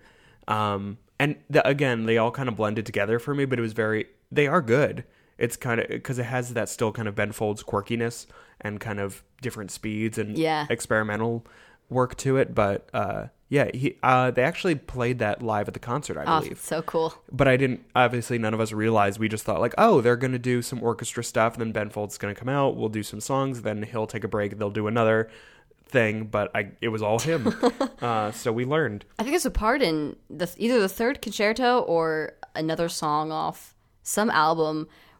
Um, 0.48 0.96
and 1.18 1.36
the, 1.50 1.66
again, 1.68 2.06
they 2.06 2.16
all 2.16 2.30
kind 2.30 2.48
of 2.48 2.56
blended 2.56 2.86
together 2.86 3.18
for 3.18 3.34
me, 3.34 3.44
but 3.44 3.58
it 3.58 3.62
was 3.62 3.74
very, 3.74 4.06
they 4.32 4.46
are 4.46 4.62
good. 4.62 5.04
It's 5.38 5.56
kind 5.56 5.80
of, 5.80 5.88
because 5.88 6.18
it 6.18 6.24
has 6.24 6.54
that 6.54 6.68
still 6.68 6.92
kind 6.92 7.08
of 7.08 7.14
Ben 7.14 7.32
Folds 7.32 7.62
quirkiness 7.62 8.26
and 8.60 8.80
kind 8.80 9.00
of 9.00 9.22
different 9.42 9.70
speeds 9.70 10.16
and 10.18 10.38
Yeah. 10.38 10.66
experimental 10.70 11.44
work 11.90 12.16
to 12.18 12.36
it. 12.36 12.54
But 12.54 12.88
uh, 12.94 13.26
yeah. 13.48 13.70
He 13.74 13.98
uh, 14.02 14.30
they 14.30 14.42
actually 14.42 14.74
played 14.76 15.18
that 15.18 15.42
live 15.42 15.68
at 15.68 15.74
the 15.74 15.80
concert, 15.80 16.16
I 16.18 16.24
Oh, 16.24 16.40
believe. 16.40 16.58
so 16.60 16.82
cool. 16.82 17.14
But 17.32 17.46
I 17.48 17.56
didn't. 17.56 17.84
Obviously, 17.94 18.38
none 18.38 18.54
of 18.54 18.60
us 18.60 18.72
realized. 18.72 19.18
We 19.18 19.28
just 19.28 19.44
thought 19.44 19.60
like, 19.60 19.74
oh, 19.76 20.00
they're 20.00 20.16
gonna 20.16 20.38
do 20.38 20.62
some 20.62 20.82
orchestra 20.82 21.22
stuff, 21.24 21.54
and 21.54 21.60
then 21.60 21.72
Ben 21.72 21.90
Folds 21.90 22.16
gonna 22.16 22.34
come 22.34 22.48
out. 22.48 22.76
We'll 22.76 22.88
do 22.88 23.02
some 23.02 23.20
songs. 23.20 23.62
Then 23.62 23.82
he'll 23.82 24.06
take 24.06 24.24
a 24.24 24.28
break. 24.28 24.58
They'll 24.58 24.70
do 24.70 24.86
another 24.86 25.28
thing. 25.86 26.24
But 26.26 26.50
I, 26.54 26.70
it 26.80 26.88
was 26.88 27.02
all 27.02 27.18
him. 27.18 27.52
uh, 28.00 28.30
so 28.32 28.52
we 28.52 28.64
learned. 28.64 29.04
I 29.18 29.22
think 29.24 29.32
there's 29.32 29.46
a 29.46 29.50
part 29.50 29.82
in 29.82 30.16
the 30.30 30.48
either 30.56 30.80
the 30.80 30.88
third 30.88 31.20
concerto 31.20 31.80
or 31.80 32.32
another 32.54 32.88
song 32.88 33.30
off 33.30 33.74
some 34.02 34.30
album 34.30 34.88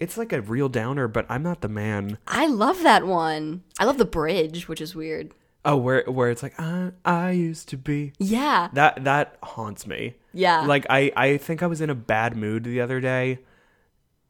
It's 0.00 0.16
like 0.16 0.32
a 0.32 0.40
real 0.40 0.68
downer, 0.68 1.08
but 1.08 1.26
I'm 1.28 1.42
not 1.42 1.60
the 1.60 1.68
man. 1.68 2.18
I 2.28 2.46
love 2.46 2.82
that 2.84 3.06
one. 3.06 3.62
I 3.80 3.84
love 3.84 3.98
the 3.98 4.04
bridge, 4.04 4.68
which 4.68 4.80
is 4.80 4.94
weird. 4.94 5.32
Oh, 5.64 5.76
where 5.76 6.04
where 6.06 6.30
it's 6.30 6.42
like 6.42 6.54
I 6.58 6.92
I 7.04 7.32
used 7.32 7.68
to 7.70 7.76
be. 7.76 8.12
Yeah, 8.18 8.68
That 8.74 9.02
that 9.04 9.36
haunts 9.42 9.86
me. 9.86 10.14
yeah. 10.32 10.60
Like 10.60 10.86
I 10.88 11.10
I 11.16 11.36
think 11.36 11.62
I 11.62 11.66
was 11.66 11.80
in 11.80 11.90
a 11.90 11.94
bad 11.96 12.36
mood 12.36 12.62
the 12.64 12.80
other 12.80 13.00
day 13.00 13.40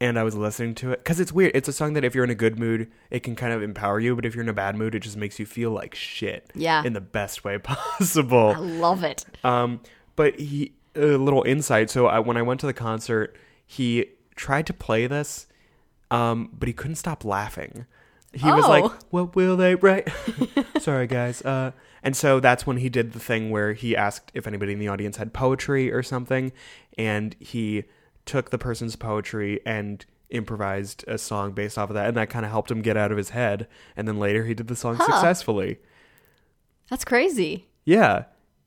and 0.01 0.19
I 0.19 0.23
was 0.23 0.35
listening 0.35 0.75
to 0.77 0.93
it 0.93 1.05
cuz 1.05 1.21
it's 1.21 1.33
weird. 1.33 1.53
It's 1.55 1.69
a 1.69 1.73
song 1.73 1.93
that 1.93 2.03
if 2.05 2.14
you're 2.14 2.25
in 2.25 2.31
a 2.31 2.35
good 2.35 2.59
mood, 2.59 2.91
it 3.11 3.21
can 3.23 3.37
kind 3.37 3.53
of 3.53 3.62
empower 3.62 4.01
you, 4.01 4.16
but 4.16 4.25
if 4.25 4.35
you're 4.35 4.43
in 4.45 4.49
a 4.49 4.55
bad 4.55 4.75
mood, 4.75 4.95
it 4.95 5.01
just 5.01 5.16
makes 5.19 5.39
you 5.39 5.45
feel 5.45 5.71
like 5.71 5.95
shit. 5.95 6.51
Yeah. 6.55 6.83
In 6.83 6.95
the 6.95 7.01
best 7.03 7.45
way 7.45 7.59
possible. 7.62 8.55
I 8.57 8.59
love 8.59 9.05
it. 9.05 9.27
Um 9.45 9.81
but 10.16 10.41
he 10.41 10.73
a 10.97 11.19
little 11.19 11.43
insight. 11.45 11.91
So 11.91 12.07
I, 12.07 12.19
when 12.21 12.37
I 12.39 12.43
went 12.43 12.59
to 12.61 12.66
the 12.66 12.73
concert, 12.73 13.37
he 13.66 14.07
tried 14.35 14.66
to 14.66 14.73
play 14.73 15.07
this 15.07 15.47
um 16.11 16.51
but 16.59 16.67
he 16.69 16.73
couldn't 16.73 16.97
stop 16.97 17.25
laughing. 17.25 17.87
He 18.33 18.51
was 18.51 18.69
like, 18.69 18.85
Oh. 18.85 18.95
"What 19.11 19.35
will 19.35 19.57
they 19.57 19.75
write?" 19.75 20.09
Sorry, 20.81 21.07
guys. 21.07 21.41
Uh, 21.43 21.73
and 22.03 22.15
so 22.17 22.41
that's 22.41 22.67
when 22.67 22.77
he 22.77 22.89
did 22.89 23.13
the 23.13 23.19
thing 23.21 23.51
where 23.51 23.73
he 23.73 23.97
asked 23.97 24.31
if 24.35 24.47
anybody 24.47 24.73
in 24.75 24.79
the 24.79 24.89
audience 24.89 25.17
had 25.17 25.33
poetry 25.33 25.91
or 25.91 26.03
something, 26.03 26.53
and 26.99 27.35
he 27.41 27.85
took 28.27 28.51
the 28.51 28.59
person's 28.59 28.97
poetry 28.97 29.61
and 29.65 30.05
improvised 30.31 31.05
a 31.09 31.17
song 31.17 31.53
based 31.53 31.79
off 31.79 31.89
of 31.89 31.95
that, 31.95 32.07
and 32.07 32.17
that 32.19 32.29
kind 32.29 32.45
of 32.45 32.51
helped 32.51 32.71
him 32.71 32.83
get 32.83 32.97
out 32.99 33.11
of 33.11 33.17
his 33.17 33.31
head. 33.31 33.67
And 33.97 34.07
then 34.07 34.19
later 34.19 34.45
he 34.45 34.53
did 34.53 34.69
the 34.69 34.77
song 34.77 34.99
successfully. 34.99 35.79
That's 36.91 37.05
crazy. 37.07 37.67
Yeah. 37.87 38.25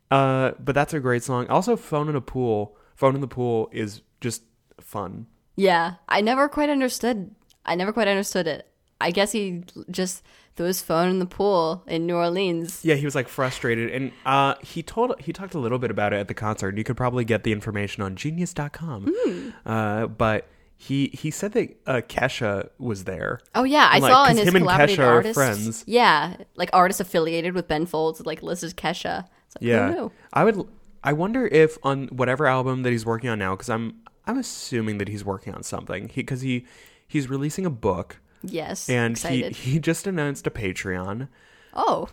Uh, 0.09 0.51
but 0.59 0.73
that's 0.75 0.93
a 0.93 0.99
great 0.99 1.23
song. 1.23 1.47
Also, 1.47 1.75
"Phone 1.75 2.09
in 2.09 2.15
a 2.15 2.21
Pool." 2.21 2.75
"Phone 2.95 3.13
in 3.15 3.21
the 3.21 3.27
Pool" 3.27 3.69
is 3.71 4.01
just 4.19 4.43
fun. 4.79 5.27
Yeah, 5.61 5.95
I 6.09 6.21
never 6.21 6.49
quite 6.49 6.69
understood. 6.69 7.35
I 7.65 7.75
never 7.75 7.93
quite 7.93 8.07
understood 8.07 8.47
it. 8.47 8.67
I 8.99 9.11
guess 9.11 9.31
he 9.31 9.63
just 9.89 10.23
threw 10.55 10.65
his 10.65 10.81
phone 10.81 11.09
in 11.09 11.19
the 11.19 11.25
pool 11.25 11.83
in 11.87 12.05
New 12.05 12.15
Orleans. 12.15 12.81
Yeah, 12.83 12.95
he 12.95 13.05
was 13.05 13.15
like 13.15 13.27
frustrated, 13.27 13.91
and 13.91 14.11
uh, 14.25 14.55
he 14.61 14.81
told 14.83 15.19
he 15.19 15.31
talked 15.33 15.53
a 15.53 15.59
little 15.59 15.79
bit 15.79 15.91
about 15.91 16.13
it 16.13 16.17
at 16.17 16.27
the 16.27 16.33
concert. 16.33 16.77
You 16.77 16.83
could 16.83 16.97
probably 16.97 17.25
get 17.25 17.43
the 17.43 17.51
information 17.51 18.03
on 18.03 18.15
Genius.com. 18.15 19.13
Hmm. 19.15 19.49
Uh, 19.65 20.07
but 20.07 20.47
he 20.77 21.07
he 21.13 21.29
said 21.29 21.51
that 21.53 21.77
uh, 21.85 22.01
Kesha 22.07 22.69
was 22.79 23.03
there. 23.03 23.39
Oh 23.53 23.63
yeah, 23.63 23.87
I 23.91 23.95
And, 23.95 24.03
like, 24.03 24.11
saw 24.11 24.25
in 24.29 24.37
his 24.37 24.47
him 24.47 24.55
and 24.55 24.65
Kesha 24.65 25.05
are 25.05 25.33
friends. 25.33 25.83
Yeah, 25.85 26.37
like 26.55 26.71
artists 26.73 26.99
affiliated 26.99 27.53
with 27.53 27.67
Ben 27.67 27.85
Folds, 27.85 28.25
like 28.25 28.41
listed 28.41 28.75
Kesha. 28.75 29.17
Like, 29.17 29.61
Yeah, 29.61 29.89
knew? 29.91 30.11
I 30.33 30.43
would. 30.43 30.67
I 31.03 31.13
wonder 31.13 31.47
if 31.47 31.77
on 31.83 32.07
whatever 32.07 32.45
album 32.45 32.83
that 32.83 32.91
he's 32.91 33.05
working 33.05 33.29
on 33.29 33.39
now, 33.39 33.55
because 33.55 33.69
I'm 33.69 34.01
I'm 34.27 34.37
assuming 34.37 34.97
that 34.99 35.07
he's 35.07 35.25
working 35.25 35.53
on 35.53 35.63
something. 35.63 36.09
He 36.09 36.21
because 36.21 36.41
he 36.41 36.65
he's 37.07 37.29
releasing 37.29 37.65
a 37.65 37.69
book, 37.71 38.19
Yes, 38.43 38.89
and 38.89 39.17
he 39.17 39.39
excited. 39.39 39.55
he 39.57 39.79
just 39.79 40.07
announced 40.07 40.45
a 40.47 40.51
Patreon. 40.51 41.27
oh, 41.73 42.09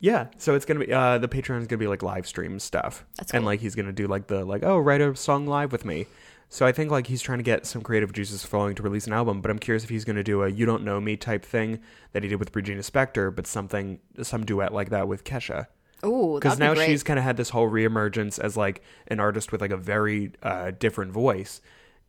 Yeah, 0.00 0.26
so 0.36 0.54
it's 0.54 0.64
gonna 0.64 0.80
be 0.80 0.92
uh 0.92 1.18
the 1.18 1.28
Patreon 1.28 1.60
is 1.60 1.66
gonna 1.66 1.78
be 1.78 1.86
like 1.86 2.02
live 2.02 2.26
stream 2.26 2.58
stuff, 2.58 3.04
That's 3.16 3.32
and 3.32 3.42
cool. 3.42 3.46
like 3.46 3.60
he's 3.60 3.74
gonna 3.74 3.92
do 3.92 4.06
like 4.06 4.26
the 4.26 4.44
like 4.44 4.62
oh 4.62 4.78
write 4.78 5.00
a 5.00 5.14
song 5.16 5.46
live 5.46 5.72
with 5.72 5.84
me. 5.84 6.06
So 6.48 6.66
I 6.66 6.72
think 6.72 6.90
like 6.90 7.06
he's 7.06 7.22
trying 7.22 7.38
to 7.38 7.42
get 7.44 7.64
some 7.64 7.80
creative 7.80 8.12
juices 8.12 8.44
flowing 8.44 8.74
to 8.74 8.82
release 8.82 9.06
an 9.06 9.14
album, 9.14 9.40
but 9.40 9.50
I'm 9.50 9.58
curious 9.58 9.84
if 9.84 9.90
he's 9.90 10.04
gonna 10.04 10.22
do 10.22 10.42
a 10.42 10.48
you 10.50 10.66
don't 10.66 10.84
know 10.84 11.00
me 11.00 11.16
type 11.16 11.44
thing 11.44 11.80
that 12.12 12.22
he 12.22 12.28
did 12.28 12.38
with 12.38 12.54
Regina 12.54 12.82
Spektor, 12.82 13.34
but 13.34 13.46
something 13.46 14.00
some 14.22 14.44
duet 14.44 14.74
like 14.74 14.90
that 14.90 15.08
with 15.08 15.24
Kesha. 15.24 15.68
Ooh, 16.04 16.34
Because 16.40 16.56
be 16.58 16.64
now 16.64 16.74
great. 16.74 16.86
she's 16.86 17.02
kind 17.02 17.18
of 17.18 17.24
had 17.24 17.36
this 17.36 17.50
whole 17.50 17.68
reemergence 17.70 18.38
as 18.38 18.56
like 18.56 18.82
an 19.08 19.20
artist 19.20 19.52
with 19.52 19.60
like 19.60 19.70
a 19.70 19.76
very 19.76 20.32
uh, 20.42 20.70
different 20.78 21.12
voice, 21.12 21.60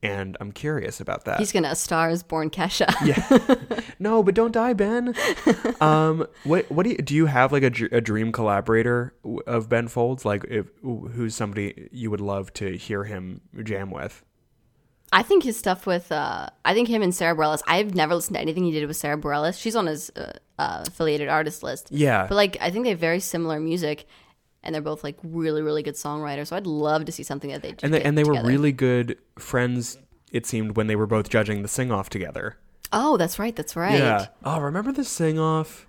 and 0.02 0.36
I'm 0.41 0.52
curious 0.52 1.00
about 1.00 1.26
that. 1.26 1.39
He's 1.39 1.52
gonna 1.52 1.76
Star 1.76 2.10
Is 2.10 2.24
Born 2.24 2.50
Kesha. 2.50 2.94
Yeah, 3.06 3.80
no, 4.00 4.22
but 4.24 4.36
don't 4.36 4.52
die, 4.52 4.74
Ben. 4.74 5.14
um, 5.82 6.26
what 6.44 6.70
what 6.72 6.84
do 6.84 6.89
you 6.91 6.98
do? 6.98 7.14
You 7.16 7.26
have 7.28 7.52
like 7.52 7.64
a, 7.64 7.96
a 7.96 8.02
dream 8.02 8.32
collaborator 8.32 9.14
of 9.48 9.70
Ben 9.70 9.88
Folds, 9.88 10.26
like 10.26 10.44
if 10.50 10.68
who's 10.82 11.36
somebody 11.36 11.89
you 11.91 12.10
would 12.12 12.22
love 12.22 12.52
to 12.56 12.76
hear 12.78 13.04
him 13.06 13.41
jam 13.64 13.91
with? 13.91 14.24
I 15.14 15.24
think 15.24 15.43
his 15.43 15.55
stuff 15.55 15.86
with, 15.86 16.11
uh, 16.11 16.49
I 16.66 16.74
think 16.74 16.88
him 16.89 17.01
and 17.01 17.14
Sara 17.14 17.36
Bareilles. 17.36 17.61
I've 17.68 17.93
never 17.95 18.16
listened 18.16 18.36
to 18.36 18.41
anything 18.41 18.64
he 18.64 18.72
did 18.72 18.88
with 18.88 18.97
Sara 18.97 19.18
Bareilles. 19.18 19.59
She's 19.59 19.76
on 19.76 19.86
his 19.86 20.11
uh, 20.16 20.34
uh, 20.57 20.84
affiliated 20.88 21.30
artist 21.30 21.61
list. 21.64 21.89
Yeah, 21.91 22.26
But 22.28 22.36
like, 22.36 22.57
I 22.59 22.72
think 22.72 22.84
they 22.86 22.89
have 22.89 22.99
very 22.99 23.20
similar 23.20 23.59
music, 23.59 24.07
and 24.64 24.74
they're 24.74 24.82
both 24.82 25.03
like 25.03 25.18
really, 25.24 25.61
really 25.61 25.84
good 25.84 25.95
songwriters. 25.95 26.47
So 26.47 26.55
I'd 26.55 26.66
love 26.68 27.05
to 27.05 27.11
see 27.11 27.24
something 27.24 27.51
that 27.51 27.61
they 27.61 27.74
do. 27.74 27.86
and 27.86 27.93
they 27.93 28.01
and 28.01 28.18
they 28.18 28.24
were 28.24 28.41
really 28.43 28.72
good 28.72 29.20
friends. 29.38 29.97
It 30.32 30.45
seemed 30.47 30.76
when 30.78 30.88
they 30.88 30.95
were 30.95 31.05
both 31.07 31.30
judging 31.30 31.61
the 31.61 31.68
sing 31.68 31.91
off 31.91 32.09
together. 32.09 32.57
Oh, 32.91 33.18
that's 33.18 33.38
right. 33.39 33.55
That's 33.55 33.76
right. 33.76 33.97
Yeah. 33.99 34.28
Oh, 34.43 34.59
remember 34.59 34.91
the 34.91 35.03
sing 35.03 35.38
off? 35.38 35.86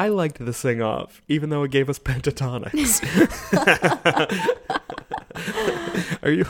I 0.00 0.08
liked 0.08 0.38
the 0.42 0.54
sing 0.54 0.80
off, 0.80 1.20
even 1.28 1.50
though 1.50 1.62
it 1.62 1.70
gave 1.70 1.90
us 1.90 1.98
Pentatonix. 2.08 3.02
are 6.22 6.30
you? 6.30 6.46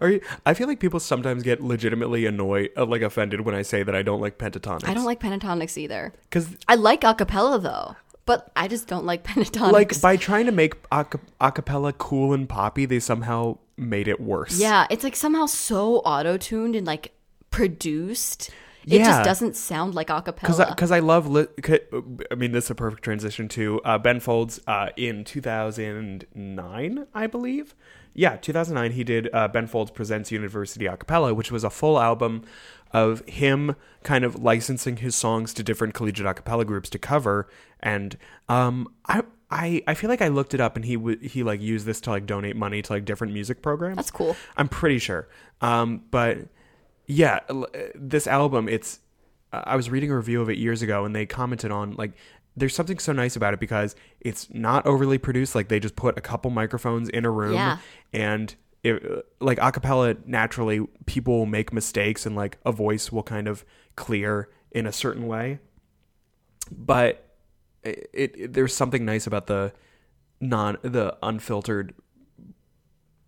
Are 0.00 0.08
you? 0.10 0.22
I 0.46 0.54
feel 0.54 0.66
like 0.66 0.80
people 0.80 0.98
sometimes 0.98 1.42
get 1.42 1.62
legitimately 1.62 2.24
annoyed, 2.24 2.70
uh, 2.74 2.86
like 2.86 3.02
offended, 3.02 3.42
when 3.42 3.54
I 3.54 3.60
say 3.60 3.82
that 3.82 3.94
I 3.94 4.00
don't 4.00 4.22
like 4.22 4.38
Pentatonix. 4.38 4.88
I 4.88 4.94
don't 4.94 5.04
like 5.04 5.20
Pentatonix 5.20 5.76
either. 5.76 6.14
because, 6.22 6.48
I 6.66 6.76
like 6.76 7.02
acapella 7.02 7.62
though, 7.62 7.94
but 8.24 8.50
I 8.56 8.68
just 8.68 8.88
don't 8.88 9.04
like 9.04 9.22
Pentatonix. 9.24 9.72
like, 9.72 10.00
by 10.00 10.16
trying 10.16 10.46
to 10.46 10.52
make 10.52 10.76
aca- 10.90 11.20
acapella 11.42 11.92
cool 11.98 12.32
and 12.32 12.48
poppy, 12.48 12.86
they 12.86 13.00
somehow 13.00 13.58
made 13.76 14.08
it 14.08 14.18
worse. 14.18 14.58
yeah, 14.58 14.86
it's 14.88 15.04
like 15.04 15.14
somehow 15.14 15.44
so 15.44 15.96
auto 15.98 16.38
tuned 16.38 16.74
and 16.74 16.86
like 16.86 17.12
produced. 17.50 18.48
It 18.86 19.00
Yeah. 19.00 19.04
just 19.04 19.24
doesn't 19.24 19.56
sound 19.56 19.94
like 19.96 20.08
acapella. 20.08 20.68
because 20.70 20.92
I, 20.92 21.00
love 21.00 21.26
li- 21.28 21.46
I 22.30 22.34
mean 22.36 22.52
this 22.52 22.64
is 22.66 22.70
a 22.70 22.74
perfect 22.76 23.02
transition 23.02 23.48
to 23.48 23.80
uh, 23.84 23.98
Ben 23.98 24.20
Folds 24.20 24.60
uh, 24.68 24.90
in 24.96 25.24
2009 25.24 27.06
I 27.14 27.26
believe 27.26 27.74
yeah 28.14 28.36
2009 28.36 28.92
he 28.92 29.04
did 29.04 29.28
uh, 29.32 29.48
Ben 29.48 29.66
Folds 29.66 29.90
presents 29.90 30.30
University 30.32 30.86
a 30.86 30.96
cappella 30.96 31.34
which 31.34 31.50
was 31.50 31.64
a 31.64 31.70
full 31.70 31.98
album 31.98 32.42
of 32.92 33.26
him 33.28 33.74
kind 34.04 34.24
of 34.24 34.42
licensing 34.42 34.98
his 34.98 35.14
songs 35.14 35.52
to 35.54 35.62
different 35.62 35.94
collegiate 35.94 36.26
a 36.26 36.34
cappella 36.34 36.64
groups 36.64 36.88
to 36.90 36.98
cover 36.98 37.48
and 37.80 38.16
um 38.48 38.88
I 39.06 39.22
I, 39.48 39.82
I 39.86 39.94
feel 39.94 40.10
like 40.10 40.22
I 40.22 40.28
looked 40.28 40.54
it 40.54 40.60
up 40.60 40.74
and 40.76 40.84
he 40.84 40.96
would 40.96 41.22
he 41.22 41.42
like 41.44 41.60
used 41.60 41.86
this 41.86 42.00
to 42.02 42.10
like 42.10 42.26
donate 42.26 42.56
money 42.56 42.82
to 42.82 42.92
like 42.92 43.04
different 43.04 43.32
music 43.32 43.62
programs. 43.62 43.94
That's 43.96 44.10
cool. 44.10 44.34
I'm 44.56 44.66
pretty 44.68 44.98
sure. 44.98 45.28
Um, 45.60 46.02
but 46.10 46.48
yeah, 47.06 47.40
uh, 47.48 47.64
this 47.94 48.26
album, 48.26 48.68
it's. 48.68 49.00
I 49.52 49.76
was 49.76 49.88
reading 49.88 50.10
a 50.10 50.16
review 50.16 50.42
of 50.42 50.50
it 50.50 50.58
years 50.58 50.82
ago, 50.82 51.04
and 51.04 51.14
they 51.14 51.24
commented 51.24 51.70
on 51.70 51.92
like, 51.92 52.12
there's 52.56 52.74
something 52.74 52.98
so 52.98 53.12
nice 53.12 53.36
about 53.36 53.54
it 53.54 53.60
because 53.60 53.94
it's 54.20 54.52
not 54.52 54.84
overly 54.86 55.18
produced. 55.18 55.54
Like 55.54 55.68
they 55.68 55.78
just 55.80 55.96
put 55.96 56.18
a 56.18 56.20
couple 56.20 56.50
microphones 56.50 57.08
in 57.08 57.24
a 57.24 57.30
room, 57.30 57.54
Yeah. 57.54 57.78
and 58.12 58.54
it, 58.82 59.04
uh, 59.04 59.22
like 59.40 59.58
acapella, 59.58 60.16
naturally 60.26 60.86
people 61.06 61.38
will 61.38 61.46
make 61.46 61.72
mistakes, 61.72 62.26
and 62.26 62.34
like 62.36 62.58
a 62.66 62.72
voice 62.72 63.10
will 63.12 63.22
kind 63.22 63.46
of 63.48 63.64
clear 63.94 64.48
in 64.72 64.86
a 64.86 64.92
certain 64.92 65.26
way. 65.26 65.58
But 66.70 67.24
it, 67.82 68.10
it 68.12 68.52
there's 68.52 68.74
something 68.74 69.04
nice 69.04 69.26
about 69.26 69.46
the 69.46 69.72
non 70.40 70.76
the 70.82 71.16
unfiltered 71.22 71.94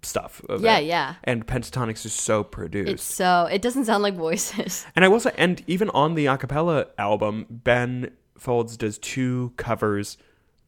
stuff 0.02 0.40
Yeah, 0.60 0.78
it. 0.78 0.84
yeah. 0.86 1.14
And 1.24 1.46
Pentatonix 1.46 2.04
is 2.06 2.12
so 2.12 2.44
produced. 2.44 2.92
It's 2.92 3.02
so 3.02 3.48
it 3.50 3.62
doesn't 3.62 3.84
sound 3.86 4.02
like 4.02 4.14
voices. 4.14 4.86
and 4.96 5.04
I 5.04 5.08
will 5.08 5.20
say 5.20 5.32
and 5.36 5.62
even 5.66 5.90
on 5.90 6.14
the 6.14 6.26
acapella 6.26 6.86
album, 6.98 7.46
Ben 7.50 8.12
Folds 8.38 8.76
does 8.76 8.98
two 8.98 9.52
covers 9.56 10.16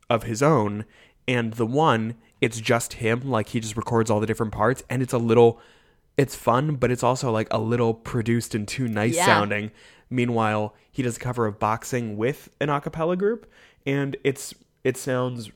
of 0.09 0.25
his 0.25 0.43
own 0.43 0.85
and 1.29 1.53
the 1.55 1.67
one 1.67 2.17
it's 2.41 2.61
just 2.61 2.95
him 2.95 3.21
like 3.31 3.51
he 3.51 3.61
just 3.61 3.77
records 3.77 4.11
all 4.11 4.19
the 4.19 4.27
different 4.27 4.51
parts 4.51 4.83
and 4.91 5.03
it's 5.03 5.13
a 5.13 5.19
little 5.19 5.61
it's 6.17 6.35
fun 6.35 6.75
but 6.75 6.91
it's 6.91 7.05
also 7.05 7.31
like 7.31 7.47
a 7.53 7.61
little 7.61 7.95
produced 7.95 8.55
and 8.57 8.67
too 8.67 8.89
nice 8.89 9.15
Yeah. 9.15 9.27
sounding 9.27 9.71
meanwhile 10.11 10.75
he 10.91 11.05
does 11.05 11.17
a 11.17 11.21
cover 11.21 11.47
of 11.47 11.61
boxing 11.61 12.17
with 12.17 12.49
an 12.61 12.71
a 12.71 12.81
cappella 12.81 13.17
group 13.17 13.49
and 13.87 14.17
it's 14.25 14.53
it 14.83 14.97
sounds 14.97 15.53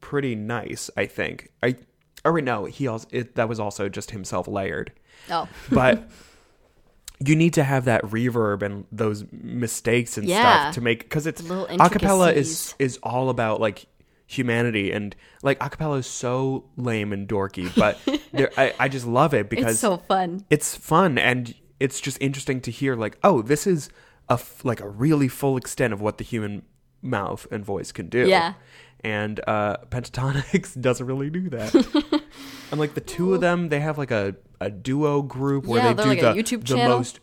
pretty 0.00 0.34
nice 0.34 0.88
i 0.96 1.04
think 1.04 1.50
i 1.62 1.76
or 2.24 2.32
wait 2.32 2.44
no 2.44 2.64
he 2.66 2.86
also 2.86 3.06
it, 3.10 3.34
that 3.34 3.48
was 3.48 3.58
also 3.60 3.88
just 3.88 4.10
himself 4.10 4.46
layered 4.48 4.92
Oh, 5.30 5.48
but 5.70 6.08
you 7.24 7.36
need 7.36 7.52
to 7.54 7.64
have 7.64 7.84
that 7.84 8.02
reverb 8.04 8.62
and 8.62 8.86
those 8.90 9.24
mistakes 9.30 10.16
and 10.16 10.26
Yeah. 10.26 10.40
stuff 10.70 10.74
to 10.76 10.80
make 10.80 11.00
because 11.00 11.26
it's 11.26 11.42
acapella 11.42 12.32
is 12.32 12.74
is 12.78 12.98
all 13.02 13.28
about 13.30 13.60
like 13.60 13.86
humanity 14.26 14.92
and 14.92 15.14
like 15.42 15.58
acapella 15.58 15.98
is 15.98 16.06
so 16.06 16.64
lame 16.76 17.12
and 17.12 17.28
dorky 17.28 17.72
but 17.74 17.98
there, 18.32 18.50
I, 18.56 18.72
I 18.78 18.88
just 18.88 19.06
love 19.06 19.34
it 19.34 19.50
because 19.50 19.72
it's 19.72 19.80
so 19.80 19.96
fun. 19.98 20.44
it's 20.50 20.76
fun 20.76 21.18
and 21.18 21.54
it's 21.80 22.00
just 22.00 22.16
interesting 22.20 22.60
to 22.62 22.70
hear 22.70 22.94
like 22.94 23.18
oh 23.24 23.42
this 23.42 23.66
is 23.66 23.90
a 24.28 24.34
f- 24.34 24.64
like 24.64 24.80
a 24.80 24.88
really 24.88 25.26
full 25.28 25.56
extent 25.56 25.92
of 25.92 26.00
what 26.00 26.18
the 26.18 26.24
human 26.24 26.62
mouth 27.02 27.46
and 27.50 27.64
voice 27.64 27.90
can 27.92 28.08
do 28.08 28.26
Yeah. 28.28 28.54
And 29.02 29.40
uh 29.46 29.76
Pentatonix 29.90 30.78
doesn't 30.80 31.06
really 31.06 31.30
do 31.30 31.48
that 31.50 31.74
and 32.70 32.78
like 32.80 32.94
the 32.94 33.00
two 33.00 33.34
of 33.34 33.40
them 33.40 33.68
they 33.68 33.80
have 33.80 33.96
like 33.98 34.10
a, 34.10 34.36
a 34.60 34.70
duo 34.70 35.22
group 35.22 35.66
where 35.66 35.82
Yeah, 35.82 35.88
they 35.92 35.94
they're 35.94 36.04
do 36.04 36.08
like 36.10 36.20
the, 36.20 36.30
a 36.32 36.34
YouTube 36.42 36.60
the 36.66 36.74
channel. 36.76 36.98
most 36.98 37.20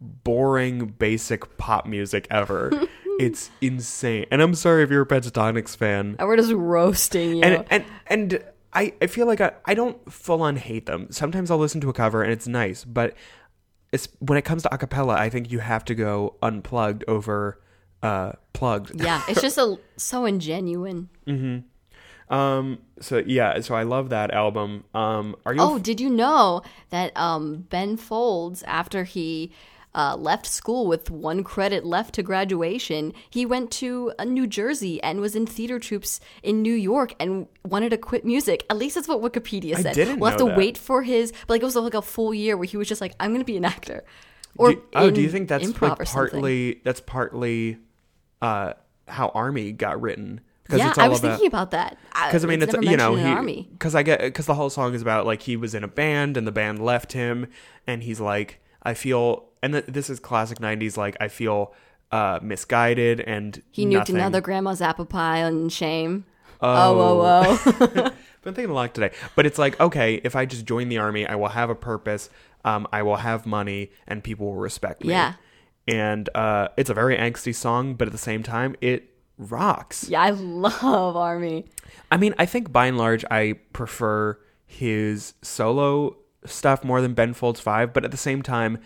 boring 0.00 0.86
basic 0.98 1.56
pop 1.58 1.86
music 1.86 2.26
ever 2.30 2.70
it's 3.20 3.50
insane 3.60 4.24
and 4.30 4.40
i'm 4.42 4.54
sorry 4.54 4.82
if 4.82 4.90
you're 4.90 5.02
a 5.02 5.06
Pentatonix 5.06 5.76
fan 5.76 6.16
And 6.18 6.26
we're 6.28 6.36
just 6.36 6.52
roasting 6.52 7.36
you. 7.36 7.42
and 7.42 7.64
and 7.70 7.84
and 8.06 8.44
I, 8.72 8.94
I 9.02 9.08
feel 9.08 9.26
like 9.26 9.40
I, 9.40 9.52
I 9.64 9.74
don't 9.74 9.98
full 10.12 10.42
on 10.42 10.54
hate 10.54 10.86
them. 10.86 11.08
Sometimes 11.10 11.50
I'll 11.50 11.58
listen 11.58 11.80
to 11.80 11.88
a 11.88 11.92
cover 11.92 12.22
and 12.22 12.32
it's 12.32 12.46
nice, 12.46 12.84
but 12.84 13.14
it's 13.92 14.06
when 14.20 14.38
it 14.38 14.42
comes 14.42 14.62
to 14.62 14.68
acapella, 14.68 15.16
I 15.16 15.28
think 15.28 15.50
you 15.50 15.58
have 15.58 15.84
to 15.86 15.94
go 15.96 16.36
unplugged 16.40 17.02
over 17.08 17.60
uh 18.02 18.32
plugged. 18.52 19.00
yeah, 19.02 19.22
it's 19.28 19.40
just 19.48 19.58
a, 19.58 19.78
so 19.96 20.22
ingenuine. 20.22 21.08
Um 22.28 22.78
so 23.00 23.18
yeah, 23.26 23.60
so 23.60 23.74
I 23.74 23.82
love 23.82 24.10
that 24.10 24.30
album. 24.30 24.84
Um 24.94 25.34
are 25.44 25.54
you 25.54 25.60
Oh, 25.60 25.78
did 25.78 26.00
you 26.00 26.08
know 26.10 26.62
that 26.90 27.16
um, 27.16 27.66
Ben 27.70 27.96
Folds, 27.96 28.62
after 28.64 29.04
he 29.04 29.50
uh, 29.92 30.14
left 30.16 30.46
school 30.46 30.86
with 30.86 31.10
one 31.10 31.42
credit 31.42 31.84
left 31.84 32.14
to 32.14 32.22
graduation, 32.22 33.12
he 33.28 33.44
went 33.44 33.72
to 33.72 34.12
uh, 34.20 34.24
New 34.24 34.46
Jersey 34.46 35.02
and 35.02 35.20
was 35.20 35.34
in 35.34 35.46
theater 35.46 35.80
troops 35.80 36.20
in 36.44 36.62
New 36.62 36.74
York 36.74 37.12
and 37.18 37.48
wanted 37.64 37.90
to 37.90 37.98
quit 37.98 38.24
music. 38.24 38.64
At 38.70 38.76
least 38.76 38.94
that's 38.94 39.08
what 39.08 39.20
Wikipedia 39.20 39.84
I 39.84 39.92
didn't 39.92 40.20
we'll 40.20 40.30
have 40.30 40.38
know 40.38 40.46
to 40.46 40.50
that. 40.52 40.58
wait 40.58 40.78
for 40.78 41.02
his, 41.02 41.32
but 41.32 41.50
like 41.54 41.62
it 41.62 41.64
was 41.64 41.74
like 41.74 41.94
a 41.94 42.02
full 42.02 42.32
year 42.32 42.56
where 42.56 42.66
he 42.66 42.76
was 42.76 42.86
just 42.86 43.00
like, 43.00 43.14
I'm 43.18 43.30
going 43.30 43.40
to 43.40 43.44
be 43.44 43.56
an 43.56 43.64
actor. 43.64 44.04
Or 44.56 44.74
do, 44.74 44.82
oh, 44.94 45.10
do 45.10 45.20
you 45.20 45.28
think 45.28 45.48
that's 45.48 45.64
like 45.66 45.76
something. 45.76 46.06
partly 46.06 46.80
that's 46.84 47.00
partly 47.00 47.78
uh 48.42 48.74
how 49.08 49.28
Army 49.34 49.72
got 49.72 50.00
written? 50.00 50.40
Yeah, 50.70 50.90
it's 50.90 50.98
all 50.98 51.04
I 51.04 51.08
was 51.08 51.18
about, 51.18 51.30
thinking 51.32 51.48
about 51.48 51.72
that. 51.72 51.98
because 52.26 52.44
I 52.44 52.48
mean 52.48 52.62
it's, 52.62 52.72
never 52.72 52.84
you 52.84 52.96
know 52.96 53.64
because 53.72 53.94
I 53.96 54.02
get 54.04 54.20
because 54.20 54.46
the 54.46 54.54
whole 54.54 54.70
song 54.70 54.94
is 54.94 55.02
about 55.02 55.26
like 55.26 55.42
he 55.42 55.56
was 55.56 55.74
in 55.74 55.82
a 55.82 55.88
band 55.88 56.36
and 56.36 56.46
the 56.46 56.52
band 56.52 56.84
left 56.84 57.12
him 57.12 57.48
and 57.88 58.02
he's 58.04 58.20
like 58.20 58.60
I 58.82 58.94
feel 58.94 59.46
and 59.62 59.72
th- 59.72 59.86
this 59.88 60.08
is 60.08 60.20
classic 60.20 60.58
'90s 60.58 60.96
like 60.96 61.16
I 61.20 61.26
feel 61.28 61.74
uh 62.12 62.38
misguided 62.40 63.20
and 63.20 63.60
He 63.72 63.84
nuked 63.84 63.92
nothing. 63.92 64.16
another 64.16 64.40
grandma's 64.40 64.80
apple 64.80 65.06
pie 65.06 65.38
and 65.38 65.72
shame. 65.72 66.24
Oh. 66.60 67.00
Oh, 67.00 67.20
oh, 67.22 67.80
oh. 67.96 68.10
Been 68.42 68.54
thinking 68.54 68.70
a 68.70 68.74
lot 68.74 68.94
today, 68.94 69.10
but 69.34 69.44
it's 69.46 69.58
like 69.58 69.78
okay 69.80 70.20
if 70.22 70.36
I 70.36 70.46
just 70.46 70.66
join 70.66 70.88
the 70.88 70.98
army 70.98 71.26
I 71.26 71.34
will 71.34 71.48
have 71.48 71.68
a 71.68 71.74
purpose 71.74 72.30
um 72.64 72.86
I 72.92 73.02
will 73.02 73.16
have 73.16 73.44
money 73.44 73.90
and 74.06 74.22
people 74.22 74.46
will 74.46 74.54
respect 74.54 75.02
me 75.02 75.10
Yeah. 75.10 75.34
And 75.90 76.28
uh 76.34 76.68
it's 76.76 76.90
a 76.90 76.94
very 76.94 77.16
angsty 77.16 77.54
song 77.54 77.94
but 77.94 78.06
at 78.08 78.12
the 78.12 78.18
same 78.30 78.42
time 78.42 78.74
it 78.80 79.00
rocks 79.38 80.08
yeah, 80.08 80.20
I 80.20 80.30
love 80.30 81.16
Army. 81.16 81.64
I 82.10 82.16
mean, 82.18 82.34
I 82.38 82.44
think 82.46 82.70
by 82.70 82.86
and 82.86 82.98
large, 82.98 83.24
I 83.30 83.54
prefer 83.72 84.38
his 84.66 85.32
solo 85.42 86.16
stuff 86.44 86.84
more 86.84 87.00
than 87.00 87.14
Ben 87.14 87.32
Folds 87.34 87.58
5, 87.60 87.92
but 87.94 88.04
at 88.04 88.10
the 88.10 88.16
same 88.16 88.42
time, 88.42 88.78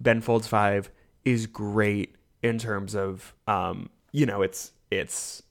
Ben 0.00 0.20
Folds 0.20 0.46
5 0.46 0.90
is 1.24 1.46
great 1.46 2.14
in 2.42 2.58
terms 2.58 2.94
of, 2.94 3.34
um, 3.48 3.90
you 4.12 4.26
know, 4.26 4.42
it's, 4.42 4.72
it's, 4.90 5.42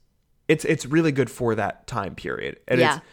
it's, 0.48 0.64
it's 0.64 0.86
really 0.86 1.12
good 1.12 1.30
for 1.30 1.54
that 1.54 1.86
time 1.86 2.14
period. 2.14 2.58
And 2.66 2.80
Yeah. 2.80 2.96
it's, 2.96 3.04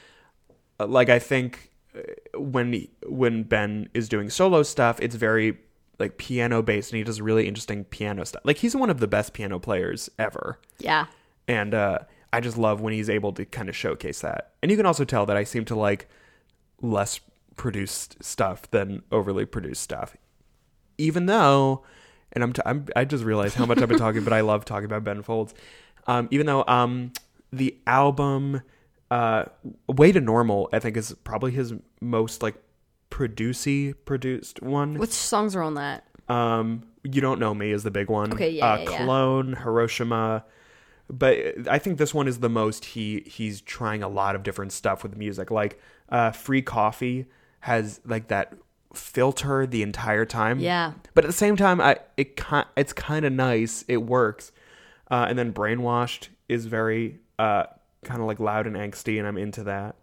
uh, 0.80 0.88
like, 0.88 1.10
I 1.10 1.20
think 1.20 1.72
uh, 1.96 2.40
when, 2.40 2.88
when 3.06 3.44
Ben 3.44 3.90
is 3.94 4.08
doing 4.08 4.30
solo 4.30 4.64
stuff, 4.64 5.00
it's 5.02 5.16
very, 5.16 5.58
like, 6.04 6.18
piano 6.18 6.62
based, 6.62 6.92
and 6.92 6.98
he 6.98 7.04
does 7.04 7.20
really 7.22 7.48
interesting 7.48 7.84
piano 7.86 8.26
stuff. 8.26 8.42
Like, 8.46 8.58
he's 8.58 8.76
one 8.76 8.90
of 8.90 9.00
the 9.00 9.08
best 9.08 9.34
piano 9.34 9.60
players 9.60 10.10
ever 10.20 10.60
Yeah. 10.80 11.06
and 11.48 11.74
uh, 11.74 12.00
I 12.32 12.40
just 12.40 12.58
love 12.58 12.82
when 12.82 12.94
he's 12.94 13.10
able 13.10 13.32
to 13.34 13.46
kind 13.46 13.70
of 13.70 13.76
showcase 13.76 14.22
that. 14.22 14.52
And 14.62 14.72
you 14.72 14.78
can 14.78 14.86
also 14.86 15.06
tell 15.06 15.26
that 15.28 15.38
I 15.38 15.44
seem 15.44 15.66
to 15.66 15.76
like 15.76 16.08
less 16.82 17.20
produced 17.56 18.24
stuff 18.24 18.70
than 18.72 19.04
overly 19.12 19.46
produced 19.46 19.82
stuff, 19.82 20.16
even 20.98 21.26
though. 21.28 21.84
And 22.36 22.44
I'm, 22.44 22.52
t- 22.54 22.62
I'm 22.66 22.88
I 22.96 23.06
just 23.06 23.24
realized 23.24 23.56
how 23.56 23.66
much 23.68 23.80
I've 23.80 23.90
been 23.90 24.00
talking, 24.00 24.24
but 24.24 24.34
I 24.34 24.42
love 24.42 24.66
talking 24.66 24.86
about 24.86 25.04
Ben 25.04 25.22
Folds. 25.22 25.54
Um, 26.08 26.28
even 26.32 26.48
though 26.48 26.64
um, 26.68 27.14
the 27.52 27.78
album 27.86 28.64
uh, 29.12 29.46
"Way 29.88 30.12
to 30.12 30.20
Normal" 30.20 30.68
I 30.74 30.80
think 30.80 30.98
is 30.98 31.14
probably 31.24 31.52
his 31.52 31.74
most 32.02 32.42
like 32.42 32.56
producey 33.14 33.94
produced 34.06 34.62
one. 34.64 34.98
Which 34.98 35.12
songs 35.12 35.56
are 35.56 35.62
on 35.62 35.76
that? 35.76 36.04
Um, 36.28 36.82
you 37.04 37.22
don't 37.22 37.40
know 37.40 37.54
me 37.54 37.72
is 37.72 37.84
the 37.84 37.92
big 37.92 38.10
one. 38.10 38.34
Okay, 38.34 38.50
yeah, 38.50 38.74
uh, 38.74 38.78
yeah, 38.78 38.90
yeah. 38.90 38.98
Cologne, 38.98 39.54
Hiroshima, 39.54 40.44
but 41.10 41.38
I 41.70 41.78
think 41.78 42.00
this 42.00 42.12
one 42.14 42.28
is 42.28 42.40
the 42.40 42.50
most 42.50 42.86
he 42.86 43.24
he's 43.28 43.62
trying 43.62 44.02
a 44.02 44.08
lot 44.08 44.36
of 44.36 44.42
different 44.42 44.72
stuff 44.72 45.04
with 45.04 45.16
music. 45.16 45.52
Like 45.52 45.80
uh, 46.10 46.32
Free 46.32 46.64
Coffee 46.64 47.28
has 47.60 48.02
like 48.04 48.30
that 48.30 48.54
filter 48.96 49.68
the 49.68 49.84
entire 49.84 50.26
time. 50.26 50.60
Yeah. 50.60 50.94
but 51.14 51.24
at 51.24 51.28
the 51.28 51.34
same 51.34 51.56
time, 51.56 51.80
I 51.80 51.98
it 52.18 52.36
ki- 52.36 52.70
it's 52.76 52.94
kind 52.94 53.26
of 53.26 53.34
nice. 53.34 53.86
It 53.88 53.98
works. 53.98 54.52
Uh, 55.12 55.28
and 55.30 55.38
then 55.38 55.54
Brainwashed 55.54 56.30
is 56.50 56.66
very 56.66 57.20
uh, 57.38 57.66
kind 58.04 58.22
of 58.22 58.26
like 58.26 58.40
loud 58.40 58.66
and 58.66 58.76
angsty, 58.76 59.20
and 59.20 59.28
I'm 59.28 59.38
into 59.38 59.66
that. 59.66 59.98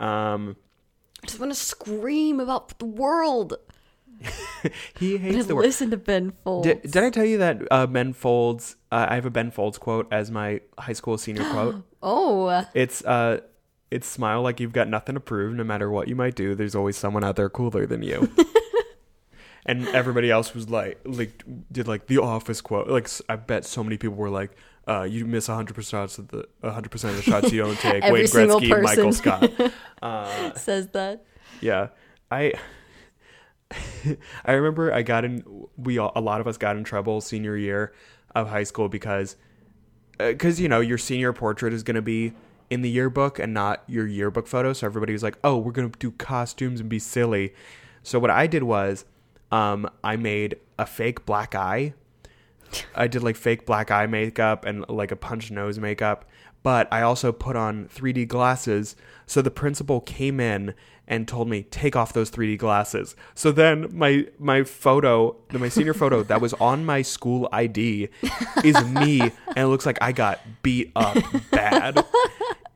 Um, 0.00 0.56
I 1.22 1.26
just 1.26 1.40
want 1.40 1.52
to 1.52 1.58
scream 1.58 2.40
about 2.40 2.78
the 2.78 2.84
world. 2.86 3.54
he 4.98 5.16
hates 5.16 5.46
the 5.46 5.54
word. 5.54 5.62
listen 5.62 5.90
to 5.90 5.96
Ben 5.96 6.32
Folds. 6.44 6.66
Did, 6.66 6.82
did 6.82 7.04
I 7.04 7.10
tell 7.10 7.24
you 7.24 7.38
that 7.38 7.62
uh, 7.70 7.86
Ben 7.86 8.12
Folds? 8.12 8.76
Uh, 8.90 9.06
I 9.08 9.14
have 9.14 9.26
a 9.26 9.30
Ben 9.30 9.50
Folds 9.50 9.78
quote 9.78 10.08
as 10.12 10.30
my 10.30 10.60
high 10.78 10.92
school 10.92 11.18
senior 11.18 11.44
quote. 11.52 11.82
oh, 12.02 12.64
It's 12.74 13.04
uh, 13.04 13.40
it's 13.90 14.06
smile 14.06 14.42
like 14.42 14.60
you've 14.60 14.72
got 14.72 14.88
nothing 14.88 15.14
to 15.14 15.20
prove. 15.20 15.54
No 15.54 15.64
matter 15.64 15.90
what 15.90 16.08
you 16.08 16.16
might 16.16 16.34
do, 16.34 16.54
there's 16.54 16.74
always 16.74 16.96
someone 16.96 17.24
out 17.24 17.36
there 17.36 17.48
cooler 17.48 17.86
than 17.86 18.02
you. 18.02 18.30
and 19.66 19.86
everybody 19.88 20.30
else 20.30 20.54
was 20.54 20.68
like, 20.68 21.00
like 21.04 21.42
did 21.70 21.86
like 21.88 22.06
the 22.06 22.18
Office 22.18 22.60
quote. 22.60 22.88
Like 22.88 23.08
I 23.28 23.36
bet 23.36 23.64
so 23.64 23.84
many 23.84 23.96
people 23.98 24.16
were 24.16 24.30
like, 24.30 24.50
uh, 24.88 25.02
"You 25.02 25.24
miss 25.24 25.48
100 25.48 25.74
percent 25.74 26.18
of 26.18 26.28
the 26.28 26.48
100 26.60 26.90
percent 26.90 27.16
of 27.16 27.24
the 27.24 27.30
shots 27.30 27.52
you 27.52 27.62
don't 27.62 27.76
take." 27.80 28.02
Wayne 28.04 28.24
Gretzky, 28.24 28.82
Michael. 28.82 29.12
Scott. 29.12 29.50
says 30.58 30.88
that. 30.88 31.24
Yeah, 31.60 31.88
I 32.30 32.52
I 34.44 34.52
remember 34.52 34.92
I 34.92 35.02
got 35.02 35.24
in. 35.24 35.42
We 35.76 35.98
all, 35.98 36.12
a 36.14 36.20
lot 36.20 36.40
of 36.40 36.46
us 36.46 36.56
got 36.56 36.76
in 36.76 36.84
trouble 36.84 37.20
senior 37.20 37.56
year 37.56 37.92
of 38.34 38.48
high 38.48 38.64
school 38.64 38.88
because 38.88 39.36
because 40.18 40.60
you 40.60 40.68
know 40.68 40.80
your 40.80 40.98
senior 40.98 41.32
portrait 41.32 41.72
is 41.72 41.82
going 41.82 41.94
to 41.96 42.02
be 42.02 42.32
in 42.70 42.82
the 42.82 42.90
yearbook 42.90 43.38
and 43.38 43.54
not 43.54 43.82
your 43.86 44.06
yearbook 44.06 44.46
photo. 44.46 44.72
So 44.72 44.86
everybody 44.86 45.12
was 45.12 45.22
like, 45.22 45.38
"Oh, 45.44 45.56
we're 45.58 45.72
going 45.72 45.90
to 45.90 45.98
do 45.98 46.10
costumes 46.12 46.80
and 46.80 46.88
be 46.88 46.98
silly." 46.98 47.54
So 48.02 48.18
what 48.18 48.30
I 48.30 48.46
did 48.46 48.62
was 48.62 49.04
um, 49.50 49.88
I 50.02 50.16
made 50.16 50.56
a 50.78 50.86
fake 50.86 51.26
black 51.26 51.54
eye. 51.54 51.94
I 52.94 53.06
did 53.06 53.22
like 53.22 53.36
fake 53.36 53.66
black 53.66 53.90
eye 53.90 54.06
makeup 54.06 54.64
and 54.64 54.84
like 54.88 55.10
a 55.12 55.16
punch 55.16 55.50
nose 55.50 55.78
makeup, 55.78 56.24
but 56.62 56.86
I 56.92 57.02
also 57.02 57.32
put 57.32 57.56
on 57.56 57.88
3D 57.88 58.26
glasses. 58.28 58.96
So 59.26 59.42
the 59.42 59.50
principal 59.50 60.00
came 60.00 60.40
in 60.40 60.74
and 61.06 61.26
told 61.26 61.48
me 61.48 61.62
take 61.64 61.96
off 61.96 62.12
those 62.12 62.30
3D 62.30 62.58
glasses. 62.58 63.16
So 63.34 63.50
then 63.50 63.88
my 63.96 64.26
my 64.38 64.62
photo, 64.64 65.36
the- 65.48 65.58
my 65.58 65.68
senior 65.70 65.94
photo 65.94 66.22
that 66.30 66.40
was 66.40 66.52
on 66.54 66.84
my 66.84 67.02
school 67.02 67.48
ID 67.52 68.08
is 68.64 68.84
me 68.84 69.20
and 69.22 69.32
it 69.56 69.66
looks 69.68 69.86
like 69.86 69.98
I 70.02 70.12
got 70.12 70.40
beat 70.62 70.92
up 70.96 71.16
bad. 71.50 72.04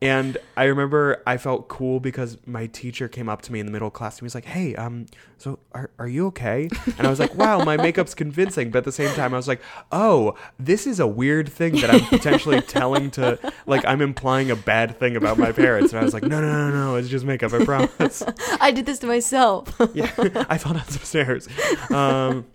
And 0.03 0.37
I 0.57 0.65
remember 0.65 1.23
I 1.27 1.37
felt 1.37 1.69
cool 1.69 2.01
because 2.01 2.37
my 2.45 2.67
teacher 2.67 3.07
came 3.07 3.29
up 3.29 3.41
to 3.43 3.53
me 3.53 3.61
in 3.61 3.67
the 3.67 3.73
middle 3.73 3.87
of 3.87 3.95
class 3.95 4.17
and 4.17 4.23
he 4.23 4.25
was 4.25 4.35
like, 4.35 4.47
"Hey, 4.47 4.75
um, 4.75 5.07
so 5.39 5.61
are 5.73 5.91
are 5.99 6.09
you 6.09 6.27
okay?" 6.27 6.69
And 6.99 7.07
I 7.07 7.11
was 7.11 7.21
like, 7.21 7.35
"Wow, 7.37 7.63
my 7.63 7.77
makeup's 7.77 8.13
convincing." 8.13 8.73
But 8.73 8.79
at 8.79 8.85
the 8.85 8.93
same 8.93 9.15
time, 9.15 9.33
I 9.33 9.37
was 9.37 9.47
like, 9.47 9.63
"Oh, 9.93 10.35
this 10.59 10.89
is 10.89 10.99
a 10.99 11.07
weird 11.07 11.49
thing 11.49 11.77
that 11.77 11.91
I'm 11.91 12.05
potentially 12.07 12.61
telling 12.61 13.13
to 13.13 13.39
like 13.67 13.85
I'm 13.87 14.03
implying 14.03 14.51
a 14.51 14.57
bad 14.57 14.99
thing 14.99 15.15
about 15.15 15.39
my 15.39 15.53
parents." 15.53 15.93
And 15.93 16.01
I 16.01 16.05
was 16.05 16.15
like, 16.15 16.25
"No, 16.25 16.41
no, 16.41 16.51
no, 16.51 16.71
no, 16.71 16.97
it's 16.97 17.09
just 17.09 17.25
makeup. 17.25 17.53
I 17.53 17.65
promise." 17.65 18.25
I 18.61 18.73
did 18.73 18.87
this 18.87 18.99
to 19.01 19.07
myself. 19.07 19.73
yeah, 19.95 20.11
I 20.49 20.59
fell 20.59 20.73
down 20.73 20.89
some 20.89 21.05
stairs. 21.05 21.49
Um, 21.91 22.47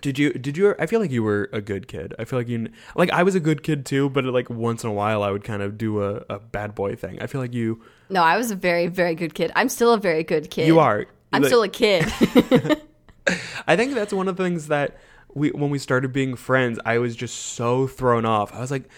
did 0.00 0.18
you? 0.18 0.32
Did 0.32 0.56
you? 0.56 0.74
I 0.78 0.86
feel 0.86 1.00
like 1.00 1.10
you 1.10 1.22
were 1.22 1.48
a 1.52 1.60
good 1.60 1.88
kid. 1.88 2.14
I 2.18 2.24
feel 2.24 2.38
like 2.38 2.48
you, 2.48 2.68
like 2.96 3.10
I 3.10 3.22
was 3.22 3.34
a 3.34 3.40
good 3.40 3.62
kid 3.62 3.84
too. 3.84 4.08
But 4.10 4.24
like 4.24 4.48
once 4.50 4.84
in 4.84 4.90
a 4.90 4.92
while, 4.92 5.22
I 5.22 5.30
would 5.30 5.44
kind 5.44 5.62
of 5.62 5.76
do 5.78 6.02
a, 6.02 6.24
a 6.28 6.38
bad 6.38 6.74
boy 6.74 6.94
thing. 6.96 7.20
I 7.20 7.26
feel 7.26 7.40
like 7.40 7.54
you. 7.54 7.82
no, 8.08 8.22
I 8.22 8.36
was 8.36 8.50
a 8.50 8.56
very, 8.56 8.86
very 8.86 9.14
good 9.14 9.34
kid. 9.34 9.52
I'm 9.56 9.68
still 9.68 9.92
a 9.92 9.98
very 9.98 10.22
good 10.24 10.50
kid. 10.50 10.66
You 10.66 10.78
are. 10.78 11.06
I'm 11.32 11.42
Like, 11.42 11.48
still 11.48 11.62
a 11.62 11.68
kid. 11.68 12.04
I 13.66 13.76
think 13.76 13.94
that's 13.94 14.12
one 14.12 14.28
of 14.28 14.36
the 14.36 14.42
things 14.44 14.68
that 14.68 14.98
we 15.34 15.50
when 15.50 15.70
we 15.70 15.78
started 15.78 16.12
being 16.12 16.36
friends, 16.36 16.78
I 16.84 16.98
was 16.98 17.14
just 17.14 17.36
so 17.36 17.86
thrown 17.86 18.24
off. 18.24 18.54
I 18.54 18.60
was 18.60 18.70
like. 18.70 18.88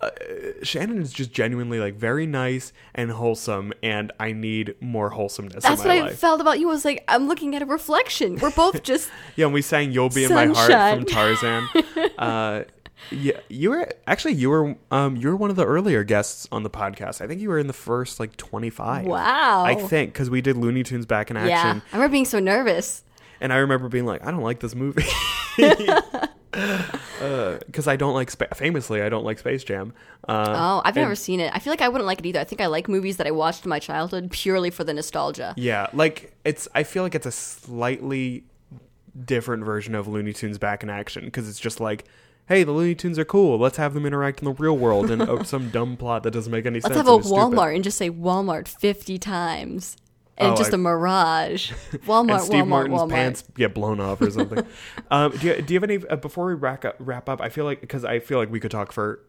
Uh, 0.00 0.10
Shannon 0.62 1.02
is 1.02 1.12
just 1.12 1.32
genuinely 1.32 1.78
like 1.78 1.94
very 1.94 2.26
nice 2.26 2.72
and 2.94 3.10
wholesome, 3.10 3.72
and 3.82 4.12
I 4.18 4.32
need 4.32 4.74
more 4.80 5.10
wholesomeness 5.10 5.64
That's 5.64 5.82
in 5.82 5.88
what 5.88 5.98
my 5.98 6.06
I 6.08 6.12
felt 6.14 6.40
about 6.40 6.58
you. 6.58 6.68
I 6.68 6.72
was 6.72 6.84
like, 6.84 7.04
I'm 7.06 7.28
looking 7.28 7.54
at 7.54 7.62
a 7.62 7.66
reflection. 7.66 8.36
We're 8.36 8.50
both 8.50 8.82
just 8.84 9.10
Yeah, 9.36 9.46
and 9.46 9.54
we 9.54 9.62
sang 9.62 9.92
"You'll 9.92 10.08
Be 10.08 10.24
in 10.24 10.32
My 10.32 10.46
Heart" 10.46 10.96
from 10.96 11.04
Tarzan. 11.04 11.68
uh, 12.18 12.64
yeah, 13.10 13.40
you 13.48 13.70
were 13.70 13.88
actually 14.06 14.34
you 14.34 14.50
were 14.50 14.76
um 14.90 15.16
you 15.16 15.28
were 15.28 15.36
one 15.36 15.50
of 15.50 15.56
the 15.56 15.66
earlier 15.66 16.04
guests 16.04 16.48
on 16.52 16.62
the 16.62 16.70
podcast. 16.70 17.20
I 17.20 17.26
think 17.26 17.40
you 17.40 17.48
were 17.48 17.58
in 17.58 17.66
the 17.66 17.72
first 17.72 18.20
like 18.20 18.36
twenty 18.36 18.70
five. 18.70 19.06
wow. 19.06 19.64
I 19.64 19.74
think 19.74 20.12
because 20.12 20.30
we 20.30 20.40
did 20.40 20.56
Looney 20.56 20.82
Tunes 20.82 21.06
back 21.06 21.30
in 21.30 21.36
yeah, 21.36 21.48
action, 21.48 21.82
I 21.92 21.96
remember 21.96 22.12
being 22.12 22.24
so 22.24 22.38
nervous. 22.38 23.04
and 23.40 23.52
I 23.52 23.56
remember 23.56 23.88
being 23.88 24.06
like, 24.06 24.24
I 24.24 24.30
don't 24.30 24.42
like 24.42 24.60
this 24.60 24.74
movie. 24.74 25.04
Because 27.20 27.86
I 27.86 27.96
don't 27.96 28.14
like 28.14 28.30
spa- 28.30 28.52
famously, 28.54 29.02
I 29.02 29.08
don't 29.08 29.24
like 29.24 29.38
Space 29.38 29.62
Jam. 29.62 29.92
Uh, 30.28 30.46
Oh, 30.48 30.82
I've 30.84 30.96
and- 30.96 31.04
never 31.04 31.14
seen 31.14 31.38
it. 31.40 31.52
I 31.54 31.58
feel 31.58 31.72
like 31.72 31.80
I 31.82 31.88
wouldn't 31.88 32.06
like 32.06 32.18
it 32.18 32.26
either. 32.26 32.40
I 32.40 32.44
think 32.44 32.60
I 32.60 32.66
like 32.66 32.88
movies 32.88 33.16
that 33.18 33.26
I 33.26 33.30
watched 33.30 33.64
in 33.64 33.68
my 33.68 33.78
childhood 33.78 34.30
purely 34.30 34.70
for 34.70 34.84
the 34.84 34.92
nostalgia. 34.94 35.54
Yeah, 35.56 35.86
like 35.92 36.34
it's. 36.44 36.66
I 36.74 36.82
feel 36.82 37.02
like 37.02 37.14
it's 37.14 37.26
a 37.26 37.32
slightly 37.32 38.44
different 39.24 39.64
version 39.64 39.94
of 39.94 40.08
Looney 40.08 40.32
Tunes 40.32 40.58
back 40.58 40.82
in 40.82 40.90
action 40.90 41.24
because 41.24 41.48
it's 41.48 41.58
just 41.60 41.80
like, 41.80 42.04
hey, 42.48 42.62
the 42.64 42.72
Looney 42.72 42.94
Tunes 42.94 43.18
are 43.18 43.24
cool. 43.24 43.58
Let's 43.58 43.76
have 43.76 43.94
them 43.94 44.06
interact 44.06 44.40
in 44.40 44.44
the 44.46 44.52
real 44.52 44.76
world 44.76 45.10
and 45.10 45.22
oh, 45.22 45.42
some 45.44 45.70
dumb 45.70 45.96
plot 45.96 46.22
that 46.22 46.30
doesn't 46.32 46.50
make 46.50 46.66
any 46.66 46.80
sense. 46.80 46.94
Let's 46.94 46.96
sense. 46.98 47.08
have 47.08 47.16
a 47.16 47.18
is 47.20 47.26
stupid. 47.26 47.40
Walmart 47.58 47.74
and 47.74 47.84
just 47.84 47.98
say 47.98 48.10
Walmart 48.10 48.68
50 48.68 49.18
times. 49.18 49.96
And 50.38 50.52
Oh, 50.52 50.56
just 50.56 50.72
I- 50.72 50.76
a 50.76 50.78
mirage. 50.78 51.72
Walmart, 52.06 52.30
And 52.32 52.40
Steve 52.42 52.64
Walmart, 52.64 52.68
Martin's 52.68 53.00
Walmart. 53.00 53.10
pants 53.10 53.44
get 53.54 53.74
blown 53.74 54.00
off 54.00 54.20
or 54.22 54.30
something. 54.30 54.66
um, 55.10 55.32
do 55.36 55.46
you, 55.48 55.62
do 55.62 55.74
you 55.74 55.80
have 55.80 55.88
any? 55.90 55.98
Uh, 56.08 56.16
before 56.16 56.46
we 56.46 56.54
wrap 56.54 56.84
up, 56.84 56.96
wrap 56.98 57.28
up, 57.28 57.40
I 57.42 57.48
feel 57.50 57.64
like 57.64 57.80
because 57.82 58.04
I 58.04 58.20
feel 58.20 58.38
like 58.38 58.50
we 58.50 58.58
could 58.60 58.70
talk 58.70 58.92
for 58.92 59.20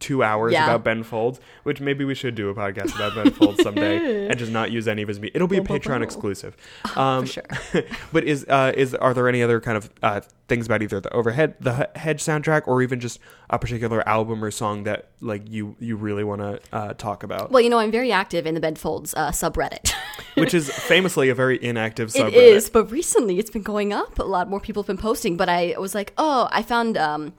two 0.00 0.22
hours 0.22 0.52
Yeah. 0.52 0.64
about 0.64 0.84
Ben 0.84 1.02
Folds, 1.02 1.40
which 1.62 1.80
maybe 1.80 2.04
we 2.04 2.14
should 2.14 2.34
do 2.34 2.48
a 2.48 2.54
podcast 2.54 2.94
about 2.96 3.14
Ben 3.14 3.32
Folds 3.32 3.62
someday 3.62 4.26
and 4.30 4.38
just 4.38 4.52
not 4.52 4.70
use 4.70 4.86
any 4.88 5.02
of 5.02 5.08
his. 5.08 5.18
Me- 5.20 5.30
It'll 5.34 5.48
be 5.48 5.56
a 5.58 5.62
Patreon 5.62 6.02
exclusive. 6.02 6.56
Um, 6.96 7.26
For 7.26 7.32
sure. 7.72 7.82
but 8.12 8.24
is 8.24 8.46
uh, 8.48 8.72
is 8.76 8.94
are 8.94 9.12
there 9.14 9.28
any 9.28 9.42
other 9.42 9.60
kind 9.60 9.76
of 9.76 9.90
uh, 10.02 10.20
things 10.48 10.66
about 10.66 10.82
either 10.82 11.00
the 11.00 11.12
overhead 11.12 11.54
the 11.60 11.90
hedge 11.94 12.22
soundtrack 12.22 12.62
or 12.66 12.80
even 12.82 13.00
just 13.00 13.18
a 13.50 13.58
particular 13.58 14.06
album 14.08 14.42
or 14.42 14.50
song 14.50 14.84
that 14.84 15.08
like 15.20 15.42
you 15.50 15.76
you 15.78 15.96
really 15.96 16.24
want 16.24 16.40
to 16.40 16.60
uh, 16.72 16.94
talk 16.94 17.22
about 17.22 17.50
Well, 17.50 17.60
you 17.62 17.68
know, 17.70 17.78
I'm 17.78 17.90
very 17.90 18.12
active 18.12 18.46
in 18.46 18.54
the 18.54 18.60
Ben 18.60 18.76
Folds 18.76 19.12
uh, 19.14 19.30
subreddit. 19.30 19.92
which 20.34 20.54
is 20.54 20.70
famously 20.70 21.28
a 21.28 21.34
very 21.34 21.62
inactive 21.62 22.10
subreddit 22.10 22.28
It 22.28 22.34
is, 22.56 22.70
but 22.70 22.90
recently 22.90 23.38
it's 23.38 23.50
been 23.50 23.62
going 23.62 23.92
up. 23.92 24.18
A 24.18 24.22
lot 24.22 24.48
more 24.48 24.60
people 24.60 24.82
have 24.82 24.86
been 24.88 24.98
posting. 24.98 25.36
But 25.36 25.48
I 25.48 25.74
was 25.78 25.94
like, 25.94 26.12
oh, 26.18 26.48
I 26.52 26.62
found 26.62 26.96
um, 26.96 27.32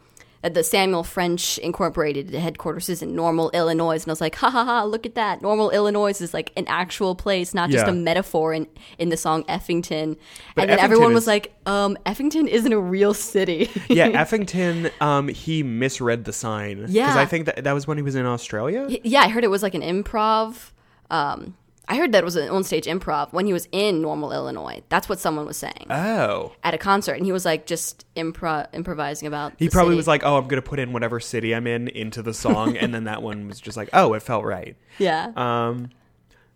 the 0.44 0.64
Samuel 0.64 1.04
French 1.04 1.58
Incorporated 1.58 2.34
headquarters 2.34 2.90
is 2.90 3.02
in 3.02 3.16
Normal, 3.16 3.50
Illinois, 3.52 3.96
and 4.02 4.08
I 4.08 4.12
was 4.12 4.22
like, 4.22 4.36
ha 4.36 4.50
ha 4.50 4.64
ha! 4.64 4.84
Look 4.84 5.06
at 5.06 5.16
that! 5.16 5.42
Normal, 5.42 5.72
Illinois 5.72 6.20
is 6.22 6.34
like 6.34 6.52
an 6.56 6.66
actual 6.68 7.16
place, 7.16 7.54
not 7.54 7.70
just 7.70 7.86
Yeah. 7.86 7.92
a 7.92 7.96
metaphor 7.96 8.54
in 8.54 8.68
in 8.98 9.10
the 9.10 9.18
song 9.18 9.44
Effington. 9.46 10.18
But 10.56 10.62
and 10.64 10.70
then 10.72 10.78
Effington 10.80 10.84
everyone 10.84 11.14
was 11.14 11.28
like, 11.28 11.54
um, 11.66 11.98
Effington 12.06 12.48
isn't 12.48 12.72
a 12.72 12.80
real 12.80 13.14
city. 13.14 13.70
yeah 13.90 14.10
Effington 14.24 14.92
um 15.02 15.28
he 15.28 15.64
misread 15.64 16.26
the 16.26 16.34
sign 16.34 16.78
because 16.78 16.94
Yeah. 16.94 17.18
I 17.18 17.26
think 17.26 17.46
that 17.48 17.64
that 17.64 17.74
was 17.74 17.88
when 17.88 17.98
he 17.98 18.04
was 18.04 18.16
in 18.16 18.26
Australia 18.26 18.88
yeah, 19.04 19.22
I 19.22 19.28
heard 19.30 19.44
it 19.44 19.50
was 19.50 19.64
like 19.64 19.76
an 19.76 19.82
improv. 19.82 20.72
Um, 21.10 21.56
I 21.90 21.96
heard 21.98 22.12
that 22.12 22.20
it 22.20 22.26
was 22.26 22.36
an 22.36 22.50
on-stage 22.50 22.86
improv 22.86 23.32
when 23.32 23.46
he 23.46 23.54
was 23.54 23.68
in 23.72 24.02
Normal, 24.02 24.34
Illinois. 24.34 24.82
That's 24.90 25.08
what 25.08 25.20
someone 25.20 25.46
was 25.46 25.58
saying 25.58 25.88
oh 25.90 26.54
at 26.64 26.74
a 26.74 26.78
concert, 26.78 27.14
and 27.14 27.26
he 27.26 27.32
was 27.32 27.46
like 27.46 27.66
just 27.66 28.06
impro- 28.16 28.68
improvising 28.74 29.28
about. 29.28 29.54
he 29.58 29.70
probably 29.70 29.92
city. 29.92 29.98
was 29.98 30.08
like 30.08 30.24
oh 30.24 30.38
I'm 30.38 30.48
gonna 30.48 30.62
put 30.62 30.80
in 30.80 30.94
whatever 30.94 31.20
city 31.20 31.54
I'm 31.56 31.68
in 31.68 31.88
into 31.88 32.22
the 32.22 32.34
song 32.34 32.78
and 32.78 32.94
then 32.94 33.06
that 33.06 33.22
one 33.22 33.48
was 33.48 33.60
just 33.60 33.78
like 33.78 33.90
oh 33.94 34.14
it 34.14 34.22
felt 34.24 34.44
right 34.46 34.76
yeah. 35.00 35.32
Um, 35.36 35.90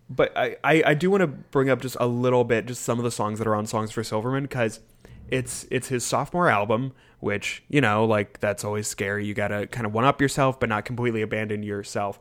but 0.09 0.35
I, 0.37 0.57
I, 0.63 0.83
I 0.87 0.93
do 0.93 1.09
want 1.09 1.21
to 1.21 1.27
bring 1.27 1.69
up 1.69 1.81
just 1.81 1.95
a 1.99 2.05
little 2.07 2.43
bit, 2.43 2.65
just 2.65 2.81
some 2.83 2.97
of 2.99 3.05
the 3.05 3.11
songs 3.11 3.39
that 3.39 3.47
are 3.47 3.55
on 3.55 3.65
Songs 3.65 3.91
for 3.91 4.03
Silverman, 4.03 4.43
because 4.43 4.81
it's 5.29 5.65
it's 5.71 5.87
his 5.87 6.03
sophomore 6.03 6.49
album, 6.49 6.91
which 7.21 7.63
you 7.69 7.79
know, 7.79 8.03
like 8.03 8.39
that's 8.41 8.65
always 8.65 8.87
scary. 8.87 9.25
You 9.25 9.33
gotta 9.33 9.67
kind 9.67 9.85
of 9.85 9.93
one 9.93 10.03
up 10.03 10.19
yourself, 10.19 10.59
but 10.59 10.67
not 10.67 10.83
completely 10.83 11.21
abandon 11.21 11.63
yourself. 11.63 12.19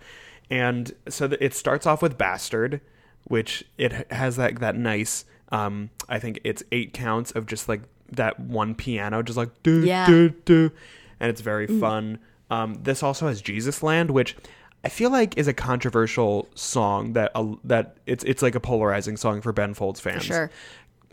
And 0.51 0.93
so 1.09 1.27
th- 1.29 1.41
it 1.41 1.55
starts 1.55 1.87
off 1.87 2.03
with 2.03 2.17
Bastard, 2.17 2.81
which 3.25 3.65
it 3.79 4.11
has 4.13 4.37
that 4.37 4.59
that 4.61 4.77
nice. 4.77 5.25
Um, 5.53 5.91
I 6.09 6.19
think 6.19 6.41
it's 6.45 6.63
eight 6.73 6.93
counts 6.93 7.33
of 7.33 7.47
just 7.47 7.69
like 7.69 7.83
that 8.13 8.39
one 8.41 8.75
piano, 8.75 9.23
just 9.23 9.37
like 9.37 9.51
do 9.63 9.85
Yeah. 9.85 10.07
do 10.07 10.31
do, 10.45 10.71
and 11.19 11.31
it's 11.31 11.41
very 11.41 11.67
fun. 11.67 12.19
Um, 12.51 12.81
this 12.83 13.03
also 13.03 13.29
has 13.29 13.41
Jesusland, 13.43 14.11
which 14.11 14.37
I 14.85 14.89
feel 14.89 15.11
like 15.11 15.37
is 15.39 15.47
a 15.47 15.53
controversial 15.53 16.49
song 16.55 17.13
that 17.13 17.31
uh, 17.35 17.55
that 17.65 17.97
it's 18.07 18.25
it's 18.25 18.43
like 18.43 18.55
a 18.55 18.61
polarizing 18.61 19.17
song 19.17 19.41
for 19.41 19.53
Ben 19.53 19.75
Folds 19.75 20.01
fans. 20.01 20.25
sure. 20.25 20.51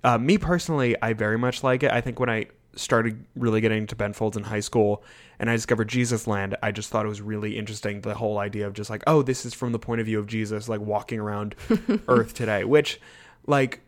Uh, 0.03 0.17
me 0.17 0.37
personally, 0.37 0.95
I 1.01 1.13
very 1.13 1.37
much 1.37 1.63
like 1.63 1.83
it. 1.83 1.91
I 1.91 2.01
think 2.01 2.19
when 2.19 2.29
I 2.29 2.45
started 2.77 3.25
really 3.35 3.61
getting 3.61 3.79
into 3.79 3.95
Ben 3.95 4.13
Folds 4.13 4.37
in 4.37 4.43
high 4.43 4.59
school 4.59 5.03
and 5.39 5.49
I 5.49 5.55
discovered 5.55 5.87
Jesusland, 5.89 6.55
I 6.63 6.71
just 6.71 6.89
thought 6.89 7.05
it 7.05 7.09
was 7.09 7.21
really 7.21 7.57
interesting. 7.57 8.01
The 8.01 8.15
whole 8.15 8.39
idea 8.39 8.65
of 8.65 8.73
just 8.73 8.89
like, 8.89 9.03
oh, 9.05 9.21
this 9.21 9.45
is 9.45 9.53
from 9.53 9.71
the 9.71 9.79
point 9.79 10.01
of 10.01 10.07
view 10.07 10.19
of 10.19 10.27
Jesus, 10.27 10.67
like 10.67 10.81
walking 10.81 11.19
around 11.19 11.55
Earth 12.07 12.33
today, 12.33 12.63
which, 12.63 12.99
like, 13.45 13.81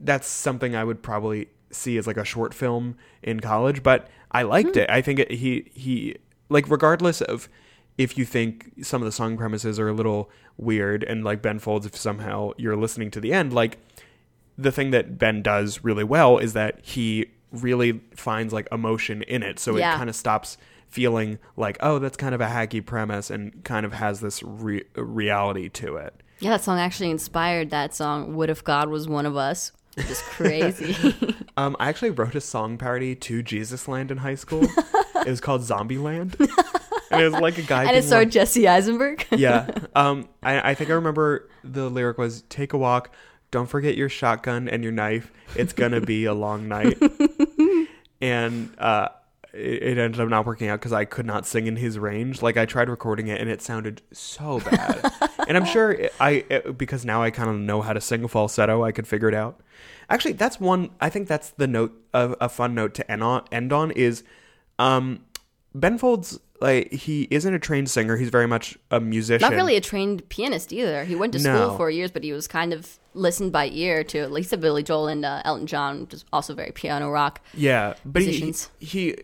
that's 0.00 0.28
something 0.28 0.76
I 0.76 0.84
would 0.84 1.02
probably 1.02 1.48
see 1.70 1.96
as 1.96 2.06
like 2.06 2.16
a 2.16 2.24
short 2.24 2.54
film 2.54 2.96
in 3.22 3.40
college, 3.40 3.82
but 3.82 4.08
I 4.30 4.42
liked 4.42 4.74
hmm. 4.74 4.80
it. 4.80 4.90
I 4.90 5.02
think 5.02 5.18
it, 5.18 5.32
he 5.32 5.70
he 5.74 6.16
like 6.48 6.70
regardless 6.70 7.20
of 7.20 7.48
if 7.96 8.16
you 8.16 8.24
think 8.24 8.72
some 8.82 9.02
of 9.02 9.06
the 9.06 9.12
song 9.12 9.36
premises 9.36 9.78
are 9.78 9.88
a 9.88 9.92
little 9.92 10.30
weird 10.56 11.02
and 11.02 11.24
like 11.24 11.42
Ben 11.42 11.58
Folds 11.58 11.84
if 11.86 11.96
somehow 11.96 12.52
you're 12.56 12.76
listening 12.76 13.10
to 13.10 13.20
the 13.20 13.32
end 13.32 13.52
like 13.52 13.78
the 14.56 14.72
thing 14.72 14.90
that 14.90 15.18
Ben 15.18 15.42
does 15.42 15.84
really 15.84 16.04
well 16.04 16.38
is 16.38 16.52
that 16.52 16.80
he 16.82 17.30
really 17.52 18.00
finds 18.14 18.52
like 18.52 18.68
emotion 18.72 19.22
in 19.22 19.42
it 19.42 19.58
so 19.58 19.76
Yeah. 19.76 19.94
it 19.94 19.96
kind 19.98 20.10
of 20.10 20.16
stops 20.16 20.58
feeling 20.88 21.38
like 21.56 21.76
oh 21.80 21.98
that's 21.98 22.16
kind 22.16 22.34
of 22.34 22.40
a 22.40 22.46
hacky 22.46 22.84
premise 22.84 23.30
and 23.30 23.62
kind 23.64 23.84
of 23.86 23.92
has 23.94 24.20
this 24.20 24.42
re- 24.42 24.84
reality 24.96 25.68
to 25.70 25.96
it. 25.96 26.22
Yeah, 26.40 26.50
that 26.50 26.62
song 26.62 26.78
actually 26.78 27.10
inspired 27.10 27.70
that 27.70 27.94
song. 27.94 28.34
What 28.36 28.48
if 28.48 28.62
God 28.62 28.88
was 28.90 29.08
one 29.08 29.26
of 29.26 29.36
us? 29.36 29.72
Which 29.96 30.08
is 30.10 30.20
crazy. 30.22 30.94
Um, 31.58 31.74
I 31.80 31.88
actually 31.88 32.10
wrote 32.10 32.36
a 32.36 32.40
song 32.40 32.78
parody 32.78 33.16
to 33.16 33.42
Jesusland 33.42 34.12
in 34.12 34.18
high 34.18 34.36
school. 34.36 34.62
it 35.16 35.26
was 35.26 35.40
called 35.40 35.64
Zombie 35.64 35.98
Land, 35.98 36.36
and 37.10 37.20
it 37.20 37.24
was 37.24 37.32
like 37.40 37.58
a 37.58 37.62
guy. 37.62 37.82
and 37.82 37.96
it 37.96 38.04
starred 38.04 38.26
like- 38.28 38.32
Jesse 38.32 38.68
Eisenberg. 38.68 39.26
yeah. 39.32 39.66
Um, 39.96 40.28
I, 40.40 40.70
I 40.70 40.74
think 40.74 40.88
I 40.90 40.92
remember 40.92 41.48
the 41.64 41.90
lyric 41.90 42.16
was 42.16 42.42
"Take 42.42 42.74
a 42.74 42.78
walk, 42.78 43.10
don't 43.50 43.66
forget 43.66 43.96
your 43.96 44.08
shotgun 44.08 44.68
and 44.68 44.82
your 44.82 44.92
knife. 44.92 45.32
It's 45.56 45.72
gonna 45.72 46.00
be 46.00 46.24
a 46.24 46.34
long 46.34 46.68
night." 46.68 47.00
and 48.20 48.70
uh, 48.78 49.08
it, 49.52 49.82
it 49.82 49.98
ended 49.98 50.20
up 50.20 50.28
not 50.28 50.46
working 50.46 50.68
out 50.68 50.80
because 50.80 50.92
I 50.92 51.04
could 51.04 51.26
not 51.26 51.46
sing 51.46 51.66
in 51.66 51.76
his 51.76 51.98
range. 51.98 52.42
Like 52.42 52.56
I 52.56 52.66
tried 52.66 52.88
recording 52.88 53.28
it 53.28 53.40
and 53.40 53.50
it 53.50 53.62
sounded 53.62 54.02
so 54.12 54.60
bad. 54.60 55.10
and 55.48 55.56
I'm 55.56 55.64
sure 55.64 55.92
it, 55.92 56.12
I 56.20 56.44
it, 56.48 56.78
because 56.78 57.04
now 57.04 57.22
I 57.22 57.30
kind 57.30 57.50
of 57.50 57.56
know 57.56 57.82
how 57.82 57.92
to 57.92 58.00
sing 58.00 58.24
a 58.24 58.28
falsetto. 58.28 58.84
I 58.84 58.92
could 58.92 59.06
figure 59.06 59.28
it 59.28 59.34
out. 59.34 59.60
Actually, 60.10 60.32
that's 60.32 60.58
one. 60.58 60.90
I 61.00 61.10
think 61.10 61.28
that's 61.28 61.50
the 61.50 61.66
note 61.66 61.92
of 62.14 62.34
a 62.40 62.48
fun 62.48 62.74
note 62.74 62.94
to 62.94 63.10
end 63.10 63.22
on. 63.22 63.44
End 63.52 63.72
on 63.72 63.90
is, 63.90 64.24
um, 64.78 65.24
Ben 65.74 65.98
Folds. 65.98 66.40
Like 66.60 66.92
he 66.92 67.28
isn't 67.30 67.52
a 67.54 67.58
trained 67.58 67.88
singer. 67.88 68.16
He's 68.16 68.30
very 68.30 68.46
much 68.46 68.76
a 68.90 69.00
musician. 69.00 69.48
Not 69.48 69.56
really 69.56 69.76
a 69.76 69.80
trained 69.80 70.28
pianist 70.28 70.72
either. 70.72 71.04
He 71.04 71.14
went 71.14 71.32
to 71.34 71.38
No. 71.38 71.54
school 71.54 71.76
for 71.76 71.90
years, 71.90 72.10
but 72.10 72.24
he 72.24 72.32
was 72.32 72.48
kind 72.48 72.72
of 72.72 72.98
listened 73.14 73.52
by 73.52 73.68
ear 73.68 74.02
to 74.04 74.18
at 74.18 74.32
least 74.32 74.58
Billy 74.60 74.82
Joel 74.82 75.08
and 75.08 75.24
uh, 75.24 75.42
Elton 75.44 75.66
John, 75.66 76.00
which 76.02 76.14
is 76.14 76.24
also 76.32 76.54
very 76.54 76.72
piano 76.72 77.10
rock. 77.10 77.40
Yeah, 77.54 77.94
but 78.04 78.22
he, 78.22 78.28
musicians. 78.28 78.70
he 78.80 79.16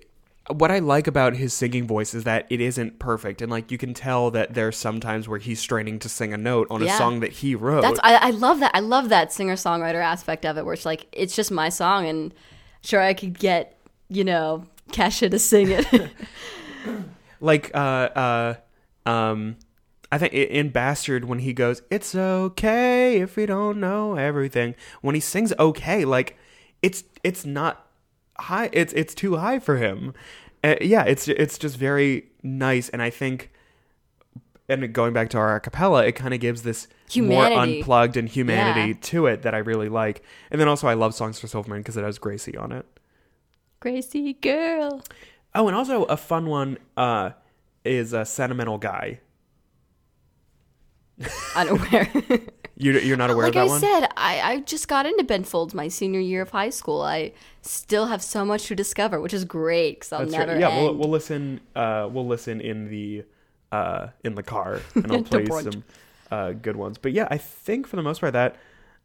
what 0.51 0.71
I 0.71 0.79
like 0.79 1.07
about 1.07 1.35
his 1.37 1.55
singing 1.55 1.87
voice 1.87 2.13
is 2.13 2.25
that 2.25 2.47
it 2.51 2.61
isn't 2.61 2.99
perfect, 2.99 3.41
and 3.41 3.51
like 3.51 3.71
you 3.71 3.79
can 3.79 3.95
tell 3.95 4.31
that 4.33 4.55
there's 4.55 4.77
sometimes 4.77 5.27
where 5.27 5.39
he's 5.39 5.59
straining 5.59 5.99
to 6.01 6.09
sing 6.09 6.35
a 6.35 6.37
note 6.37 6.69
on 6.71 6.83
a 6.83 6.89
song 6.91 7.21
that 7.21 7.33
he 7.33 7.55
wrote. 7.55 7.81
That's 7.81 8.01
I, 8.03 8.17
I 8.17 8.31
love 8.31 8.61
that. 8.61 8.71
I 8.75 8.81
love 8.81 9.09
that 9.09 9.33
singer 9.33 9.55
songwriter 9.55 10.03
aspect 10.03 10.45
of 10.45 10.59
it, 10.59 10.65
where 10.65 10.75
it's 10.75 10.85
like 10.85 11.07
it's 11.13 11.35
just 11.35 11.51
my 11.51 11.69
song, 11.69 12.07
and 12.07 12.35
sure 12.83 13.01
I 13.01 13.15
could 13.15 13.39
get 13.39 13.79
you 14.09 14.23
know 14.23 14.67
Kesha 14.93 15.31
to 15.31 15.39
sing 15.39 15.69
it. 15.71 15.87
like 17.45 17.71
uh 17.75 18.09
uh 18.25 18.55
um 19.07 19.57
I 20.13 20.19
think 20.19 20.33
in 20.33 20.69
Bastard 20.71 21.25
when 21.25 21.41
he 21.41 21.53
goes, 21.53 21.83
"It's 21.91 22.15
okay 22.15 23.21
if 23.21 23.37
we 23.37 23.47
don't 23.47 23.81
know 23.81 24.15
everything." 24.15 24.75
When 25.03 25.15
he 25.15 25.21
sings 25.21 25.53
"okay," 25.59 26.05
like 26.05 26.37
it's 26.83 27.03
it's 27.25 27.45
not 27.45 27.87
high. 28.39 28.71
It's 28.73 28.93
it's 28.93 29.15
too 29.15 29.37
high 29.37 29.59
for 29.59 29.77
him. 29.77 30.15
Uh, 30.63 30.77
yeah, 30.81 31.03
it's 31.05 31.27
it's 31.27 31.59
just 31.59 31.77
very 31.77 32.29
nice, 32.45 32.89
and 32.91 33.03
I 33.03 33.11
think, 33.11 33.51
and 34.69 34.93
going 34.93 35.13
back 35.13 35.31
to 35.31 35.39
our 35.39 35.59
acapella, 35.61 36.07
it 36.07 36.13
kind 36.13 36.33
of 36.33 36.39
gives 36.41 36.63
this 36.63 36.87
more 37.27 37.45
unplugged 37.79 38.17
and 38.17 38.29
humanity 38.29 38.89
Yeah. 38.93 38.97
to 39.01 39.27
it 39.27 39.43
that 39.43 39.55
I 39.55 39.59
really 39.59 39.89
like. 39.89 40.23
And 40.51 40.61
then 40.61 40.69
also, 40.69 40.87
I 40.87 40.95
love 40.95 41.15
songs 41.15 41.41
for 41.41 41.49
Silverman 41.49 41.81
because 41.81 41.97
it 41.97 42.05
has 42.05 42.19
Gracie 42.19 42.57
on 42.57 42.71
it. 42.73 42.87
Gracie 43.81 44.33
girl. 44.35 45.03
Oh, 45.55 45.69
and 45.69 45.77
also 45.77 46.05
a 46.05 46.17
fun 46.17 46.47
one 46.47 46.79
uh, 46.97 47.31
is 47.85 48.13
a 48.13 48.25
sentimental 48.25 48.79
guy. 48.79 49.21
Unaware. 51.57 52.09
You, 52.77 52.93
you're 52.99 53.17
not 53.17 53.31
aware 53.31 53.47
like 53.47 53.51
of 53.51 53.55
that 53.55 53.61
I 53.61 53.67
one? 53.67 53.81
said, 53.81 54.09
I, 54.17 54.41
I 54.41 54.61
just 54.61 54.89
got 54.89 55.07
into 55.07 55.23
Ben 55.23 55.45
Folds 55.45 55.75
my 55.75 55.87
senior 55.87 56.19
year 56.19 56.43
of 56.43 56.51
high 56.51 56.71
school. 56.71 57.03
I 57.03 57.33
still 57.63 58.07
have 58.07 58.21
so 58.21 58.45
much 58.45 58.67
to 58.67 58.75
discover, 58.75 59.21
which 59.21 59.33
is 59.33 59.45
great 59.45 60.01
because 60.01 60.13
I'll 60.13 60.21
That's 60.21 60.33
never 60.33 60.53
right. 60.53 60.61
Yeah, 60.61 60.71
end. 60.71 60.85
we'll, 60.85 60.95
we'll 60.97 61.11
listen. 61.11 61.61
Uh, 61.77 62.09
we'll 62.11 62.27
listen 62.27 62.61
in 62.61 62.89
the 62.89 63.25
uh, 63.71 64.09
in 64.25 64.35
the 64.35 64.43
car, 64.43 64.81
and 64.97 65.13
I'll 65.13 65.23
play 65.23 65.47
some 65.47 65.85
uh, 66.33 66.51
good 66.53 66.75
ones. 66.75 66.99
But 66.99 67.13
yeah, 67.13 67.29
I 67.31 67.39
think 67.39 67.87
for 67.87 67.95
the 67.95 68.03
most 68.03 68.21
part 68.21 68.33
that 68.33 68.57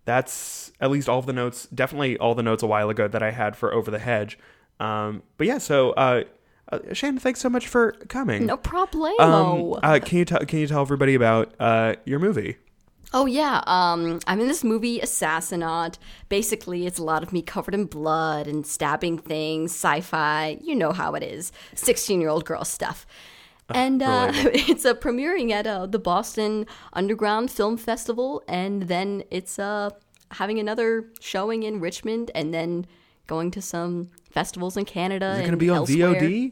that's 0.06 0.72
at 0.82 0.89
least 0.89 1.08
all 1.08 1.20
of 1.20 1.28
the 1.28 1.34
notes. 1.34 1.68
Definitely 1.68 2.18
all 2.18 2.34
the 2.34 2.41
notes 2.41 2.64
a 2.64 2.68
while 2.68 2.89
ago 2.89 3.08
that 3.08 3.22
I 3.22 3.30
had 3.30 3.56
for 3.56 3.72
Over 3.72 3.91
the 3.91 4.00
Hedge. 4.00 4.39
Um, 4.80 5.22
but 5.38 5.45
yeah, 5.45 5.60
so 5.60 5.91
uh, 5.91 6.24
uh, 6.72 6.80
Shannon, 6.93 7.20
thanks 7.20 7.39
so 7.39 7.49
much 7.49 7.67
for 7.67 7.93
coming. 8.07 8.45
no 8.45 8.57
problemo. 8.57 9.20
Um, 9.20 9.80
uh, 9.84 9.99
can 10.03 10.20
you 10.20 10.26
tell 10.26 10.45
Can 10.45 10.59
you 10.59 10.67
tell 10.67 10.82
everybody 10.82 11.15
about 11.15 11.53
uh, 11.59 11.95
your 12.05 12.20
movie? 12.20 12.57
Oh 13.11 13.26
yeah, 13.26 13.63
um, 13.65 14.20
I'm 14.28 14.39
in 14.39 14.47
this 14.47 14.63
movie 14.63 14.99
Assassinat. 14.99 15.97
Basically, 16.30 16.86
it's 16.86 16.99
a 16.99 17.03
lot 17.03 17.24
of 17.24 17.34
me 17.34 17.41
covered 17.41 17.74
in 17.74 17.86
blood 17.86 18.45
and 18.47 18.67
stabbing 18.67 19.17
things, 19.17 19.72
sci-fi. 19.72 20.59
You 20.61 20.76
know 20.76 20.91
how 20.91 21.15
it 21.15 21.24
is, 21.24 21.51
16 21.74 22.22
year 22.22 22.30
old 22.30 22.45
girl 22.45 22.63
stuff. 22.63 23.07
And 23.70 24.01
uh, 24.01 24.32
it's 24.36 24.86
uh, 24.86 24.93
premiering 24.93 25.51
at 25.51 25.65
uh, 25.65 25.86
the 25.88 25.99
Boston 25.99 26.67
Underground 26.93 27.49
Film 27.51 27.78
Festival, 27.78 28.43
and 28.47 28.84
then 28.84 29.24
it's 29.32 29.57
uh, 29.57 29.89
having 30.32 30.59
another 30.59 31.09
showing 31.20 31.63
in 31.63 31.80
Richmond, 31.80 32.30
and 32.36 32.53
then 32.53 32.86
going 33.30 33.51
to 33.51 33.61
some 33.61 34.09
festivals 34.32 34.75
in 34.75 34.84
Canada. 34.84 35.32
Is 35.34 35.39
it 35.39 35.41
going 35.41 35.51
to 35.51 35.57
be 35.57 35.69
on 35.69 35.77
elsewhere. 35.77 36.15
VOD? 36.15 36.51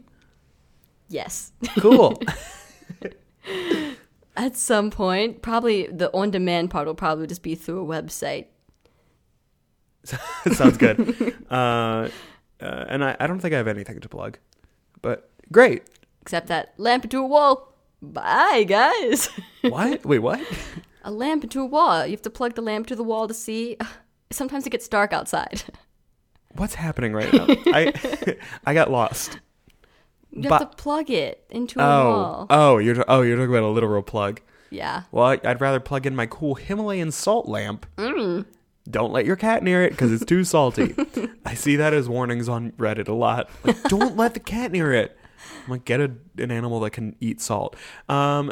Yes. 1.09 1.51
Cool. 1.79 2.21
At 4.37 4.55
some 4.55 4.91
point, 4.91 5.41
probably 5.41 5.87
the 5.87 6.13
on-demand 6.13 6.69
part 6.69 6.85
will 6.85 6.95
probably 6.95 7.27
just 7.27 7.41
be 7.41 7.55
through 7.55 7.83
a 7.83 8.01
website. 8.01 8.45
Sounds 10.53 10.77
good. 10.77 11.35
uh, 11.49 12.09
uh, 12.61 12.85
and 12.87 13.03
I, 13.03 13.17
I 13.19 13.27
don't 13.27 13.39
think 13.39 13.53
I 13.53 13.57
have 13.57 13.67
anything 13.67 13.99
to 13.99 14.07
plug, 14.07 14.37
but 15.01 15.31
great. 15.51 15.83
Except 16.21 16.47
that 16.47 16.75
lamp 16.77 17.03
into 17.03 17.17
a 17.17 17.25
wall. 17.25 17.73
Bye, 18.01 18.63
guys. 18.67 19.29
What? 19.61 20.05
Wait, 20.05 20.19
what? 20.19 20.39
a 21.03 21.11
lamp 21.11 21.43
into 21.43 21.61
a 21.61 21.65
wall. 21.65 22.05
You 22.05 22.11
have 22.11 22.21
to 22.21 22.29
plug 22.29 22.53
the 22.53 22.61
lamp 22.61 22.87
to 22.87 22.95
the 22.95 23.03
wall 23.03 23.27
to 23.27 23.33
see. 23.33 23.77
Sometimes 24.29 24.67
it 24.67 24.69
gets 24.69 24.87
dark 24.87 25.13
outside. 25.13 25.63
What's 26.57 26.75
happening 26.75 27.13
right 27.13 27.31
now? 27.33 27.45
I 27.67 27.93
I 28.65 28.73
got 28.73 28.91
lost. 28.91 29.39
You 30.31 30.43
have 30.43 30.49
But- 30.49 30.59
to 30.71 30.77
plug 30.83 31.09
it 31.09 31.45
into 31.49 31.79
a 31.79 31.83
Oh, 31.83 32.09
wall. 32.09 32.45
oh, 32.49 32.77
you're 32.79 33.03
oh, 33.07 33.21
you're 33.21 33.37
talking 33.37 33.49
about 33.49 33.63
a 33.63 33.69
literal 33.71 34.03
plug. 34.03 34.41
yeah. 34.69 35.03
Well, 35.11 35.25
I, 35.25 35.39
I'd 35.43 35.61
rather 35.61 35.79
plug 35.79 36.05
in 36.05 36.15
my 36.15 36.25
cool 36.25 36.55
Himalayan 36.55 37.11
salt 37.11 37.47
lamp. 37.47 37.85
Mm. 37.97 38.45
Don't 38.89 39.11
let 39.11 39.25
your 39.25 39.35
cat 39.35 39.63
near 39.63 39.83
it 39.83 39.91
because 39.91 40.11
it's 40.13 40.23
too 40.25 40.43
salty. 40.43 40.95
I 41.45 41.55
see 41.55 41.75
that 41.77 41.93
as 41.93 42.07
warnings 42.07 42.47
on 42.47 42.71
Reddit 42.73 43.07
a 43.09 43.13
lot. 43.13 43.49
Like, 43.65 43.81
don't 43.83 44.15
let 44.15 44.33
the 44.33 44.39
cat 44.39 44.71
near 44.71 44.93
it. 44.93 45.17
I'm 45.65 45.71
like, 45.71 45.85
get 45.85 45.99
a, 45.99 46.11
an 46.37 46.51
animal 46.51 46.79
that 46.81 46.91
can 46.91 47.15
eat 47.19 47.41
salt. 47.41 47.75
Um, 48.07 48.51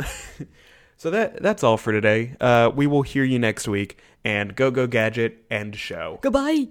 so 0.97 1.09
that 1.11 1.41
that's 1.41 1.63
all 1.63 1.77
for 1.77 1.91
today. 1.93 2.35
Uh, 2.41 2.69
we 2.73 2.85
will 2.87 3.01
hear 3.03 3.23
you 3.23 3.39
next 3.39 3.67
week. 3.67 3.97
And 4.25 4.55
go 4.55 4.71
go 4.71 4.87
gadget 4.87 5.45
end 5.51 5.75
show. 5.75 6.17
Goodbye. 6.21 6.67